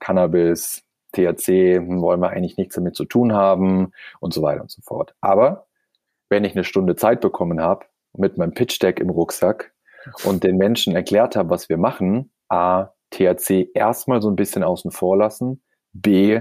Cannabis, 0.00 0.82
THC, 1.12 1.80
wollen 1.86 2.20
wir 2.20 2.30
eigentlich 2.30 2.56
nichts 2.56 2.74
damit 2.74 2.94
zu 2.94 3.04
tun 3.04 3.32
haben 3.32 3.92
und 4.20 4.34
so 4.34 4.42
weiter 4.42 4.62
und 4.62 4.70
so 4.70 4.82
fort. 4.82 5.14
Aber 5.20 5.66
wenn 6.28 6.44
ich 6.44 6.52
eine 6.52 6.64
Stunde 6.64 6.96
Zeit 6.96 7.20
bekommen 7.20 7.60
habe, 7.60 7.86
mit 8.16 8.36
meinem 8.36 8.52
Pitch 8.52 8.82
Deck 8.82 9.00
im 9.00 9.10
Rucksack 9.10 9.72
und 10.24 10.44
den 10.44 10.56
Menschen 10.56 10.94
erklärt 10.94 11.36
habe, 11.36 11.50
was 11.50 11.68
wir 11.68 11.78
machen, 11.78 12.30
A, 12.48 12.90
THC 13.10 13.70
erstmal 13.74 14.22
so 14.22 14.30
ein 14.30 14.36
bisschen 14.36 14.62
außen 14.62 14.90
vor 14.90 15.16
lassen. 15.16 15.62
B, 15.92 16.40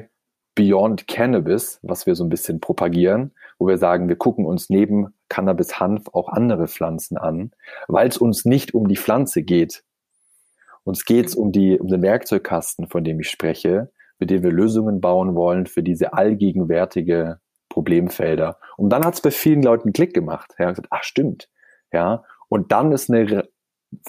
Beyond 0.56 1.08
Cannabis, 1.08 1.80
was 1.84 2.08
wir 2.08 2.16
so 2.16 2.24
ein 2.24 2.30
bisschen 2.30 2.60
propagieren, 2.60 3.34
wo 3.60 3.68
wir 3.68 3.78
sagen, 3.78 4.10
wir 4.10 4.16
gucken 4.16 4.46
uns 4.46 4.70
neben 4.70 5.14
Cannabis 5.30 5.80
Hanf 5.80 6.08
auch 6.14 6.30
andere 6.30 6.68
Pflanzen 6.68 7.18
an, 7.18 7.52
weil 7.88 8.08
es 8.08 8.18
uns 8.18 8.44
nicht 8.44 8.74
um 8.74 8.88
die 8.88 8.98
Pflanze 8.98 9.44
geht. 9.44 9.84
Uns 10.84 11.06
geht 11.06 11.28
es 11.28 11.36
um, 11.36 11.48
um 11.48 11.52
den 11.52 12.02
Werkzeugkasten, 12.02 12.88
von 12.88 13.04
dem 13.04 13.20
ich 13.20 13.30
spreche, 13.30 13.92
mit 14.18 14.32
dem 14.32 14.42
wir 14.42 14.52
Lösungen 14.52 15.00
bauen 15.00 15.36
wollen 15.36 15.68
für 15.68 15.84
diese 15.84 16.14
allgegenwärtige 16.14 17.40
Problemfelder. 17.70 18.58
Und 18.78 18.90
dann 18.90 19.06
hat 19.06 19.14
es 19.14 19.22
bei 19.22 19.32
vielen 19.32 19.62
Leuten 19.62 19.94
Klick 19.94 20.14
gemacht. 20.14 20.56
Ja, 20.58 20.70
gesagt, 20.70 20.88
ach 20.90 21.04
stimmt. 21.04 21.50
Ja, 21.92 22.24
und 22.50 22.72
dann 22.72 22.92
ist 22.92 23.12
eine 23.12 23.48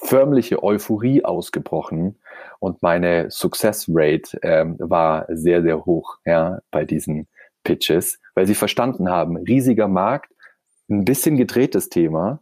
förmliche 0.03 0.63
Euphorie 0.63 1.25
ausgebrochen 1.25 2.19
und 2.59 2.83
meine 2.83 3.31
Success 3.31 3.87
Rate 3.89 4.39
ähm, 4.43 4.77
war 4.79 5.27
sehr, 5.29 5.63
sehr 5.63 5.85
hoch 5.85 6.19
ja, 6.25 6.59
bei 6.71 6.85
diesen 6.85 7.29
Pitches, 7.65 8.19
weil 8.35 8.47
sie 8.47 8.55
verstanden 8.55 9.09
haben, 9.09 9.37
riesiger 9.37 9.89
Markt, 9.89 10.33
ein 10.89 11.05
bisschen 11.05 11.37
gedrehtes 11.37 11.89
Thema 11.89 12.41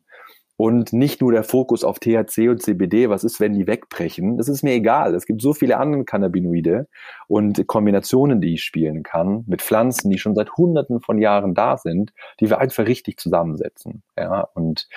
und 0.56 0.92
nicht 0.92 1.20
nur 1.20 1.32
der 1.32 1.44
Fokus 1.44 1.84
auf 1.84 1.98
THC 1.98 2.48
und 2.48 2.62
CBD, 2.62 3.10
was 3.10 3.24
ist, 3.24 3.40
wenn 3.40 3.52
die 3.52 3.66
wegbrechen? 3.66 4.38
Das 4.38 4.48
ist 4.48 4.62
mir 4.62 4.72
egal. 4.72 5.14
Es 5.14 5.26
gibt 5.26 5.42
so 5.42 5.52
viele 5.52 5.76
andere 5.76 6.04
Cannabinoide 6.04 6.88
und 7.28 7.66
Kombinationen, 7.66 8.40
die 8.40 8.54
ich 8.54 8.62
spielen 8.62 9.02
kann 9.02 9.44
mit 9.46 9.60
Pflanzen, 9.60 10.10
die 10.10 10.18
schon 10.18 10.34
seit 10.34 10.52
hunderten 10.52 11.00
von 11.00 11.18
Jahren 11.18 11.54
da 11.54 11.76
sind, 11.76 12.12
die 12.40 12.48
wir 12.48 12.58
einfach 12.58 12.86
richtig 12.86 13.20
zusammensetzen. 13.20 14.02
Ja, 14.18 14.48
und 14.54 14.88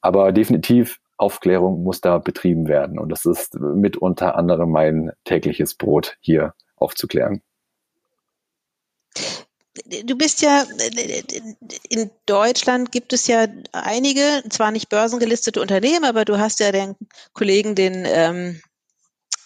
aber 0.00 0.32
definitiv 0.32 0.98
Aufklärung 1.16 1.82
muss 1.82 2.00
da 2.00 2.18
betrieben 2.18 2.68
werden. 2.68 2.98
Und 2.98 3.08
das 3.08 3.24
ist 3.24 3.54
mit 3.54 3.96
unter 3.96 4.36
anderem 4.36 4.70
mein 4.70 5.12
tägliches 5.24 5.74
Brot 5.74 6.16
hier 6.20 6.54
aufzuklären. 6.76 7.42
Du 10.04 10.16
bist 10.16 10.42
ja, 10.42 10.64
in 11.88 12.10
Deutschland 12.24 12.92
gibt 12.92 13.12
es 13.12 13.26
ja 13.26 13.46
einige, 13.72 14.42
zwar 14.48 14.70
nicht 14.70 14.88
börsengelistete 14.88 15.60
Unternehmen, 15.60 16.04
aber 16.04 16.24
du 16.24 16.38
hast 16.38 16.60
ja 16.60 16.72
den 16.72 16.96
Kollegen, 17.34 17.74
den 17.74 18.04
ähm, 18.06 18.60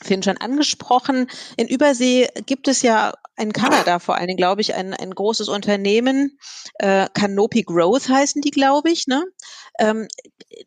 Finn 0.02 0.22
schon 0.22 0.38
angesprochen. 0.38 1.28
In 1.56 1.68
Übersee 1.68 2.28
gibt 2.46 2.68
es 2.68 2.82
ja 2.82 3.12
in 3.36 3.52
Kanada 3.52 3.98
vor 3.98 4.16
allen 4.16 4.28
Dingen, 4.28 4.36
glaube 4.36 4.60
ich, 4.60 4.74
ein, 4.74 4.94
ein 4.94 5.10
großes 5.10 5.48
Unternehmen, 5.48 6.38
äh, 6.74 7.08
Canopy 7.14 7.62
Growth 7.62 8.08
heißen 8.08 8.42
die, 8.42 8.50
glaube 8.50 8.90
ich. 8.90 9.06
Ne? 9.06 9.24
Ähm, 9.78 10.08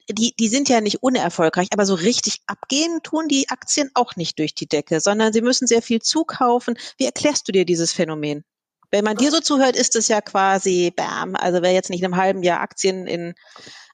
die, 0.10 0.34
die 0.39 0.48
sind 0.48 0.69
ja 0.69 0.82
nicht 0.82 1.04
unerfolgreich, 1.04 1.67
aber 1.72 1.86
so 1.86 1.93
richtig 1.93 2.41
abgehen 2.48 3.02
tun 3.04 3.28
die 3.28 3.50
Aktien 3.50 3.91
auch 3.93 4.15
nicht 4.15 4.39
durch 4.39 4.56
die 4.56 4.67
Decke, 4.67 5.00
sondern 5.00 5.34
sie 5.34 5.41
müssen 5.41 5.67
sehr 5.67 5.82
viel 5.82 6.02
zukaufen. 6.02 6.78
Wie 6.98 7.06
erklärst 7.06 7.48
du 7.48 7.52
dir 7.52 7.65
dieses 7.65 7.93
Phänomen? 7.93 8.43
Wenn 8.91 9.06
man 9.06 9.17
dir 9.17 9.32
so 9.32 9.39
zuhört, 9.39 9.76
ist 9.76 9.96
es 9.96 10.08
ja 10.08 10.22
quasi 10.22 10.91
Bam. 10.96 11.36
Also 11.36 11.62
wer 11.62 11.74
jetzt 11.74 11.89
nicht 11.89 12.02
in 12.02 12.06
einem 12.06 12.17
halben 12.17 12.43
Jahr 12.43 12.62
Aktien 12.62 13.08
in, 13.08 13.34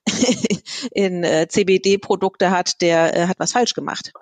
in 0.92 1.24
äh, 1.24 1.48
CBD-Produkte 1.48 2.50
hat, 2.50 2.80
der 2.80 3.16
äh, 3.16 3.26
hat 3.26 3.38
was 3.38 3.52
falsch 3.52 3.74
gemacht. 3.74 4.12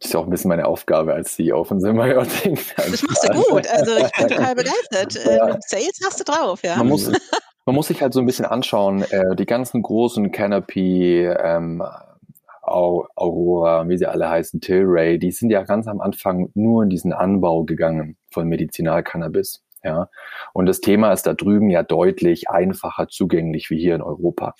Das 0.00 0.08
ist 0.08 0.14
ja 0.14 0.20
auch 0.20 0.24
ein 0.24 0.30
bisschen 0.30 0.48
meine 0.48 0.66
Aufgabe 0.66 1.12
als 1.12 1.34
CEO 1.34 1.62
von 1.62 1.78
Symbiotic. 1.78 2.74
Das 2.76 3.02
machst 3.02 3.28
du 3.28 3.34
gut. 3.34 3.68
Also 3.68 3.96
ich 3.98 4.12
bin 4.12 4.28
total 4.28 4.54
begeistert. 4.56 5.14
Ja. 5.26 5.58
Sales 5.60 6.00
hast 6.04 6.20
du 6.20 6.24
drauf, 6.24 6.60
ja. 6.64 6.76
Man 6.76 6.88
muss, 6.88 7.12
man 7.66 7.74
muss 7.74 7.88
sich 7.88 8.00
halt 8.00 8.14
so 8.14 8.20
ein 8.20 8.26
bisschen 8.26 8.46
anschauen, 8.46 9.02
äh, 9.02 9.36
die 9.36 9.44
ganzen 9.44 9.82
großen 9.82 10.32
Canopy, 10.32 11.26
ähm, 11.26 11.82
Aurora, 12.62 13.88
wie 13.88 13.98
sie 13.98 14.06
alle 14.06 14.30
heißen, 14.30 14.60
Tilray, 14.60 15.18
die 15.18 15.32
sind 15.32 15.50
ja 15.50 15.64
ganz 15.64 15.86
am 15.86 16.00
Anfang 16.00 16.50
nur 16.54 16.84
in 16.84 16.88
diesen 16.88 17.12
Anbau 17.12 17.64
gegangen 17.64 18.16
von 18.32 18.48
Medizinalcannabis. 18.48 19.62
Ja, 19.82 20.08
und 20.52 20.66
das 20.66 20.80
Thema 20.80 21.12
ist 21.12 21.26
da 21.26 21.32
drüben 21.32 21.70
ja 21.70 21.82
deutlich 21.82 22.50
einfacher 22.50 23.08
zugänglich 23.08 23.70
wie 23.70 23.78
hier 23.78 23.94
in 23.94 24.02
Europa. 24.02 24.54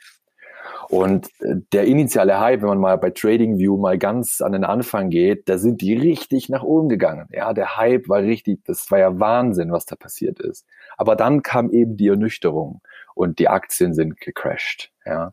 Und 0.91 1.29
äh, 1.41 1.57
der 1.73 1.85
initiale 1.85 2.41
Hype, 2.41 2.63
wenn 2.63 2.69
man 2.69 2.79
mal 2.79 2.99
bei 2.99 3.11
TradingView 3.11 3.77
mal 3.77 3.97
ganz 3.97 4.41
an 4.41 4.53
den 4.53 4.65
Anfang 4.65 5.09
geht, 5.09 5.49
da 5.49 5.57
sind 5.57 5.81
die 5.81 5.95
richtig 5.95 6.49
nach 6.49 6.65
oben 6.65 6.89
gegangen. 6.89 7.29
Ja, 7.31 7.53
der 7.53 7.77
Hype 7.77 8.09
war 8.09 8.23
richtig, 8.23 8.65
das 8.65 8.91
war 8.91 8.99
ja 8.99 9.21
Wahnsinn, 9.21 9.71
was 9.71 9.87
da 9.87 9.95
passiert 9.95 10.41
ist. 10.41 10.67
Aber 10.97 11.15
dann 11.15 11.43
kam 11.43 11.71
eben 11.71 11.97
die 11.97 12.09
Ernüchterung 12.09 12.81
und 13.15 13.39
die 13.39 13.49
Aktien 13.49 13.95
sind 13.95 14.21
gecrashed. 14.21 14.91
Ja, 15.07 15.33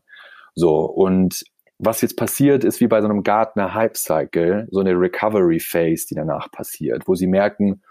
so 0.54 0.84
und 0.84 1.42
was 1.78 2.02
jetzt 2.02 2.16
passiert, 2.16 2.64
ist 2.64 2.80
wie 2.80 2.88
bei 2.88 3.00
so 3.00 3.08
einem 3.08 3.22
Gartner 3.22 3.74
Hype 3.74 3.96
Cycle, 3.96 4.68
so 4.70 4.80
eine 4.80 4.92
Recovery 4.92 5.60
Phase, 5.60 6.06
die 6.08 6.14
danach 6.14 6.50
passiert, 6.50 7.06
wo 7.06 7.14
sie 7.14 7.28
merken, 7.28 7.82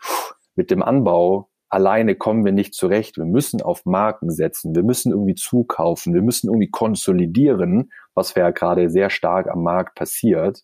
mit 0.55 0.71
dem 0.71 0.83
Anbau 0.83 1.49
alleine 1.69 2.15
kommen 2.15 2.45
wir 2.45 2.51
nicht 2.51 2.73
zurecht. 2.73 3.17
Wir 3.17 3.25
müssen 3.25 3.61
auf 3.61 3.85
Marken 3.85 4.29
setzen. 4.31 4.75
Wir 4.75 4.83
müssen 4.83 5.11
irgendwie 5.11 5.35
zukaufen. 5.35 6.13
Wir 6.13 6.21
müssen 6.21 6.47
irgendwie 6.47 6.69
konsolidieren, 6.69 7.91
was 8.13 8.33
ja 8.35 8.51
gerade 8.51 8.89
sehr 8.89 9.09
stark 9.09 9.49
am 9.49 9.63
Markt 9.63 9.95
passiert. 9.95 10.63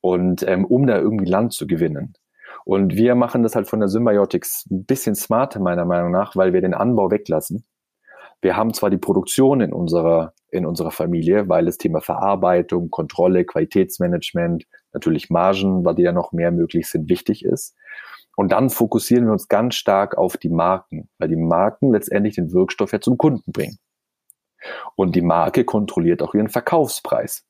Und 0.00 0.46
ähm, 0.46 0.64
um 0.64 0.86
da 0.86 0.98
irgendwie 0.98 1.28
Land 1.28 1.52
zu 1.52 1.66
gewinnen. 1.66 2.14
Und 2.64 2.96
wir 2.96 3.14
machen 3.14 3.42
das 3.42 3.54
halt 3.54 3.68
von 3.68 3.80
der 3.80 3.88
Symbiotics 3.88 4.66
ein 4.70 4.84
bisschen 4.84 5.14
smarter, 5.14 5.60
meiner 5.60 5.84
Meinung 5.84 6.10
nach, 6.10 6.36
weil 6.36 6.52
wir 6.52 6.60
den 6.60 6.74
Anbau 6.74 7.10
weglassen. 7.10 7.64
Wir 8.40 8.56
haben 8.56 8.74
zwar 8.74 8.90
die 8.90 8.98
Produktion 8.98 9.60
in 9.60 9.72
unserer 9.72 10.34
in 10.50 10.64
unserer 10.64 10.90
Familie, 10.90 11.48
weil 11.48 11.66
das 11.66 11.78
Thema 11.78 12.00
Verarbeitung, 12.00 12.90
Kontrolle, 12.90 13.44
Qualitätsmanagement, 13.44 14.64
natürlich 14.92 15.30
Margen, 15.30 15.84
weil 15.84 15.94
die 15.94 16.02
ja 16.02 16.12
noch 16.12 16.32
mehr 16.32 16.50
möglich 16.50 16.88
sind, 16.88 17.08
wichtig 17.10 17.44
ist. 17.44 17.76
Und 18.38 18.52
dann 18.52 18.70
fokussieren 18.70 19.24
wir 19.24 19.32
uns 19.32 19.48
ganz 19.48 19.74
stark 19.74 20.16
auf 20.16 20.36
die 20.36 20.48
Marken, 20.48 21.08
weil 21.18 21.28
die 21.28 21.34
Marken 21.34 21.90
letztendlich 21.90 22.36
den 22.36 22.52
Wirkstoff 22.52 22.92
ja 22.92 23.00
zum 23.00 23.18
Kunden 23.18 23.50
bringen. 23.50 23.80
Und 24.94 25.16
die 25.16 25.22
Marke 25.22 25.64
kontrolliert 25.64 26.22
auch 26.22 26.34
ihren 26.34 26.48
Verkaufspreis. 26.48 27.44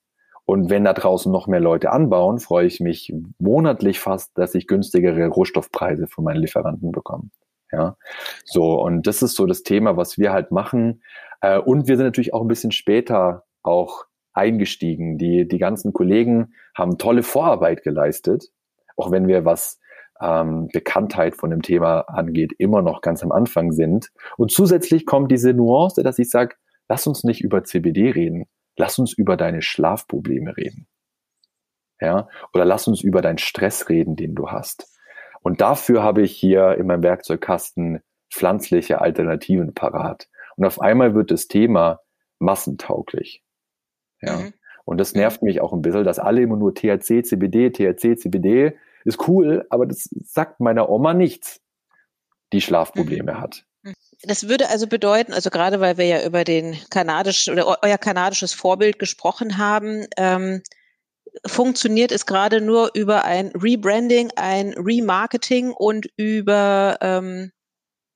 Und 0.46 0.70
wenn 0.70 0.84
da 0.84 0.94
draußen 0.94 1.30
noch 1.30 1.46
mehr 1.46 1.60
Leute 1.60 1.92
anbauen, 1.92 2.38
freue 2.38 2.66
ich 2.66 2.80
mich 2.80 3.12
monatlich 3.38 4.00
fast, 4.00 4.38
dass 4.38 4.54
ich 4.54 4.66
günstigere 4.66 5.28
Rohstoffpreise 5.28 6.06
von 6.06 6.24
meinen 6.24 6.40
Lieferanten 6.40 6.90
bekomme. 6.90 7.28
Ja, 7.70 7.98
so 8.46 8.80
und 8.80 9.06
das 9.06 9.20
ist 9.20 9.34
so 9.34 9.44
das 9.44 9.64
Thema, 9.64 9.98
was 9.98 10.16
wir 10.16 10.32
halt 10.32 10.52
machen. 10.52 11.02
Äh, 11.42 11.58
und 11.58 11.86
wir 11.86 11.98
sind 11.98 12.06
natürlich 12.06 12.32
auch 12.32 12.40
ein 12.40 12.48
bisschen 12.48 12.72
später 12.72 13.44
auch 13.62 14.06
eingestiegen. 14.32 15.18
Die 15.18 15.46
die 15.46 15.58
ganzen 15.58 15.92
Kollegen 15.92 16.54
haben 16.74 16.96
tolle 16.96 17.22
Vorarbeit 17.22 17.82
geleistet, 17.82 18.48
auch 18.96 19.10
wenn 19.10 19.28
wir 19.28 19.44
was 19.44 19.78
ähm, 20.20 20.68
Bekanntheit 20.72 21.36
von 21.36 21.50
dem 21.50 21.62
Thema 21.62 22.00
angeht, 22.02 22.52
immer 22.58 22.82
noch 22.82 23.00
ganz 23.00 23.22
am 23.22 23.32
Anfang 23.32 23.72
sind. 23.72 24.10
Und 24.36 24.50
zusätzlich 24.50 25.06
kommt 25.06 25.30
diese 25.30 25.54
Nuance, 25.54 26.02
dass 26.02 26.18
ich 26.18 26.30
sage, 26.30 26.56
lass 26.88 27.06
uns 27.06 27.24
nicht 27.24 27.42
über 27.42 27.64
CBD 27.64 28.10
reden, 28.10 28.46
lass 28.76 28.98
uns 28.98 29.12
über 29.12 29.36
deine 29.36 29.62
Schlafprobleme 29.62 30.56
reden. 30.56 30.86
Ja, 32.00 32.28
oder 32.54 32.64
lass 32.64 32.86
uns 32.86 33.02
über 33.02 33.22
deinen 33.22 33.38
Stress 33.38 33.88
reden, 33.88 34.14
den 34.14 34.34
du 34.34 34.50
hast. 34.50 34.88
Und 35.40 35.60
dafür 35.60 36.02
habe 36.02 36.22
ich 36.22 36.32
hier 36.32 36.76
in 36.76 36.86
meinem 36.86 37.02
Werkzeugkasten 37.02 38.00
pflanzliche 38.30 39.00
Alternativen 39.00 39.74
parat. 39.74 40.28
Und 40.56 40.64
auf 40.64 40.80
einmal 40.80 41.14
wird 41.14 41.30
das 41.30 41.48
Thema 41.48 42.00
massentauglich. 42.38 43.42
Ja. 44.20 44.36
Mhm. 44.36 44.52
Und 44.84 44.98
das 44.98 45.14
nervt 45.14 45.42
mich 45.42 45.60
auch 45.60 45.72
ein 45.72 45.82
bisschen, 45.82 46.04
dass 46.04 46.18
alle 46.18 46.40
immer 46.40 46.56
nur 46.56 46.74
THC, 46.74 47.22
CBD, 47.22 47.70
THC, 47.70 48.16
CBD 48.16 48.74
ist 49.08 49.26
cool, 49.26 49.66
aber 49.70 49.86
das 49.86 50.08
sagt 50.24 50.60
meiner 50.60 50.88
Oma 50.88 51.14
nichts, 51.14 51.60
die 52.52 52.60
Schlafprobleme 52.60 53.34
mhm. 53.34 53.40
hat. 53.40 53.64
Das 54.22 54.48
würde 54.48 54.68
also 54.68 54.86
bedeuten, 54.86 55.32
also 55.32 55.50
gerade 55.50 55.80
weil 55.80 55.96
wir 55.96 56.04
ja 56.04 56.24
über 56.24 56.44
den 56.44 56.76
kanadischen 56.90 57.54
oder 57.54 57.78
euer 57.82 57.98
kanadisches 57.98 58.52
Vorbild 58.52 58.98
gesprochen 58.98 59.56
haben, 59.56 60.06
ähm, 60.16 60.62
funktioniert 61.46 62.12
es 62.12 62.26
gerade 62.26 62.60
nur 62.60 62.90
über 62.94 63.24
ein 63.24 63.48
Rebranding, 63.54 64.30
ein 64.36 64.74
Remarketing 64.74 65.72
und 65.72 66.08
über, 66.16 66.98
ähm, 67.00 67.52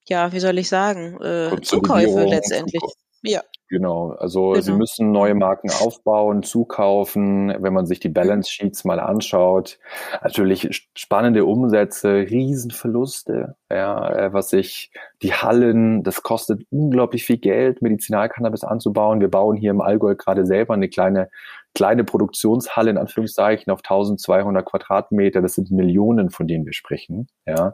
ja, 0.07 0.31
wie 0.31 0.39
soll 0.39 0.57
ich 0.57 0.69
sagen, 0.69 1.19
äh, 1.21 1.59
Zukäufe 1.61 2.25
letztendlich. 2.25 2.81
Ja. 3.21 3.41
Genau, 3.73 4.11
also 4.11 4.51
genau. 4.51 4.61
sie 4.61 4.71
müssen 4.73 5.11
neue 5.11 5.33
Marken 5.33 5.71
aufbauen, 5.71 6.43
zukaufen, 6.43 7.51
wenn 7.57 7.73
man 7.73 7.87
sich 7.87 7.99
die 7.99 8.09
Balance 8.09 8.51
Sheets 8.51 8.85
mal 8.85 8.99
anschaut. 8.99 9.79
Natürlich 10.21 10.87
spannende 10.95 11.43
Umsätze, 11.43 12.27
Riesenverluste, 12.29 13.55
ja, 13.71 14.09
äh, 14.15 14.31
was 14.31 14.51
sich 14.51 14.91
die 15.23 15.33
Hallen, 15.33 16.03
das 16.03 16.21
kostet 16.21 16.67
unglaublich 16.69 17.23
viel 17.23 17.39
Geld, 17.39 17.81
Medizinalcannabis 17.81 18.63
anzubauen. 18.63 19.21
Wir 19.21 19.31
bauen 19.31 19.57
hier 19.57 19.71
im 19.71 19.81
Allgäu 19.81 20.13
gerade 20.13 20.45
selber 20.45 20.75
eine 20.75 20.87
kleine 20.87 21.31
kleine 21.73 22.03
Produktionshalle 22.03 22.91
in 22.91 22.99
Anführungszeichen 22.99 23.73
auf 23.73 23.79
1200 23.79 24.63
Quadratmeter. 24.63 25.41
Das 25.41 25.55
sind 25.55 25.71
Millionen, 25.71 26.29
von 26.29 26.45
denen 26.45 26.67
wir 26.67 26.73
sprechen, 26.73 27.27
ja. 27.47 27.73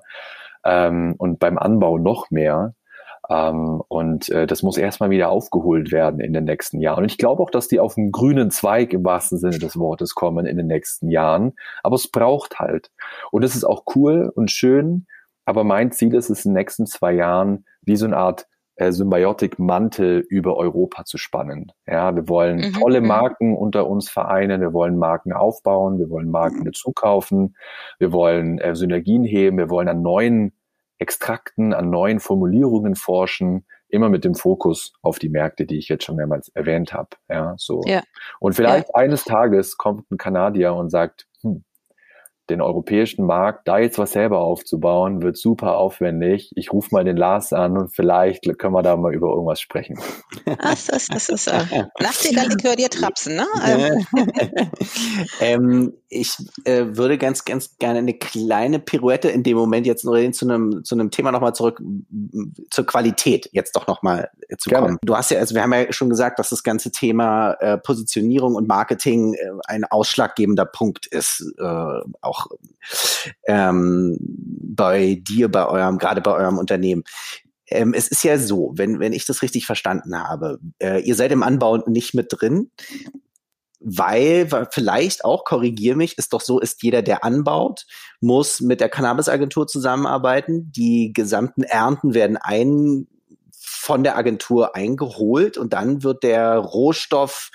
Ähm, 0.64 1.16
und 1.18 1.39
beim 1.39 1.58
Anbau 1.58 1.97
noch 1.97 2.32
mehr. 2.32 2.74
Ähm, 3.30 3.82
und 3.88 4.30
äh, 4.30 4.47
das 4.47 4.63
muss 4.63 4.77
erstmal 4.77 5.11
wieder 5.11 5.30
aufgeholt 5.30 5.91
werden 5.91 6.19
in 6.19 6.34
den 6.34 6.45
nächsten 6.45 6.80
Jahren. 6.80 7.03
Und 7.03 7.11
ich 7.11 7.17
glaube 7.17 7.43
auch, 7.43 7.51
dass 7.51 7.67
die 7.67 7.80
auf 7.80 7.97
einen 7.97 8.11
grünen 8.11 8.49
Zweig 8.49 8.91
im 8.93 9.05
wahrsten 9.05 9.38
Sinne 9.38 9.59
des 9.59 9.77
Wortes 9.77 10.15
kommen 10.15 10.45
in 10.45 10.57
den 10.57 10.67
nächsten 10.67 11.09
Jahren. 11.09 11.53
Aber 11.84 11.95
es 11.95 12.07
braucht 12.07 12.59
halt. 12.59 12.91
Und 13.32 13.43
es 13.43 13.55
ist 13.55 13.63
auch 13.63 13.84
cool 13.95 14.32
und 14.34 14.51
schön. 14.51 15.05
Aber 15.45 15.63
mein 15.63 15.91
Ziel 15.91 16.13
ist 16.15 16.30
es 16.30 16.45
in 16.45 16.51
den 16.51 16.57
nächsten 16.57 16.86
zwei 16.86 17.13
Jahren, 17.13 17.65
wie 17.82 17.95
so 17.95 18.05
eine 18.05 18.17
Art 18.17 18.47
äh, 18.80 18.91
Symbiotik-Mantel 18.91 20.25
über 20.30 20.55
Europa 20.57 21.03
zu 21.03 21.17
spannen. 21.17 21.71
Ja, 21.86 22.15
wir 22.15 22.30
wollen 22.30 22.57
mhm. 22.59 22.73
tolle 22.73 23.01
mhm. 23.01 23.07
Marken 23.07 23.57
unter 23.57 23.88
uns 23.88 24.09
vereinen, 24.09 24.61
wir 24.61 24.73
wollen 24.73 24.97
Marken 24.97 25.34
aufbauen, 25.34 25.99
wir 25.99 26.09
wollen 26.09 26.32
Marken 26.32 26.63
dazukaufen, 26.65 27.55
wir 27.99 28.11
wollen 28.11 28.57
äh, 28.59 28.75
Synergien 28.75 29.23
heben, 29.23 29.57
wir 29.57 29.69
wollen 29.69 29.89
an 29.89 30.01
neuen 30.01 30.53
Extrakten, 31.00 31.74
an 31.74 31.89
neuen 31.89 32.20
Formulierungen 32.20 32.95
forschen, 32.95 33.66
immer 33.88 34.10
mit 34.10 34.24
dem 34.24 34.36
Fokus 34.36 34.93
auf 35.02 35.18
die 35.18 35.30
Märkte, 35.30 35.66
die 35.66 35.78
ich 35.78 35.89
jetzt 35.89 36.04
schon 36.04 36.16
mehrmals 36.16 36.50
erwähnt 36.50 36.93
habe. 36.93 37.10
Ja, 37.28 37.56
so. 37.58 37.82
Ja. 37.86 38.04
Und 38.39 38.54
vielleicht 38.54 38.89
ja. 38.89 38.95
eines 38.95 39.24
Tages 39.24 39.78
kommt 39.78 40.10
ein 40.12 40.18
Kanadier 40.18 40.74
und 40.76 40.89
sagt, 40.89 41.28
hm, 41.41 41.64
den 42.50 42.62
europäischen 42.62 43.26
Markt, 43.26 43.68
da 43.68 43.80
jetzt 43.80 43.97
was 43.97 44.12
selber 44.12 44.39
aufzubauen, 44.39 45.22
wird 45.22 45.38
super 45.38 45.78
aufwendig. 45.78 46.52
Ich 46.56 46.72
rufe 46.74 46.89
mal 46.91 47.04
den 47.04 47.18
Lars 47.18 47.54
an 47.54 47.78
und 47.78 47.95
vielleicht 47.95 48.58
können 48.58 48.74
wir 48.74 48.84
da 48.84 48.95
mal 48.97 49.14
über 49.14 49.30
irgendwas 49.30 49.62
sprechen. 49.62 50.00
Das 50.62 50.89
ist, 50.89 51.14
das 51.14 51.30
ist 51.30 51.47
äh, 51.47 51.86
Nachtigallikör 52.00 52.76
dir 52.76 52.89
trapsen, 52.89 53.36
ne? 53.36 53.45
ähm, 55.39 55.93
ich 56.10 56.36
äh, 56.66 56.86
würde 56.89 57.18
ganz, 57.18 57.45
ganz 57.45 57.78
gerne 57.78 58.00
eine 58.00 58.16
kleine 58.16 58.80
Pirouette 58.80 59.30
in 59.30 59.43
dem 59.43 59.58
Moment 59.58 59.86
jetzt 59.86 60.04
noch 60.06 60.18
zu 60.32 60.45
einem, 60.45 60.84
zu 60.84 60.95
einem 60.95 61.12
Thema 61.12 61.32
nochmal 61.32 61.54
zurück, 61.54 61.82
zur 62.72 62.86
Qualität 62.86 63.47
jetzt 63.52 63.76
doch 63.76 63.86
nochmal 63.88 64.30
äh, 64.47 64.58
zu 64.58 64.70
gerne. 64.70 64.86
kommen. 64.88 64.97
Du 65.04 65.16
hast 65.16 65.30
ja, 65.30 65.39
also 65.39 65.54
wir 65.54 65.62
haben 65.62 65.74
ja 65.74 65.93
schon 65.93 66.10
gesagt, 66.10 66.39
dass 66.39 66.50
das 66.50 66.64
ganze 66.64 66.91
Thema 66.91 67.54
äh, 67.60 67.78
Positionierung 67.78 68.56
und 68.56 68.68
Marketing 68.68 69.36
äh, 69.36 69.52
ein 69.68 69.86
ausschlaggebender 69.86 70.66
Punkt 70.66 71.06
ist, 71.06 71.54
äh, 71.60 71.64
auch 72.22 72.39
auch 72.40 72.48
ähm, 73.48 74.18
bei 74.20 75.22
dir, 75.22 75.50
bei 75.50 75.68
eurem, 75.68 75.98
gerade 75.98 76.22
bei 76.22 76.32
eurem 76.32 76.58
Unternehmen. 76.58 77.04
Ähm, 77.68 77.94
es 77.94 78.08
ist 78.08 78.24
ja 78.24 78.38
so, 78.38 78.72
wenn, 78.76 79.00
wenn 79.00 79.14
ich 79.14 79.26
das 79.26 79.42
richtig 79.42 79.66
verstanden 79.66 80.16
habe, 80.18 80.60
äh, 80.80 81.02
ihr 81.02 81.16
seid 81.16 81.32
im 81.32 81.44
Anbau 81.44 81.78
nicht 81.88 82.14
mit 82.14 82.28
drin, 82.30 82.72
weil, 83.80 84.52
weil 84.52 84.68
vielleicht 84.72 85.24
auch, 85.24 85.46
korrigier 85.46 85.96
mich, 85.96 86.18
ist 86.18 86.34
doch 86.34 86.42
so, 86.42 86.60
ist 86.60 86.84
jeder, 86.84 87.02
der 87.02 87.24
anbaut, 87.24 87.86
muss 88.20 88.60
mit 88.60 88.82
der 88.82 88.90
Cannabisagentur 88.90 89.68
zusammenarbeiten. 89.68 90.72
Die 90.72 91.14
gesamten 91.14 91.64
Ernten 91.64 92.14
werden 92.14 92.38
ein 92.38 93.08
von 93.52 94.04
der 94.04 94.18
Agentur 94.18 94.76
eingeholt 94.76 95.58
und 95.58 95.74
dann 95.74 96.04
wird 96.04 96.24
der 96.24 96.58
Rohstoff 96.58 97.50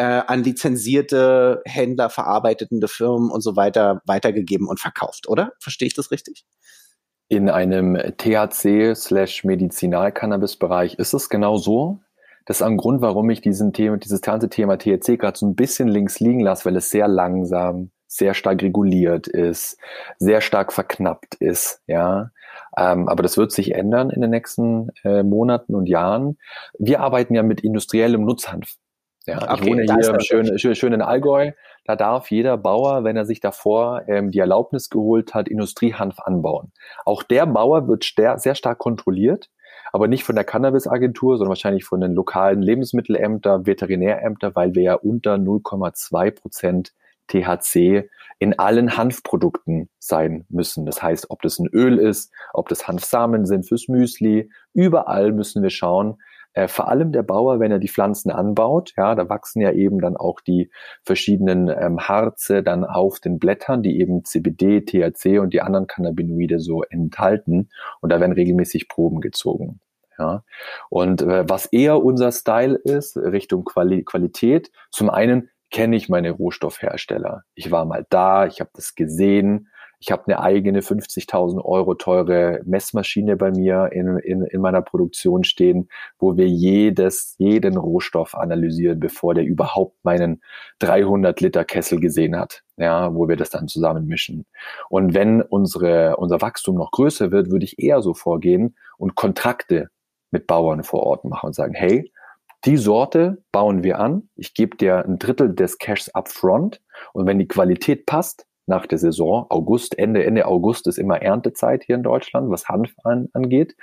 äh, 0.00 0.22
an 0.26 0.42
lizenzierte 0.42 1.62
Händler, 1.66 2.08
verarbeitende 2.08 2.88
Firmen 2.88 3.30
und 3.30 3.42
so 3.42 3.54
weiter 3.54 4.00
weitergegeben 4.06 4.66
und 4.66 4.80
verkauft, 4.80 5.28
oder? 5.28 5.52
Verstehe 5.60 5.88
ich 5.88 5.94
das 5.94 6.10
richtig? 6.10 6.46
In 7.28 7.50
einem 7.50 7.96
THC-Medizinal-Cannabis-Bereich 7.96 10.94
ist 10.94 11.12
es 11.12 11.28
genau 11.28 11.58
so. 11.58 12.00
Das 12.46 12.56
ist 12.56 12.62
ein 12.62 12.78
Grund, 12.78 13.02
warum 13.02 13.28
ich 13.28 13.42
diesen 13.42 13.74
Thema, 13.74 13.98
dieses 13.98 14.22
ganze 14.22 14.48
Thema 14.48 14.78
THC 14.78 15.18
gerade 15.18 15.38
so 15.38 15.44
ein 15.46 15.54
bisschen 15.54 15.88
links 15.88 16.18
liegen 16.18 16.40
lasse, 16.40 16.64
weil 16.64 16.76
es 16.76 16.88
sehr 16.88 17.06
langsam, 17.06 17.90
sehr 18.06 18.32
stark 18.32 18.62
reguliert 18.62 19.28
ist, 19.28 19.76
sehr 20.18 20.40
stark 20.40 20.72
verknappt 20.72 21.34
ist, 21.34 21.82
ja. 21.86 22.30
Ähm, 22.74 23.06
aber 23.06 23.22
das 23.22 23.36
wird 23.36 23.52
sich 23.52 23.74
ändern 23.74 24.08
in 24.08 24.22
den 24.22 24.30
nächsten 24.30 24.88
äh, 25.04 25.22
Monaten 25.22 25.74
und 25.74 25.90
Jahren. 25.90 26.38
Wir 26.78 27.00
arbeiten 27.00 27.34
ja 27.34 27.42
mit 27.42 27.60
industriellem 27.60 28.24
Nutzhanf. 28.24 28.78
Ja, 29.26 29.42
okay, 29.42 29.54
ich 29.54 29.66
wohne 29.66 29.82
hier 29.82 30.20
schön, 30.20 30.58
schön, 30.58 30.74
schön 30.74 30.92
in 30.92 31.02
Allgäu. 31.02 31.52
Da 31.84 31.96
darf 31.96 32.30
jeder 32.30 32.56
Bauer, 32.56 33.04
wenn 33.04 33.16
er 33.16 33.26
sich 33.26 33.40
davor 33.40 34.02
ähm, 34.08 34.30
die 34.30 34.38
Erlaubnis 34.38 34.88
geholt 34.90 35.34
hat, 35.34 35.48
Industriehanf 35.48 36.20
anbauen. 36.20 36.72
Auch 37.04 37.22
der 37.22 37.46
Bauer 37.46 37.86
wird 37.88 38.04
sehr 38.04 38.54
stark 38.54 38.78
kontrolliert, 38.78 39.50
aber 39.92 40.08
nicht 40.08 40.24
von 40.24 40.36
der 40.36 40.44
Cannabis-Agentur, 40.44 41.36
sondern 41.36 41.50
wahrscheinlich 41.50 41.84
von 41.84 42.00
den 42.00 42.14
lokalen 42.14 42.62
Lebensmittelämtern, 42.62 43.66
Veterinärämtern, 43.66 44.54
weil 44.54 44.74
wir 44.74 44.82
ja 44.82 44.94
unter 44.94 45.34
0,2 45.34 46.30
Prozent 46.30 46.92
THC 47.30 48.08
in 48.38 48.58
allen 48.58 48.96
Hanfprodukten 48.96 49.88
sein 49.98 50.46
müssen. 50.48 50.86
Das 50.86 51.02
heißt, 51.02 51.30
ob 51.30 51.42
das 51.42 51.58
ein 51.58 51.68
Öl 51.68 51.98
ist, 51.98 52.32
ob 52.52 52.68
das 52.68 52.88
Hanfsamen 52.88 53.46
sind 53.46 53.68
fürs 53.68 53.88
Müsli, 53.88 54.50
überall 54.72 55.32
müssen 55.32 55.62
wir 55.62 55.70
schauen, 55.70 56.18
äh, 56.52 56.68
vor 56.68 56.88
allem 56.88 57.12
der 57.12 57.22
Bauer, 57.22 57.60
wenn 57.60 57.70
er 57.70 57.78
die 57.78 57.88
Pflanzen 57.88 58.30
anbaut, 58.30 58.92
ja, 58.96 59.14
da 59.14 59.28
wachsen 59.28 59.60
ja 59.60 59.72
eben 59.72 60.00
dann 60.00 60.16
auch 60.16 60.40
die 60.40 60.70
verschiedenen 61.02 61.68
ähm, 61.68 62.00
Harze 62.00 62.62
dann 62.62 62.84
auf 62.84 63.20
den 63.20 63.38
Blättern, 63.38 63.82
die 63.82 64.00
eben 64.00 64.24
CBD, 64.24 64.80
THC 64.80 65.38
und 65.38 65.52
die 65.52 65.62
anderen 65.62 65.86
Cannabinoide 65.86 66.58
so 66.58 66.82
enthalten. 66.82 67.68
Und 68.00 68.10
da 68.10 68.20
werden 68.20 68.32
regelmäßig 68.32 68.88
Proben 68.88 69.20
gezogen. 69.20 69.80
Ja. 70.18 70.44
Und 70.88 71.22
äh, 71.22 71.48
was 71.48 71.66
eher 71.66 72.02
unser 72.02 72.32
Style 72.32 72.76
ist, 72.76 73.16
Richtung 73.16 73.64
Quali 73.64 74.04
Qualität, 74.04 74.70
zum 74.90 75.08
einen 75.08 75.50
kenne 75.70 75.96
ich 75.96 76.08
meine 76.08 76.32
Rohstoffhersteller. 76.32 77.44
Ich 77.54 77.70
war 77.70 77.84
mal 77.84 78.04
da, 78.10 78.46
ich 78.46 78.60
habe 78.60 78.70
das 78.74 78.96
gesehen, 78.96 79.68
Ich 80.02 80.10
habe 80.10 80.26
eine 80.26 80.40
eigene 80.40 80.80
50.000 80.80 81.62
Euro 81.62 81.94
teure 81.94 82.62
Messmaschine 82.64 83.36
bei 83.36 83.50
mir 83.50 83.90
in, 83.92 84.16
in, 84.16 84.42
in 84.42 84.60
meiner 84.62 84.80
Produktion 84.80 85.44
stehen, 85.44 85.90
wo 86.18 86.38
wir 86.38 86.48
jedes, 86.48 87.34
jeden 87.36 87.76
Rohstoff 87.76 88.34
analysieren, 88.34 88.98
bevor 88.98 89.34
der 89.34 89.44
überhaupt 89.44 90.02
meinen 90.02 90.40
300 90.78 91.38
Liter 91.42 91.64
Kessel 91.66 92.00
gesehen 92.00 92.34
hat. 92.38 92.62
Ja, 92.78 93.14
wo 93.14 93.28
wir 93.28 93.36
das 93.36 93.50
dann 93.50 93.68
zusammenmischen. 93.68 94.46
Und 94.88 95.12
wenn 95.12 95.42
unsere, 95.42 96.16
unser 96.16 96.40
Wachstum 96.40 96.76
noch 96.76 96.92
größer 96.92 97.30
wird, 97.30 97.50
würde 97.50 97.66
ich 97.66 97.78
eher 97.78 98.00
so 98.00 98.14
vorgehen 98.14 98.76
und 98.96 99.16
Kontrakte 99.16 99.90
mit 100.30 100.46
Bauern 100.46 100.82
vor 100.82 101.02
Ort 101.02 101.26
machen 101.26 101.48
und 101.48 101.52
sagen, 101.52 101.74
hey, 101.74 102.10
die 102.64 102.76
Sorte 102.76 103.42
bauen 103.52 103.82
wir 103.82 103.98
an. 103.98 104.28
Ich 104.34 104.54
gebe 104.54 104.76
dir 104.76 105.04
ein 105.04 105.18
Drittel 105.18 105.54
des 105.54 105.78
Cashs 105.78 106.10
upfront. 106.10 106.80
Und 107.12 107.26
wenn 107.26 107.38
die 107.38 107.48
Qualität 107.48 108.06
passt, 108.06 108.46
nach 108.70 108.86
der 108.86 108.96
Saison, 108.96 109.44
August, 109.50 109.98
Ende, 109.98 110.24
Ende 110.24 110.46
August 110.46 110.86
ist 110.86 110.96
immer 110.96 111.20
Erntezeit 111.20 111.84
hier 111.84 111.96
in 111.96 112.02
Deutschland, 112.02 112.50
was 112.50 112.68
Hanf 112.68 112.94
an, 113.04 113.28
angeht, 113.34 113.76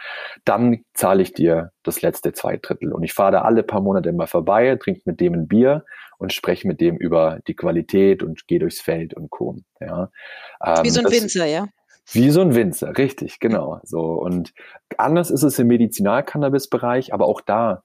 dann 0.45 0.83
zahle 0.93 1.21
ich 1.21 1.33
dir 1.33 1.71
das 1.83 2.01
letzte 2.01 2.33
zwei 2.33 2.57
Drittel. 2.57 2.93
Und 2.93 3.03
ich 3.03 3.13
fahre 3.13 3.33
da 3.33 3.41
alle 3.41 3.61
paar 3.61 3.81
Monate 3.81 4.09
immer 4.09 4.25
vorbei, 4.25 4.75
trinke 4.81 5.01
mit 5.05 5.19
dem 5.19 5.33
ein 5.33 5.47
Bier 5.47 5.85
und 6.17 6.33
spreche 6.33 6.67
mit 6.67 6.81
dem 6.81 6.97
über 6.97 7.39
die 7.47 7.53
Qualität 7.53 8.23
und 8.23 8.47
gehe 8.47 8.59
durchs 8.59 8.81
Feld 8.81 9.13
und 9.13 9.29
Co. 9.29 9.57
Ja. 9.79 10.09
Ähm, 10.65 10.83
Wie 10.83 10.89
so 10.89 11.01
ein 11.01 11.03
das, 11.03 11.13
Winzer, 11.13 11.45
ja. 11.45 11.67
Wie 12.13 12.31
so 12.31 12.41
ein 12.41 12.55
Winzer, 12.55 12.97
richtig, 12.97 13.39
genau. 13.39 13.79
So 13.83 13.99
und 13.99 14.53
anders 14.97 15.29
ist 15.29 15.43
es 15.43 15.59
im 15.59 15.67
Medizinalcannabis-Bereich, 15.67 17.13
aber 17.13 17.27
auch 17.27 17.41
da 17.41 17.83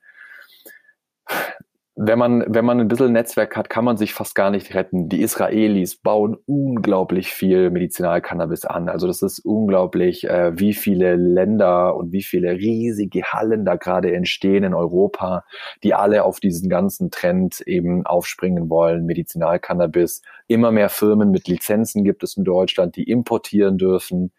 wenn 2.04 2.18
man, 2.18 2.44
wenn 2.48 2.64
man 2.64 2.80
ein 2.80 2.88
bisschen 2.88 3.12
Netzwerk 3.12 3.56
hat, 3.56 3.70
kann 3.70 3.84
man 3.84 3.96
sich 3.96 4.12
fast 4.12 4.34
gar 4.34 4.50
nicht 4.50 4.74
retten. 4.74 5.08
Die 5.08 5.22
Israelis 5.22 5.96
bauen 5.96 6.36
unglaublich 6.46 7.32
viel 7.32 7.70
Medizinalcannabis 7.70 8.64
an. 8.64 8.88
Also 8.88 9.06
das 9.06 9.22
ist 9.22 9.38
unglaublich, 9.38 10.24
äh, 10.24 10.58
wie 10.58 10.74
viele 10.74 11.14
Länder 11.14 11.94
und 11.94 12.10
wie 12.10 12.24
viele 12.24 12.52
riesige 12.52 13.22
Hallen 13.22 13.64
da 13.64 13.76
gerade 13.76 14.12
entstehen 14.12 14.64
in 14.64 14.74
Europa, 14.74 15.44
die 15.84 15.94
alle 15.94 16.24
auf 16.24 16.40
diesen 16.40 16.68
ganzen 16.68 17.12
Trend 17.12 17.60
eben 17.60 18.04
aufspringen 18.04 18.68
wollen. 18.68 19.06
Medizinalcannabis. 19.06 20.22
Immer 20.48 20.72
mehr 20.72 20.88
Firmen 20.88 21.30
mit 21.30 21.46
Lizenzen 21.46 22.02
gibt 22.02 22.24
es 22.24 22.36
in 22.36 22.42
Deutschland, 22.42 22.96
die 22.96 23.04
importieren 23.04 23.78
dürfen. 23.78 24.32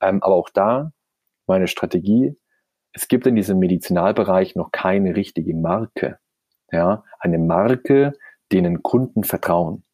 Ähm, 0.00 0.22
aber 0.22 0.36
auch 0.36 0.48
da 0.48 0.92
meine 1.46 1.68
Strategie. 1.68 2.34
Es 2.92 3.08
gibt 3.08 3.26
in 3.26 3.36
diesem 3.36 3.58
Medizinalbereich 3.58 4.56
noch 4.56 4.72
keine 4.72 5.16
richtige 5.16 5.54
Marke 5.54 6.18
ja, 6.72 7.04
eine 7.18 7.38
Marke, 7.38 8.12
denen 8.52 8.82
Kunden 8.82 9.24
vertrauen. 9.24 9.84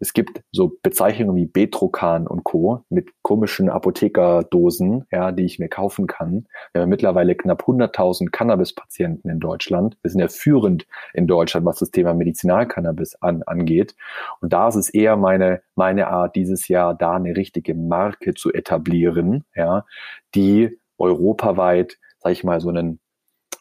Es 0.00 0.12
gibt 0.12 0.42
so 0.52 0.76
Bezeichnungen 0.82 1.36
wie 1.36 1.46
Betrokan 1.46 2.26
und 2.26 2.44
Co. 2.44 2.84
mit 2.88 3.10
komischen 3.22 3.68
Apothekerdosen, 3.68 5.06
ja, 5.10 5.32
die 5.32 5.44
ich 5.44 5.58
mir 5.58 5.68
kaufen 5.68 6.06
kann. 6.06 6.46
Wir 6.72 6.82
haben 6.82 6.88
mittlerweile 6.88 7.34
knapp 7.34 7.62
100.000 7.62 8.30
Cannabis-Patienten 8.30 9.28
in 9.28 9.40
Deutschland. 9.40 9.96
Wir 10.02 10.10
sind 10.10 10.20
ja 10.20 10.28
führend 10.28 10.86
in 11.12 11.26
Deutschland, 11.26 11.64
was 11.66 11.78
das 11.78 11.90
Thema 11.90 12.14
Medizinalcannabis 12.14 13.16
an, 13.22 13.42
angeht. 13.44 13.94
Und 14.40 14.52
da 14.52 14.68
ist 14.68 14.76
es 14.76 14.90
eher 14.90 15.16
meine, 15.16 15.62
meine 15.74 16.08
Art, 16.08 16.36
dieses 16.36 16.68
Jahr 16.68 16.94
da 16.94 17.12
eine 17.12 17.36
richtige 17.36 17.74
Marke 17.74 18.34
zu 18.34 18.52
etablieren, 18.52 19.44
ja, 19.54 19.86
die 20.34 20.78
europaweit, 20.98 21.98
sag 22.18 22.32
ich 22.32 22.44
mal, 22.44 22.60
so 22.60 22.68
einen 22.68 23.00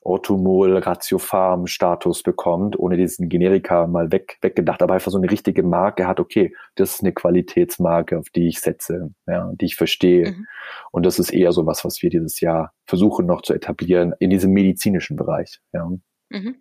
Orthomol, 0.05 0.77
Ratiofarm 0.77 1.67
Status 1.67 2.23
bekommt, 2.23 2.77
ohne 2.77 2.97
diesen 2.97 3.29
Generika 3.29 3.87
mal 3.87 4.11
weg, 4.11 4.37
weggedacht, 4.41 4.81
aber 4.81 4.95
einfach 4.95 5.11
so 5.11 5.17
eine 5.17 5.29
richtige 5.31 5.63
Marke 5.63 6.07
hat, 6.07 6.19
okay, 6.19 6.55
das 6.75 6.95
ist 6.95 7.01
eine 7.01 7.13
Qualitätsmarke, 7.13 8.19
auf 8.19 8.29
die 8.29 8.47
ich 8.47 8.59
setze, 8.59 9.11
ja, 9.27 9.51
die 9.53 9.65
ich 9.65 9.75
verstehe. 9.75 10.31
Mhm. 10.31 10.47
Und 10.91 11.05
das 11.05 11.19
ist 11.19 11.31
eher 11.31 11.51
so 11.51 11.65
was, 11.65 11.85
was 11.85 12.01
wir 12.01 12.09
dieses 12.09 12.39
Jahr 12.41 12.73
versuchen 12.85 13.25
noch 13.25 13.41
zu 13.41 13.53
etablieren 13.53 14.13
in 14.19 14.29
diesem 14.29 14.51
medizinischen 14.51 15.15
Bereich, 15.15 15.59
ja. 15.73 15.89
Mhm. 16.29 16.55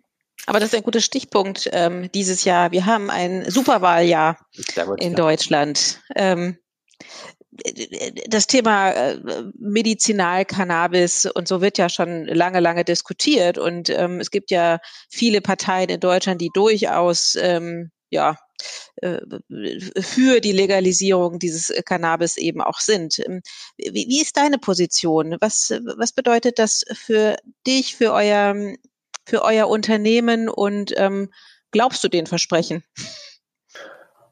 Aber 0.45 0.59
das 0.59 0.69
ist 0.69 0.75
ein 0.75 0.83
guter 0.83 0.99
Stichpunkt 0.99 1.69
ähm, 1.71 2.09
dieses 2.13 2.43
Jahr. 2.43 2.71
Wir 2.71 2.85
haben 2.85 3.09
ein 3.09 3.49
Superwahljahr 3.49 4.37
in 4.97 5.15
Deutschland. 5.15 6.01
Ähm, 6.15 6.57
das 8.27 8.47
Thema 8.47 8.91
äh, 8.91 9.19
Medizinalcannabis 9.57 11.25
und 11.25 11.47
so 11.47 11.61
wird 11.61 11.77
ja 11.77 11.89
schon 11.89 12.25
lange, 12.25 12.59
lange 12.59 12.83
diskutiert. 12.83 13.57
Und 13.57 13.89
ähm, 13.89 14.19
es 14.19 14.31
gibt 14.31 14.51
ja 14.51 14.79
viele 15.09 15.41
Parteien 15.41 15.89
in 15.89 15.99
Deutschland, 15.99 16.41
die 16.41 16.49
durchaus 16.53 17.35
ähm, 17.39 17.91
ja, 18.09 18.37
äh, 18.97 19.19
für 20.01 20.39
die 20.39 20.51
Legalisierung 20.51 21.39
dieses 21.39 21.73
Cannabis 21.85 22.37
eben 22.37 22.61
auch 22.61 22.79
sind. 22.79 23.19
Ähm, 23.19 23.41
wie, 23.77 24.05
wie 24.07 24.21
ist 24.21 24.37
deine 24.37 24.59
Position? 24.59 25.37
Was, 25.41 25.73
was 25.97 26.13
bedeutet 26.13 26.59
das 26.59 26.83
für 26.93 27.37
dich, 27.65 27.95
für 27.95 28.13
euer, 28.13 28.55
für 29.25 29.43
euer 29.43 29.67
Unternehmen 29.67 30.47
und 30.47 30.93
ähm, 30.95 31.31
glaubst 31.71 32.03
du 32.03 32.07
den 32.07 32.27
Versprechen? 32.27 32.83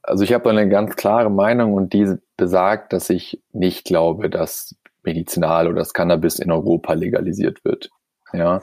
Also 0.04 0.24
ich 0.24 0.34
habe 0.34 0.49
eine 0.49 0.68
ganz 0.68 0.95
klare 0.95 1.30
Meinung 1.30 1.74
und 1.74 1.93
die 1.93 2.16
besagt, 2.38 2.93
dass 2.93 3.10
ich 3.10 3.41
nicht 3.52 3.86
glaube, 3.86 4.30
dass 4.30 4.76
Medizinal 5.04 5.68
oder 5.68 5.78
das 5.78 5.93
Cannabis 5.93 6.39
in 6.39 6.52
Europa 6.52 6.93
legalisiert 6.93 7.64
wird. 7.64 7.89
Ja, 8.34 8.62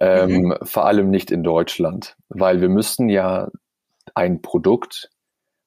ähm, 0.00 0.30
mhm. 0.30 0.54
vor 0.62 0.86
allem 0.86 1.10
nicht 1.10 1.30
in 1.30 1.44
Deutschland, 1.44 2.16
weil 2.28 2.60
wir 2.60 2.68
müssen 2.68 3.08
ja 3.08 3.48
ein 4.14 4.42
Produkt, 4.42 5.10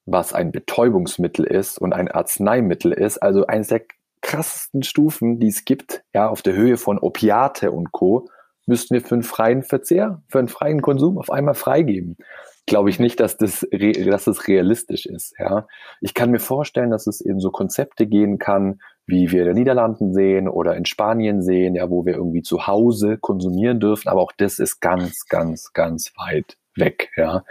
was 0.04 0.34
ein 0.34 0.52
Betäubungsmittel 0.52 1.46
ist 1.46 1.80
und 1.80 1.94
ein 1.94 2.10
Arzneimittel 2.10 2.92
ist, 2.92 3.18
also 3.18 3.46
eines 3.46 3.68
der 3.68 3.82
krassesten 4.20 4.82
Stufen, 4.82 5.40
die 5.40 5.48
es 5.48 5.64
gibt, 5.64 6.02
ja, 6.14 6.28
auf 6.28 6.42
der 6.42 6.52
Höhe 6.52 6.76
von 6.76 6.98
Opiate 6.98 7.70
und 7.70 7.92
Co., 7.92 8.28
müssten 8.66 8.94
wir 8.94 9.00
für 9.00 9.14
einen 9.14 9.22
freien 9.22 9.62
Verzehr, 9.62 10.22
für 10.28 10.38
einen 10.38 10.48
freien 10.48 10.82
Konsum 10.82 11.16
auf 11.18 11.30
einmal 11.30 11.54
freigeben 11.54 12.18
glaube 12.66 12.90
ich 12.90 12.98
nicht, 12.98 13.20
dass 13.20 13.36
das, 13.36 13.66
dass 13.70 14.24
das 14.24 14.48
realistisch 14.48 15.06
ist. 15.06 15.34
Ja, 15.38 15.66
ich 16.00 16.14
kann 16.14 16.30
mir 16.30 16.38
vorstellen, 16.38 16.90
dass 16.90 17.06
es 17.06 17.20
eben 17.20 17.40
so 17.40 17.50
Konzepte 17.50 18.06
gehen 18.06 18.38
kann, 18.38 18.80
wie 19.06 19.30
wir 19.32 19.42
in 19.42 19.48
den 19.48 19.56
Niederlanden 19.56 20.14
sehen 20.14 20.48
oder 20.48 20.76
in 20.76 20.84
Spanien 20.84 21.42
sehen, 21.42 21.74
ja, 21.74 21.90
wo 21.90 22.04
wir 22.06 22.14
irgendwie 22.14 22.42
zu 22.42 22.66
Hause 22.66 23.18
konsumieren 23.18 23.80
dürfen. 23.80 24.08
Aber 24.08 24.22
auch 24.22 24.32
das 24.36 24.58
ist 24.58 24.80
ganz, 24.80 25.26
ganz, 25.28 25.72
ganz 25.72 26.12
weit 26.16 26.56
weg. 26.76 27.10
Ja, 27.16 27.44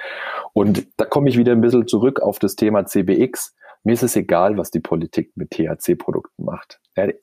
und 0.53 0.87
da 0.97 1.05
komme 1.05 1.29
ich 1.29 1.37
wieder 1.37 1.51
ein 1.51 1.61
bisschen 1.61 1.87
zurück 1.87 2.21
auf 2.21 2.39
das 2.39 2.55
Thema 2.55 2.85
CBX. 2.85 3.55
Mir 3.83 3.93
ist 3.93 4.03
es 4.03 4.15
egal, 4.15 4.57
was 4.57 4.71
die 4.71 4.81
Politik 4.81 5.31
mit 5.35 5.51
THC-Produkten 5.51 6.43
macht. 6.43 6.79
Ja, 6.95 7.07
die 7.07 7.15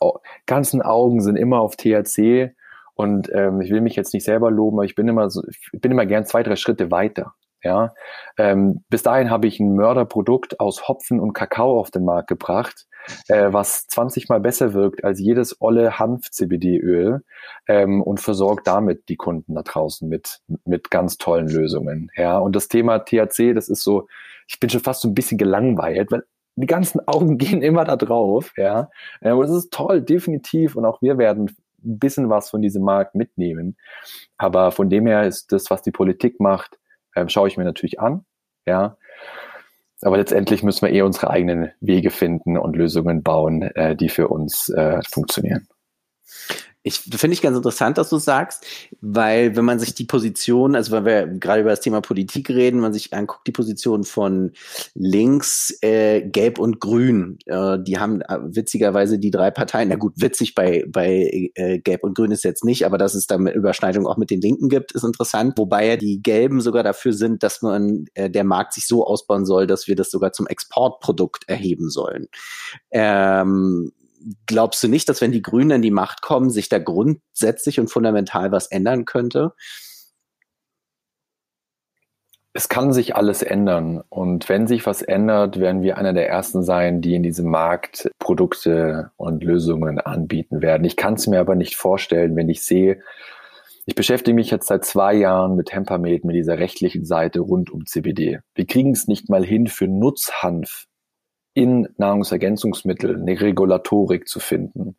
ganzen 0.47 0.83
Augen 0.83 1.21
sind 1.21 1.37
immer 1.37 1.61
auf 1.61 1.77
THC. 1.77 2.55
Und 2.95 3.31
ähm, 3.35 3.61
ich 3.61 3.71
will 3.71 3.83
mich 3.83 3.95
jetzt 3.95 4.15
nicht 4.15 4.25
selber 4.25 4.51
loben, 4.51 4.79
aber 4.79 4.87
ich 4.87 4.95
bin 4.95 5.07
immer 5.07 5.29
so, 5.29 5.43
ich 5.47 5.81
bin 5.81 5.93
immer 5.93 6.07
gern 6.07 6.25
zwei, 6.25 6.43
drei 6.43 6.57
Schritte 6.57 6.91
weiter. 6.91 7.35
Ja, 7.63 7.95
ähm, 8.39 8.85
bis 8.89 9.03
dahin 9.03 9.31
habe 9.31 9.47
ich 9.47 9.59
ein 9.59 9.75
Mörderprodukt 9.75 10.61
aus 10.61 10.89
Hopfen 10.89 11.21
und 11.21 11.33
Kakao 11.33 11.81
auf 11.81 11.91
den 11.91 12.05
Markt 12.05 12.29
gebracht, 12.29 12.87
äh, 13.29 13.53
was 13.53 13.87
20 13.89 14.29
mal 14.29 14.41
besser 14.41 14.75
wirkt 14.75 15.05
als 15.05 15.21
jedes 15.21 15.61
olle 15.61 15.99
Hanf-CBD-Öl 15.99 17.23
ähm, 17.67 18.03
und 18.03 18.21
versorgt 18.21 18.67
damit 18.67 19.09
die 19.09 19.17
Kunden 19.17 19.55
da 19.55 19.63
draußen 19.63 20.09
mit 20.09 20.41
mit 20.65 20.91
ganz 20.91 21.19
tollen 21.19 21.49
Lösungen. 21.49 22.11
Ja, 22.17 22.39
und 22.39 22.55
das 22.55 22.69
Thema 22.69 23.01
THC, 23.01 23.55
das 23.55 23.69
ist 23.69 23.83
so, 23.83 24.09
ich 24.49 24.61
bin 24.61 24.71
schon 24.71 24.81
fast 24.81 25.03
so 25.03 25.09
ein 25.09 25.15
bisschen 25.15 25.39
gelangweilt, 25.39 26.13
weil 26.13 26.23
die 26.57 26.67
ganzen 26.67 27.07
Augen 27.07 27.39
gehen 27.39 27.63
immer 27.63 27.85
da 27.85 27.97
drauf. 27.97 28.53
Ja, 28.57 28.91
äh, 29.21 29.33
und 29.33 29.43
das 29.43 29.57
ist 29.57 29.73
toll, 29.73 30.03
definitiv. 30.03 30.77
Und 30.77 30.85
auch 30.85 31.01
wir 31.03 31.19
werden 31.19 31.51
ein 31.85 31.99
bisschen 31.99 32.29
was 32.31 32.51
von 32.51 32.63
diesem 32.63 32.83
Markt 32.83 33.15
mitnehmen. 33.15 33.77
Aber 34.39 34.73
von 34.73 34.91
dem 34.91 35.07
her 35.07 35.25
ist 35.25 35.53
das, 35.53 35.71
was 35.71 35.83
die 35.83 35.93
Politik 35.93 36.41
macht, 36.41 36.79
ähm, 37.17 37.29
schaue 37.29 37.49
ich 37.49 37.57
mir 37.57 37.65
natürlich 37.65 37.99
an. 38.01 38.25
Ja. 38.67 38.97
Aber 40.03 40.19
letztendlich 40.19 40.63
müssen 40.63 40.87
wir 40.87 40.93
eher 40.93 41.07
unsere 41.07 41.31
eigenen 41.31 41.73
Wege 41.81 42.11
finden 42.11 42.59
und 42.59 42.77
Lösungen 42.77 43.23
bauen, 43.23 43.63
äh, 43.63 43.97
die 43.97 44.11
für 44.11 44.29
uns 44.29 44.69
äh, 44.69 45.01
funktionieren. 45.09 45.69
Ich 46.87 47.01
finde 47.01 47.35
ich 47.35 47.43
ganz 47.43 47.57
interessant, 47.57 47.99
dass 47.99 48.11
du 48.11 48.19
sagst, 48.19 48.65
weil 49.01 49.57
wenn 49.57 49.65
man 49.65 49.81
sich 49.81 49.95
die 49.95 50.05
Position, 50.05 50.77
also 50.77 50.93
wenn 50.93 51.05
wir 51.05 51.27
gerade 51.27 51.63
über 51.63 51.71
das 51.71 51.81
Thema 51.81 52.01
Politik 52.01 52.49
reden, 52.49 52.79
man 52.79 52.93
sich 52.93 53.13
anguckt 53.13 53.45
die 53.49 53.53
Position 53.53 54.05
von 54.05 54.53
links, 54.95 55.77
äh, 55.83 56.23
Gelb 56.23 56.61
und 56.61 56.79
Grün, 56.79 57.41
äh, 57.47 57.81
die 57.81 57.99
haben 57.99 58.21
äh, 58.21 58.39
witzigerweise 58.41 59.19
die 59.19 59.33
drei 59.33 59.51
Parteien. 59.51 59.89
Na 59.89 59.97
gut, 59.97 60.13
witzig 60.15 60.55
bei 60.55 60.85
bei 60.87 61.51
äh, 61.57 61.81
Gelb 61.81 62.05
und 62.05 62.15
Grün 62.15 62.31
ist 62.31 62.45
jetzt 62.45 62.65
nicht, 62.65 62.87
aber 62.87 62.99
dass 62.99 63.17
es 63.17 63.27
da 63.27 63.37
Überschneidung 63.37 64.07
auch 64.07 64.17
mit 64.17 64.31
den 64.31 64.41
Linken 64.41 64.69
gibt, 64.69 64.93
ist 64.93 65.03
interessant. 65.03 65.59
Wobei 65.59 65.89
ja 65.89 65.97
die 65.97 66.23
Gelben 66.23 66.61
sogar 66.61 66.85
dafür 66.85 67.15
sind, 67.15 67.43
dass 67.43 67.63
man 67.63 68.05
äh, 68.15 68.31
der 68.31 68.45
Markt 68.45 68.75
sich 68.75 68.87
so 68.87 69.05
ausbauen 69.05 69.45
soll, 69.45 69.67
dass 69.67 69.89
wir 69.89 69.97
das 69.97 70.13
sogar 70.13 70.31
zum 70.31 70.47
Exportprodukt 70.47 71.49
erheben 71.49 71.91
sollen. 71.91 72.29
Ähm, 72.93 73.91
glaubst 74.47 74.83
du 74.83 74.89
nicht, 74.89 75.09
dass 75.09 75.21
wenn 75.21 75.33
die 75.33 75.43
Grünen 75.43 75.73
an 75.73 75.83
die 75.83 75.91
Macht 75.91 76.23
kommen, 76.23 76.51
sich 76.51 76.69
da 76.69 76.79
grundsätzlich 76.79 77.81
und 77.81 77.91
fundamental 77.91 78.53
was 78.53 78.67
ändern 78.67 79.05
könnte? 79.05 79.53
Es 82.53 82.71
kann 82.71 82.95
sich 82.95 83.15
alles 83.15 83.43
ändern. 83.43 84.03
Und 84.09 84.49
wenn 84.49 84.67
sich 84.67 84.87
was 84.87 85.03
ändert, 85.03 85.61
werden 85.61 85.83
wir 85.83 85.99
einer 85.99 86.15
der 86.15 86.29
ersten 86.29 86.63
sein, 86.63 87.03
die 87.03 87.15
in 87.15 87.23
diesem 87.23 87.51
Markt 87.51 88.11
Produkte 88.19 89.11
und 89.17 89.45
Lösungen 89.45 90.01
anbieten 90.01 90.63
werden. 90.63 90.85
Ich 90.85 90.97
kann 90.97 91.15
es 91.15 91.27
mir 91.27 91.39
aber 91.39 91.55
nicht 91.55 91.77
vorstellen, 91.77 92.35
wenn 92.35 92.49
ich 92.49 92.65
sehe, 92.65 93.03
ich 93.89 93.95
beschäftige 93.95 94.35
mich 94.35 94.51
jetzt 94.51 94.67
seit 94.67 94.85
zwei 94.85 95.15
Jahren 95.15 95.55
mit 95.55 95.73
Hempamed, 95.73 96.25
mit 96.25 96.35
dieser 96.35 96.59
rechtlichen 96.59 97.05
Seite 97.05 97.41
rund 97.41 97.71
um 97.71 97.87
CBD. 97.87 98.41
Wir 98.55 98.67
kriegen 98.67 98.91
es 98.91 99.07
nicht 99.07 99.29
mal 99.29 99.45
hin, 99.45 99.69
für 99.69 99.87
Nutzhanf 99.87 100.87
in 101.57 101.89
Nahrungsergänzungsmittel 101.97 103.17
eine 103.17 103.41
Regulatorik 103.41 104.29
zu 104.29 104.41
finden. 104.41 104.95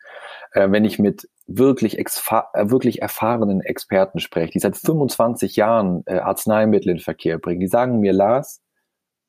Äh, 0.54 0.72
wenn 0.72 0.86
ich 0.86 0.98
mit 0.98 1.30
wirklich, 1.46 2.00
äh, 2.00 2.04
wirklich 2.04 3.04
erfahrenen 3.04 3.62
Experten 3.62 4.20
spreche, 4.20 4.54
die 4.54 4.60
seit 4.60 4.76
25 4.76 5.56
Jahren 5.56 6.02
äh, 6.08 6.18
Arzneimittel 6.18 6.94
in 6.94 7.00
Verkehr 7.00 7.38
bringen, 7.38 7.60
die 7.60 7.68
sagen 7.68 8.00
mir, 8.00 8.12
Lars, 8.12 8.64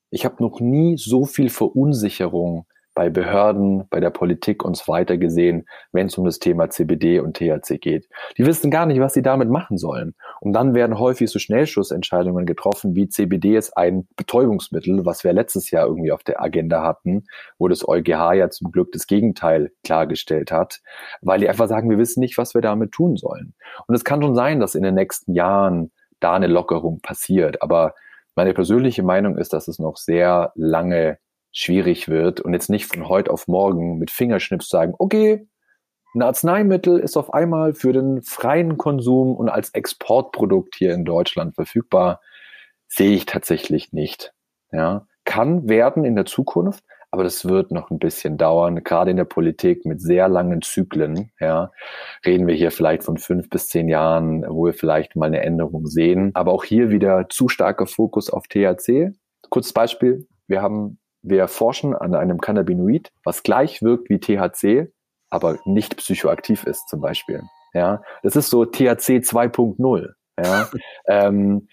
ich 0.09 0.25
habe 0.25 0.43
noch 0.43 0.59
nie 0.59 0.97
so 0.97 1.27
viel 1.27 1.51
Verunsicherung 1.51 2.67
bei 2.95 3.11
Behörden, 3.11 3.87
bei 3.91 4.01
der 4.01 4.11
Politik 4.11 4.65
und 4.65 4.79
so 4.79 4.91
weiter 4.91 5.19
gesehen, 5.19 5.67
wenn 5.93 6.07
es 6.07 6.17
um 6.17 6.25
das 6.25 6.39
Thema 6.39 6.71
CBD 6.71 7.21
und 7.21 7.37
THC 7.37 7.79
geht. 7.79 8.09
Die 8.39 8.47
wissen 8.47 8.71
gar 8.71 8.87
nicht, 8.87 9.01
was 9.01 9.13
sie 9.13 9.23
damit 9.23 9.51
machen 9.51 9.77
sollen. 9.77 10.15
Und 10.41 10.53
dann 10.53 10.75
werden 10.75 10.99
häufig 10.99 11.31
so 11.31 11.39
Schnellschussentscheidungen 11.39 12.47
getroffen, 12.47 12.95
wie 12.95 13.09
CBD 13.09 13.57
ist 13.57 13.77
ein 13.77 14.09
Betäubungsmittel, 14.17 15.05
was 15.05 15.25
wir 15.25 15.33
letztes 15.33 15.71
Jahr 15.71 15.87
irgendwie 15.87 16.13
auf 16.13 16.23
der 16.23 16.41
Agenda 16.43 16.83
hatten, 16.83 17.25
wo 17.59 17.69
das 17.69 17.87
EuGH 17.87 18.35
ja 18.35 18.51
zum 18.51 18.71
Glück 18.71 18.93
das 18.93 19.07
Gegenteil 19.07 19.73
klargestellt 19.85 20.53
hat, 20.53 20.81
weil 21.21 21.41
die 21.41 21.49
einfach 21.49 21.69
sagen, 21.69 21.91
wir 21.91 21.99
wissen 21.99 22.21
nicht, 22.21 22.39
was 22.39 22.55
wir 22.55 22.61
damit 22.61 22.93
tun 22.93 23.17
sollen. 23.17 23.55
Und 23.87 23.95
es 23.95 24.05
kann 24.05 24.23
schon 24.23 24.35
sein, 24.35 24.61
dass 24.61 24.75
in 24.75 24.83
den 24.83 24.95
nächsten 24.95 25.35
Jahren 25.35 25.91
da 26.21 26.35
eine 26.35 26.49
Lockerung 26.49 27.01
passiert, 27.01 27.63
aber 27.63 27.95
meine 28.35 28.55
persönliche 28.55 29.03
Meinung 29.03 29.37
ist, 29.37 29.53
dass 29.53 29.67
es 29.67 29.79
noch 29.79 29.97
sehr 29.97 30.53
lange 30.55 31.19
schwierig 31.51 32.09
wird 32.09 32.41
und 32.41 32.53
jetzt 32.53 32.71
nicht 32.71 32.87
von 32.87 33.09
heute 33.09 33.33
auf 33.33 33.49
morgen 33.49 33.99
mit 33.99 34.13
Fingerschnips 34.13 34.69
sagen, 34.69 34.95
okay, 34.99 35.49
ein 36.19 36.23
Arzneimittel 36.23 36.99
ist 36.99 37.17
auf 37.17 37.33
einmal 37.33 37.75
für 37.75 37.93
den 37.93 38.23
freien 38.23 38.77
Konsum 38.77 39.37
und 39.37 39.49
als 39.49 39.71
Exportprodukt 39.71 40.75
hier 40.75 40.93
in 40.93 41.05
Deutschland 41.05 41.55
verfügbar, 41.55 42.21
sehe 42.89 43.15
ich 43.15 43.27
tatsächlich 43.27 43.93
nicht. 43.93 44.33
Ja, 44.73 45.07
kann 45.25 45.69
werden 45.69 46.05
in 46.05 46.17
der 46.17 46.25
Zukunft, 46.25 46.83
aber 47.13 47.23
das 47.23 47.47
wird 47.47 47.71
noch 47.71 47.91
ein 47.91 48.01
bisschen 48.01 48.37
dauern. 48.37 48.83
Gerade 48.83 49.13
in 49.13 49.17
der 49.17 49.25
Politik 49.27 49.87
mit 49.87 50.01
sehr 50.01 50.29
langen 50.29 50.61
Zyklen, 50.61 51.31
ja, 51.39 51.71
reden 52.27 52.49
wir 52.49 52.55
hier 52.55 52.73
vielleicht 52.73 53.05
von 53.05 53.17
fünf 53.17 53.49
bis 53.49 53.69
zehn 53.69 53.89
Jahren, 53.89 54.45
wo 54.49 54.67
wir 54.67 54.75
vielleicht 54.75 55.15
mal 55.15 55.27
eine 55.27 55.43
Änderung 55.43 55.87
sehen. 55.87 56.33
Aber 56.35 56.53
auch 56.53 56.65
hier 56.65 56.91
wieder 56.91 57.29
zu 57.29 57.49
starker 57.49 57.87
Fokus 57.87 58.29
auf 58.29 58.49
THC. 58.49 59.13
Kurzes 59.51 59.73
Beispiel. 59.73 60.27
Wir 60.49 60.63
haben 60.63 60.99
wir 61.23 61.47
forschen 61.49 61.95
an 61.95 62.15
einem 62.15 62.41
Cannabinoid, 62.41 63.13
was 63.25 63.43
gleich 63.43 63.83
wirkt 63.83 64.09
wie 64.09 64.19
THC, 64.19 64.93
aber 65.31 65.59
nicht 65.65 65.97
psychoaktiv 65.97 66.65
ist 66.65 66.89
zum 66.89 67.01
Beispiel. 67.01 67.43
Ja, 67.75 68.03
das 68.23 68.37
ist 68.37 68.51
so 68.51 68.65
THC 68.65 69.21
2.0. 69.21 70.15
Ja, 70.43 70.69
ähm, 71.07 71.69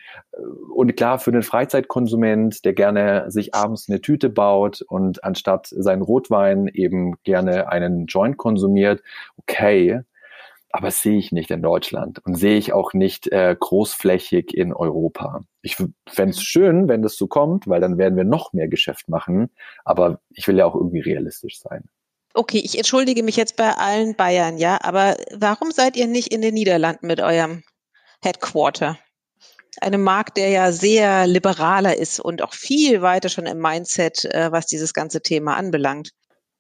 und 0.74 0.96
klar 0.96 1.20
für 1.20 1.32
den 1.32 1.44
Freizeitkonsument, 1.44 2.66
der 2.66 2.74
gerne 2.74 3.30
sich 3.32 3.54
abends 3.54 3.88
eine 3.90 4.02
Tüte 4.02 4.30
baut 4.30 4.82
und 4.82 5.24
anstatt 5.24 5.68
seinen 5.68 6.02
Rotwein 6.02 6.68
eben 6.68 7.16
gerne 7.24 7.70
einen 7.70 8.08
Joint 8.08 8.38
konsumiert, 8.38 9.02
okay, 9.38 10.02
aber 10.72 10.92
sehe 10.92 11.18
ich 11.18 11.32
nicht 11.32 11.52
in 11.52 11.62
Deutschland 11.62 12.20
und 12.26 12.36
sehe 12.36 12.58
ich 12.58 12.74
auch 12.74 12.92
nicht 12.94 13.32
äh, 13.32 13.56
großflächig 13.58 14.54
in 14.54 14.74
Europa. 14.74 15.42
Ich 15.62 15.78
fände 15.78 16.32
es 16.32 16.44
schön, 16.44 16.90
wenn 16.90 17.02
das 17.02 17.16
so 17.16 17.28
kommt, 17.28 17.66
weil 17.68 17.80
dann 17.80 17.98
werden 17.98 18.18
wir 18.18 18.26
noch 18.26 18.52
mehr 18.52 18.68
Geschäft 18.68 19.08
machen, 19.08 19.52
aber 19.86 20.20
ich 20.32 20.48
will 20.50 20.58
ja 20.58 20.66
auch 20.66 20.76
irgendwie 20.76 21.00
realistisch 21.00 21.62
sein. 21.62 21.86
Okay, 22.38 22.60
ich 22.60 22.78
entschuldige 22.78 23.24
mich 23.24 23.38
jetzt 23.38 23.56
bei 23.56 23.72
allen 23.78 24.14
Bayern, 24.14 24.58
ja, 24.58 24.78
aber 24.82 25.16
warum 25.32 25.72
seid 25.72 25.96
ihr 25.96 26.06
nicht 26.06 26.34
in 26.34 26.42
den 26.42 26.54
Niederlanden 26.54 27.08
mit 27.08 27.22
eurem 27.22 27.64
Headquarter? 28.22 29.00
Einem 29.80 30.04
Markt, 30.04 30.36
der 30.36 30.50
ja 30.50 30.74
sehr 30.74 31.28
liberaler 31.28 31.96
ist 31.98 32.20
und 32.20 32.42
auch 32.42 32.54
viel 32.54 33.02
weiter 33.02 33.30
schon 33.30 33.46
im 33.46 33.60
Mindset, 33.60 34.26
äh, 34.26 34.52
was 34.52 34.66
dieses 34.66 34.94
ganze 34.94 35.22
Thema 35.22 35.56
anbelangt. 35.56 36.10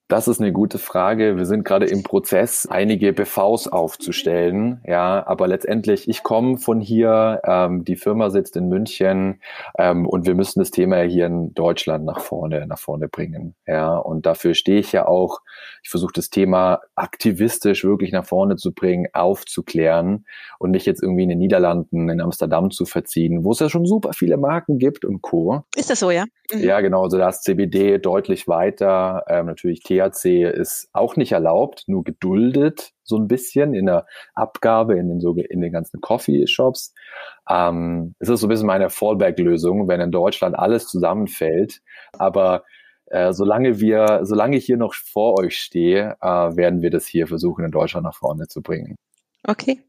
Das 0.07 0.27
ist 0.27 0.39
eine 0.39 0.53
gute 0.53 0.77
Frage. 0.77 1.35
Wir 1.35 1.47
sind 1.47 1.65
gerade 1.65 1.87
im 1.87 2.03
Prozess, 2.03 2.67
einige 2.67 3.11
BVs 3.11 3.67
aufzustellen. 3.67 4.79
Ja, 4.85 5.25
aber 5.25 5.47
letztendlich, 5.47 6.07
ich 6.07 6.21
komme 6.21 6.59
von 6.59 6.79
hier, 6.79 7.41
ähm, 7.43 7.83
die 7.83 7.95
Firma 7.95 8.29
sitzt 8.29 8.55
in 8.55 8.69
München 8.69 9.41
ähm, 9.79 10.05
und 10.05 10.27
wir 10.27 10.35
müssen 10.35 10.59
das 10.59 10.69
Thema 10.69 11.01
hier 11.01 11.25
in 11.25 11.55
Deutschland 11.55 12.05
nach 12.05 12.19
vorne, 12.19 12.67
nach 12.67 12.77
vorne 12.77 13.07
bringen. 13.07 13.55
Ja, 13.65 13.97
und 13.97 14.27
dafür 14.27 14.53
stehe 14.53 14.79
ich 14.79 14.91
ja 14.91 15.07
auch. 15.07 15.39
Ich 15.81 15.89
versuche 15.89 16.13
das 16.13 16.29
Thema 16.29 16.81
aktivistisch 16.93 17.83
wirklich 17.83 18.11
nach 18.11 18.25
vorne 18.25 18.57
zu 18.57 18.73
bringen, 18.73 19.07
aufzuklären 19.13 20.25
und 20.59 20.69
nicht 20.69 20.85
jetzt 20.85 21.01
irgendwie 21.01 21.23
in 21.23 21.29
den 21.29 21.39
Niederlanden, 21.39 22.09
in 22.09 22.21
Amsterdam 22.21 22.69
zu 22.69 22.85
verziehen, 22.85 23.43
wo 23.43 23.53
es 23.53 23.59
ja 23.59 23.69
schon 23.69 23.87
super 23.87 24.13
viele 24.13 24.37
Marken 24.37 24.77
gibt 24.77 25.03
und 25.03 25.23
Co. 25.23 25.63
Ist 25.75 25.89
das 25.89 25.99
so, 25.99 26.11
ja? 26.11 26.25
Mhm. 26.53 26.59
Ja, 26.59 26.81
genau. 26.81 27.03
Also 27.03 27.17
da 27.17 27.29
ist 27.29 27.43
CBD 27.43 27.97
deutlich 27.97 28.47
weiter. 28.47 29.23
Ähm, 29.27 29.47
natürlich 29.47 29.81
THC 29.95 30.43
ist 30.43 30.89
auch 30.93 31.15
nicht 31.15 31.31
erlaubt, 31.31 31.83
nur 31.87 32.03
geduldet 32.03 32.91
so 33.05 33.17
ein 33.17 33.27
bisschen 33.27 33.73
in 33.73 33.85
der 33.85 34.05
Abgabe 34.33 34.97
in 34.97 35.07
den, 35.07 35.21
so, 35.21 35.35
in 35.35 35.61
den 35.61 35.71
ganzen 35.71 36.01
Coffee-Shops. 36.01 36.93
Ähm, 37.49 38.15
es 38.19 38.29
ist 38.29 38.41
so 38.41 38.47
ein 38.47 38.49
bisschen 38.49 38.67
meine 38.67 38.89
Fallback-Lösung, 38.89 39.87
wenn 39.87 40.01
in 40.01 40.11
Deutschland 40.11 40.57
alles 40.57 40.87
zusammenfällt. 40.87 41.81
Aber 42.13 42.63
äh, 43.05 43.31
solange 43.31 43.79
wir, 43.79 44.21
solange 44.23 44.57
ich 44.57 44.65
hier 44.65 44.77
noch 44.77 44.93
vor 44.93 45.39
euch 45.39 45.57
stehe, 45.57 46.17
äh, 46.21 46.27
werden 46.27 46.81
wir 46.81 46.89
das 46.89 47.05
hier 47.05 47.27
versuchen, 47.27 47.63
in 47.63 47.71
Deutschland 47.71 48.05
nach 48.05 48.15
vorne 48.15 48.47
zu 48.47 48.61
bringen. 48.61 48.95
Okay, 49.47 49.81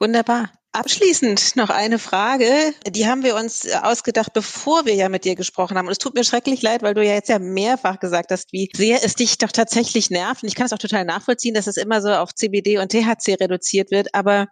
wunderbar. 0.00 0.50
Abschließend 0.76 1.56
noch 1.56 1.70
eine 1.70 1.98
Frage. 1.98 2.74
Die 2.86 3.06
haben 3.06 3.22
wir 3.22 3.34
uns 3.34 3.66
ausgedacht, 3.82 4.34
bevor 4.34 4.84
wir 4.84 4.94
ja 4.94 5.08
mit 5.08 5.24
dir 5.24 5.34
gesprochen 5.34 5.78
haben. 5.78 5.86
Und 5.86 5.92
es 5.92 5.98
tut 5.98 6.14
mir 6.14 6.22
schrecklich 6.22 6.60
leid, 6.60 6.82
weil 6.82 6.92
du 6.92 7.02
ja 7.02 7.14
jetzt 7.14 7.30
ja 7.30 7.38
mehrfach 7.38 7.98
gesagt 7.98 8.30
hast, 8.30 8.52
wie 8.52 8.68
sehr 8.76 9.02
es 9.02 9.14
dich 9.14 9.38
doch 9.38 9.52
tatsächlich 9.52 10.10
nervt. 10.10 10.42
Und 10.42 10.48
ich 10.48 10.54
kann 10.54 10.66
es 10.66 10.74
auch 10.74 10.78
total 10.78 11.06
nachvollziehen, 11.06 11.54
dass 11.54 11.66
es 11.66 11.78
immer 11.78 12.02
so 12.02 12.12
auf 12.12 12.34
CBD 12.34 12.76
und 12.76 12.92
THC 12.92 13.40
reduziert 13.40 13.90
wird. 13.90 14.14
Aber 14.14 14.48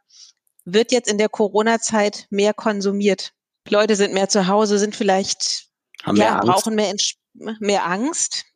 wird 0.64 0.92
jetzt 0.92 1.10
in 1.10 1.18
der 1.18 1.28
Corona-Zeit 1.28 2.26
mehr 2.30 2.54
konsumiert? 2.54 3.32
Leute 3.68 3.94
sind 3.94 4.14
mehr 4.14 4.30
zu 4.30 4.46
Hause, 4.46 4.78
sind 4.78 4.96
vielleicht, 4.96 5.66
haben 6.02 6.16
ja, 6.16 6.40
brauchen 6.40 6.74
mehr, 6.74 6.94
mehr 7.60 7.86
Angst. 7.86 8.46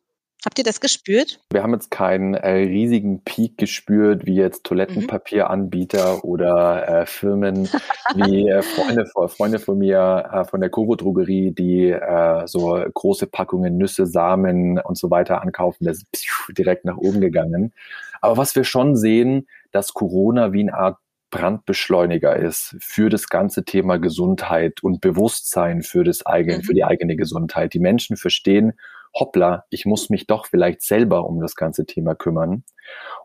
Habt 0.45 0.57
ihr 0.57 0.63
das 0.63 0.79
gespürt? 0.79 1.41
Wir 1.51 1.63
haben 1.63 1.73
jetzt 1.73 1.91
keinen 1.91 2.33
äh, 2.33 2.51
riesigen 2.51 3.21
Peak 3.23 3.57
gespürt, 3.57 4.25
wie 4.25 4.35
jetzt 4.35 4.63
Toilettenpapieranbieter 4.63 6.15
mhm. 6.15 6.19
oder 6.21 6.87
äh, 6.87 7.05
Firmen 7.05 7.67
wie 8.15 8.47
äh, 8.47 8.61
Freunde, 8.61 9.05
Freunde 9.27 9.59
von 9.59 9.77
mir 9.77 10.29
äh, 10.31 10.45
von 10.45 10.61
der 10.61 10.69
Kovo 10.69 10.95
Drogerie, 10.95 11.51
die 11.51 11.89
äh, 11.89 12.47
so 12.47 12.81
große 12.93 13.27
Packungen 13.27 13.77
Nüsse, 13.77 14.05
Samen 14.05 14.79
und 14.79 14.97
so 14.97 15.09
weiter 15.11 15.41
ankaufen. 15.41 15.85
Das 15.85 15.97
ist 15.97 16.25
direkt 16.57 16.85
nach 16.85 16.97
oben 16.97 17.19
gegangen. 17.19 17.73
Aber 18.21 18.37
was 18.37 18.55
wir 18.55 18.63
schon 18.63 18.95
sehen, 18.95 19.47
dass 19.71 19.93
Corona 19.93 20.53
wie 20.53 20.61
eine 20.61 20.73
Art 20.73 20.97
Brandbeschleuniger 21.31 22.35
ist 22.37 22.75
für 22.79 23.09
das 23.09 23.29
ganze 23.29 23.63
Thema 23.63 23.97
Gesundheit 23.99 24.81
und 24.81 25.01
Bewusstsein 25.01 25.83
für 25.83 26.03
das 26.03 26.25
eigene, 26.25 26.59
mhm. 26.59 26.63
für 26.63 26.73
die 26.73 26.85
eigene 26.85 27.17
Gesundheit. 27.17 27.73
Die 27.73 27.79
Menschen 27.79 28.17
verstehen, 28.17 28.73
hoppla, 29.17 29.65
ich 29.69 29.85
muss 29.85 30.09
mich 30.09 30.27
doch 30.27 30.45
vielleicht 30.45 30.81
selber 30.81 31.25
um 31.25 31.39
das 31.41 31.55
ganze 31.55 31.85
Thema 31.85 32.15
kümmern. 32.15 32.63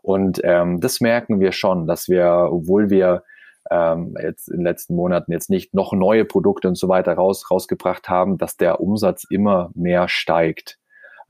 Und 0.01 0.41
ähm, 0.43 0.79
das 0.79 1.01
merken 1.01 1.39
wir 1.39 1.51
schon, 1.51 1.87
dass 1.87 2.09
wir, 2.09 2.49
obwohl 2.51 2.89
wir 2.89 3.23
ähm, 3.71 4.15
jetzt 4.21 4.47
in 4.49 4.57
den 4.57 4.65
letzten 4.65 4.95
Monaten 4.95 5.31
jetzt 5.31 5.49
nicht 5.49 5.73
noch 5.73 5.93
neue 5.93 6.25
Produkte 6.25 6.67
und 6.67 6.77
so 6.77 6.87
weiter 6.87 7.13
raus, 7.13 7.49
rausgebracht 7.49 8.09
haben, 8.09 8.37
dass 8.37 8.57
der 8.57 8.79
Umsatz 8.79 9.25
immer 9.29 9.71
mehr 9.73 10.07
steigt. 10.07 10.77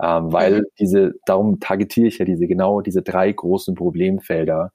Ähm, 0.01 0.33
weil 0.33 0.59
mhm. 0.59 0.65
diese, 0.79 1.13
darum 1.25 1.59
targetiere 1.59 2.07
ich 2.07 2.17
ja 2.17 2.25
diese 2.25 2.47
genau 2.47 2.81
diese 2.81 3.01
drei 3.01 3.31
großen 3.31 3.75
Problemfelder, 3.75 4.73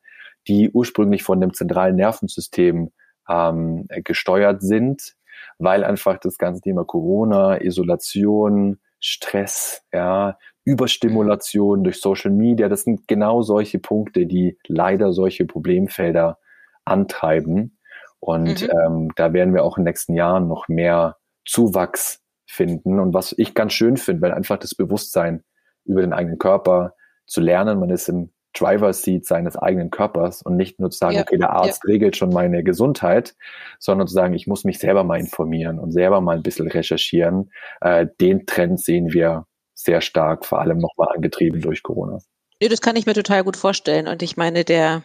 die 0.49 0.70
ursprünglich 0.70 1.22
von 1.22 1.41
dem 1.41 1.53
zentralen 1.53 1.97
Nervensystem 1.97 2.91
ähm, 3.28 3.87
gesteuert 4.05 4.62
sind, 4.62 5.14
weil 5.59 5.85
einfach 5.85 6.18
das 6.18 6.39
ganze 6.39 6.62
Thema 6.62 6.85
Corona, 6.85 7.61
Isolation, 7.61 8.78
Stress, 9.01 9.83
ja, 9.93 10.39
Überstimulation 10.65 11.83
durch 11.85 12.01
Social 12.01 12.31
Media, 12.31 12.69
das 12.69 12.83
sind 12.83 13.09
genau 13.09 13.43
solche 13.43 13.79
Punkte, 13.79 14.27
die 14.27 14.59
leider 14.67 15.13
solche 15.13 15.47
Problemfelder 15.47 16.39
antreiben. 16.85 17.79
Und 18.21 18.63
mhm. 18.63 18.69
ähm, 18.85 19.09
da 19.17 19.33
werden 19.33 19.55
wir 19.55 19.65
auch 19.65 19.79
in 19.79 19.85
den 19.85 19.91
nächsten 19.91 20.15
Jahren 20.15 20.49
noch 20.49 20.69
mehr 20.69 21.17
Zuwachs 21.47 22.23
finden. 22.47 23.01
Und 23.01 23.15
was 23.15 23.35
ich 23.37 23.55
ganz 23.55 23.73
schön 23.73 23.97
finde, 23.97 24.23
weil 24.23 24.33
einfach 24.33 24.59
das 24.59 24.75
Bewusstsein 24.75 25.43
über 25.85 26.03
den 26.03 26.13
eigenen 26.13 26.39
Körper 26.39 26.95
zu 27.27 27.41
lernen, 27.41 27.81
man 27.81 27.91
ist 27.91 28.09
im 28.09 28.33
Driver 28.53 28.93
Seat 28.93 29.27
seines 29.27 29.57
eigenen 29.57 29.91
Körpers 29.91 30.43
und 30.43 30.57
nicht 30.57 30.81
nur 30.81 30.91
zu 30.91 30.99
sagen, 30.99 31.17
ja, 31.17 31.23
okay, 31.23 31.39
der 31.39 31.51
Arzt 31.51 31.83
ja. 31.85 31.93
regelt 31.93 32.17
schon 32.17 32.31
meine 32.31 32.63
Gesundheit, 32.65 33.35
sondern 33.79 34.09
zu 34.09 34.15
sagen, 34.15 34.35
ich 34.35 34.47
muss 34.47 34.65
mich 34.65 34.79
selber 34.79 35.05
mal 35.05 35.21
informieren 35.21 35.79
und 35.79 35.93
selber 35.93 36.21
mal 36.21 36.37
ein 36.37 36.43
bisschen 36.43 36.69
recherchieren. 36.69 37.51
Äh, 37.81 38.07
den 38.21 38.47
Trend 38.47 38.81
sehen 38.81 39.13
wir 39.13 39.47
sehr 39.75 40.01
stark, 40.01 40.45
vor 40.45 40.61
allem 40.61 40.79
nochmal 40.79 41.09
angetrieben 41.15 41.61
durch 41.61 41.83
Corona. 41.83 42.19
Ja, 42.63 42.69
das 42.69 42.83
kann 42.83 42.97
ich 42.97 43.07
mir 43.07 43.15
total 43.15 43.43
gut 43.43 43.57
vorstellen. 43.57 44.07
Und 44.07 44.23
ich 44.23 44.37
meine, 44.37 44.65
der 44.65 45.03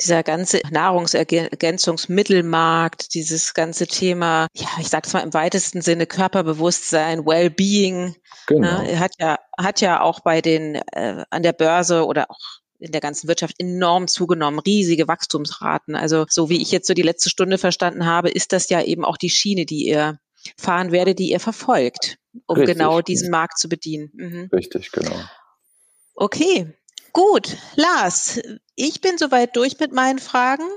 dieser 0.00 0.22
ganze 0.22 0.60
Nahrungsergänzungsmittelmarkt, 0.70 3.12
dieses 3.14 3.54
ganze 3.54 3.86
Thema, 3.86 4.48
ja, 4.54 4.68
ich 4.78 4.88
sag's 4.88 5.12
mal 5.12 5.20
im 5.20 5.32
weitesten 5.32 5.80
Sinne 5.80 6.06
Körperbewusstsein, 6.06 7.24
Wellbeing, 7.24 8.16
genau. 8.46 8.82
ne, 8.82 9.00
hat 9.00 9.12
ja 9.18 9.38
hat 9.58 9.80
ja 9.80 10.02
auch 10.02 10.20
bei 10.20 10.42
den 10.42 10.74
äh, 10.92 11.24
an 11.30 11.42
der 11.42 11.54
Börse 11.54 12.04
oder 12.04 12.30
auch 12.30 12.40
in 12.78 12.92
der 12.92 13.00
ganzen 13.00 13.26
Wirtschaft 13.28 13.54
enorm 13.58 14.06
zugenommen, 14.06 14.58
riesige 14.58 15.08
Wachstumsraten. 15.08 15.96
Also 15.96 16.26
so 16.28 16.50
wie 16.50 16.60
ich 16.60 16.70
jetzt 16.70 16.86
so 16.86 16.94
die 16.94 17.02
letzte 17.02 17.30
Stunde 17.30 17.58
verstanden 17.58 18.04
habe, 18.04 18.30
ist 18.30 18.52
das 18.52 18.68
ja 18.68 18.82
eben 18.82 19.04
auch 19.04 19.16
die 19.16 19.30
Schiene, 19.30 19.64
die 19.64 19.86
ihr 19.86 20.18
fahren 20.58 20.92
werdet, 20.92 21.18
die 21.18 21.30
ihr 21.30 21.40
verfolgt, 21.40 22.18
um 22.46 22.58
Richtig. 22.58 22.76
genau 22.76 23.00
diesen 23.00 23.30
Markt 23.30 23.58
zu 23.58 23.68
bedienen. 23.68 24.10
Mhm. 24.14 24.48
Richtig, 24.52 24.92
genau. 24.92 25.18
Okay, 26.14 26.72
gut. 27.16 27.56
Lars, 27.76 28.38
ich 28.74 29.00
bin 29.00 29.16
soweit 29.16 29.56
durch 29.56 29.80
mit 29.80 29.90
meinen 29.90 30.18
Fragen. 30.18 30.68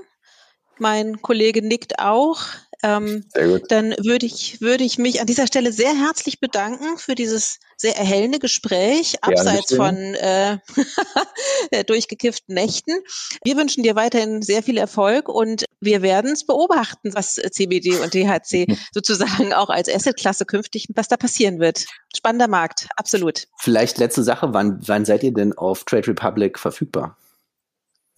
Mein 0.77 1.21
Kollege 1.21 1.61
nickt 1.61 1.99
auch. 1.99 2.39
Ähm, 2.81 3.25
dann 3.67 3.91
würde 3.99 4.25
ich, 4.25 4.61
würde 4.61 4.83
ich 4.83 4.97
mich 4.97 5.19
an 5.19 5.27
dieser 5.27 5.47
Stelle 5.47 5.73
sehr 5.73 5.93
herzlich 5.93 6.39
bedanken 6.39 6.97
für 6.97 7.15
dieses 7.15 7.59
sehr 7.75 7.97
erhellende 7.97 8.39
Gespräch, 8.39 9.21
abseits 9.21 9.73
von 9.75 9.95
äh, 9.95 10.57
durchgekifften 11.87 12.55
Nächten. 12.55 12.91
Wir 13.43 13.57
wünschen 13.57 13.83
dir 13.83 13.95
weiterhin 13.95 14.41
sehr 14.41 14.63
viel 14.63 14.77
Erfolg 14.77 15.27
und 15.27 15.65
wir 15.81 16.01
werden 16.01 16.31
es 16.31 16.45
beobachten, 16.45 17.13
was 17.13 17.35
CBD 17.35 17.97
und 17.97 18.11
THC 18.11 18.67
sozusagen 18.93 19.53
auch 19.53 19.69
als 19.69 19.93
Assetklasse 19.93 20.45
künftig, 20.45 20.87
was 20.95 21.07
da 21.07 21.17
passieren 21.17 21.59
wird. 21.59 21.85
Spannender 22.15 22.47
Markt, 22.47 22.87
absolut. 22.95 23.47
Vielleicht 23.57 23.97
letzte 23.97 24.23
Sache, 24.23 24.53
wann, 24.53 24.79
wann 24.85 25.05
seid 25.05 25.23
ihr 25.23 25.33
denn 25.33 25.57
auf 25.57 25.83
Trade 25.83 26.07
Republic 26.07 26.59
verfügbar? 26.59 27.17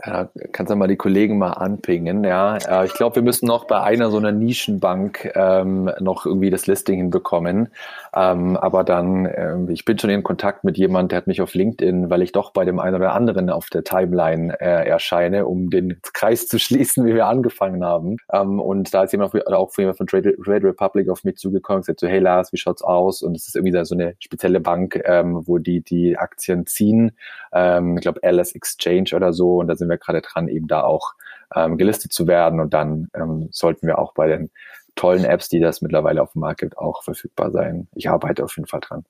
Ja, 0.03 0.29
kannst 0.51 0.71
du 0.71 0.75
mal 0.75 0.87
die 0.87 0.95
Kollegen 0.95 1.37
mal 1.37 1.51
anpingen, 1.51 2.23
ja. 2.23 2.57
Äh, 2.57 2.85
ich 2.85 2.93
glaube, 2.93 3.17
wir 3.17 3.23
müssen 3.23 3.45
noch 3.45 3.65
bei 3.65 3.81
einer 3.81 4.09
so 4.09 4.17
einer 4.17 4.31
Nischenbank 4.31 5.31
ähm, 5.35 5.91
noch 5.99 6.25
irgendwie 6.25 6.49
das 6.49 6.65
Listing 6.65 6.97
hinbekommen. 6.97 7.69
Ähm, 8.15 8.57
aber 8.57 8.83
dann, 8.83 9.29
ähm, 9.35 9.69
ich 9.69 9.85
bin 9.85 9.99
schon 9.99 10.09
in 10.09 10.23
Kontakt 10.23 10.63
mit 10.63 10.77
jemand, 10.77 11.11
der 11.11 11.17
hat 11.17 11.27
mich 11.27 11.41
auf 11.41 11.53
LinkedIn, 11.53 12.09
weil 12.09 12.23
ich 12.23 12.31
doch 12.31 12.51
bei 12.51 12.65
dem 12.65 12.79
einen 12.79 12.95
oder 12.95 13.13
anderen 13.13 13.51
auf 13.51 13.69
der 13.69 13.83
Timeline 13.83 14.59
äh, 14.59 14.87
erscheine, 14.87 15.45
um 15.45 15.69
den 15.69 15.99
Kreis 16.13 16.47
zu 16.47 16.57
schließen, 16.59 17.05
wie 17.05 17.13
wir 17.13 17.27
angefangen 17.27 17.85
haben. 17.85 18.17
Ähm, 18.33 18.59
und 18.59 18.93
da 18.93 19.03
ist 19.03 19.11
jemand 19.11 19.35
auch 19.47 19.77
jemand 19.77 19.97
von 19.97 20.07
Trade, 20.07 20.35
Trade 20.43 20.67
Republic 20.67 21.09
auf 21.09 21.23
mich 21.23 21.37
zugekommen 21.37 21.77
und 21.77 21.85
gesagt 21.85 21.99
so, 21.99 22.07
hey 22.07 22.19
Lars, 22.19 22.51
wie 22.51 22.57
schaut's 22.57 22.81
aus? 22.81 23.21
Und 23.21 23.35
es 23.35 23.47
ist 23.47 23.55
irgendwie 23.55 23.85
so 23.85 23.93
eine 23.93 24.15
spezielle 24.19 24.61
Bank, 24.61 24.99
ähm, 25.05 25.43
wo 25.45 25.59
die 25.59 25.81
die 25.81 26.17
Aktien 26.17 26.65
ziehen. 26.65 27.11
Ähm, 27.53 27.97
ich 27.97 28.01
glaube, 28.01 28.21
Alice 28.23 28.55
Exchange 28.55 29.11
oder 29.15 29.31
so. 29.31 29.57
Und 29.57 29.67
da 29.67 29.75
sind 29.75 29.90
wir 29.91 29.97
gerade 29.97 30.21
dran, 30.21 30.47
eben 30.47 30.67
da 30.67 30.81
auch 30.81 31.13
ähm, 31.55 31.77
gelistet 31.77 32.13
zu 32.13 32.25
werden. 32.25 32.59
Und 32.59 32.73
dann 32.73 33.09
ähm, 33.13 33.49
sollten 33.51 33.85
wir 33.85 33.99
auch 33.99 34.13
bei 34.13 34.27
den 34.27 34.49
tollen 34.95 35.23
Apps, 35.23 35.49
die 35.49 35.59
das 35.59 35.81
mittlerweile 35.81 36.21
auf 36.21 36.33
dem 36.33 36.41
Markt 36.41 36.61
gibt, 36.61 36.77
auch 36.77 37.03
verfügbar 37.03 37.51
sein. 37.51 37.87
Ich 37.95 38.09
arbeite 38.09 38.43
auf 38.43 38.55
jeden 38.57 38.67
Fall 38.67 38.81
dran. 38.81 39.05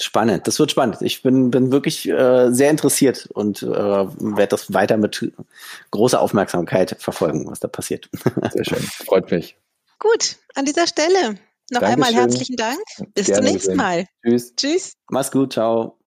Spannend, 0.00 0.46
das 0.46 0.60
wird 0.60 0.70
spannend. 0.70 0.98
Ich 1.02 1.22
bin, 1.22 1.50
bin 1.50 1.72
wirklich 1.72 2.08
äh, 2.08 2.52
sehr 2.52 2.70
interessiert 2.70 3.28
und 3.34 3.62
äh, 3.62 3.66
werde 3.66 4.46
das 4.46 4.72
weiter 4.72 4.96
mit 4.96 5.32
großer 5.90 6.20
Aufmerksamkeit 6.20 6.96
verfolgen, 7.00 7.50
was 7.50 7.58
da 7.58 7.66
passiert. 7.66 8.08
Sehr 8.52 8.64
schön, 8.64 8.78
freut 8.78 9.28
mich. 9.32 9.56
Gut, 9.98 10.36
an 10.54 10.66
dieser 10.66 10.86
Stelle 10.86 11.38
noch 11.70 11.80
Dankeschön. 11.80 12.04
einmal 12.04 12.14
herzlichen 12.14 12.56
Dank. 12.56 12.78
Bis 13.14 13.26
Gerne 13.26 13.42
zum 13.42 13.52
nächsten 13.52 13.72
gesehen. 13.72 13.76
Mal. 13.76 14.04
Tschüss. 14.24 14.54
Tschüss. 14.54 14.92
Mach's 15.10 15.32
gut, 15.32 15.52
ciao. 15.54 15.96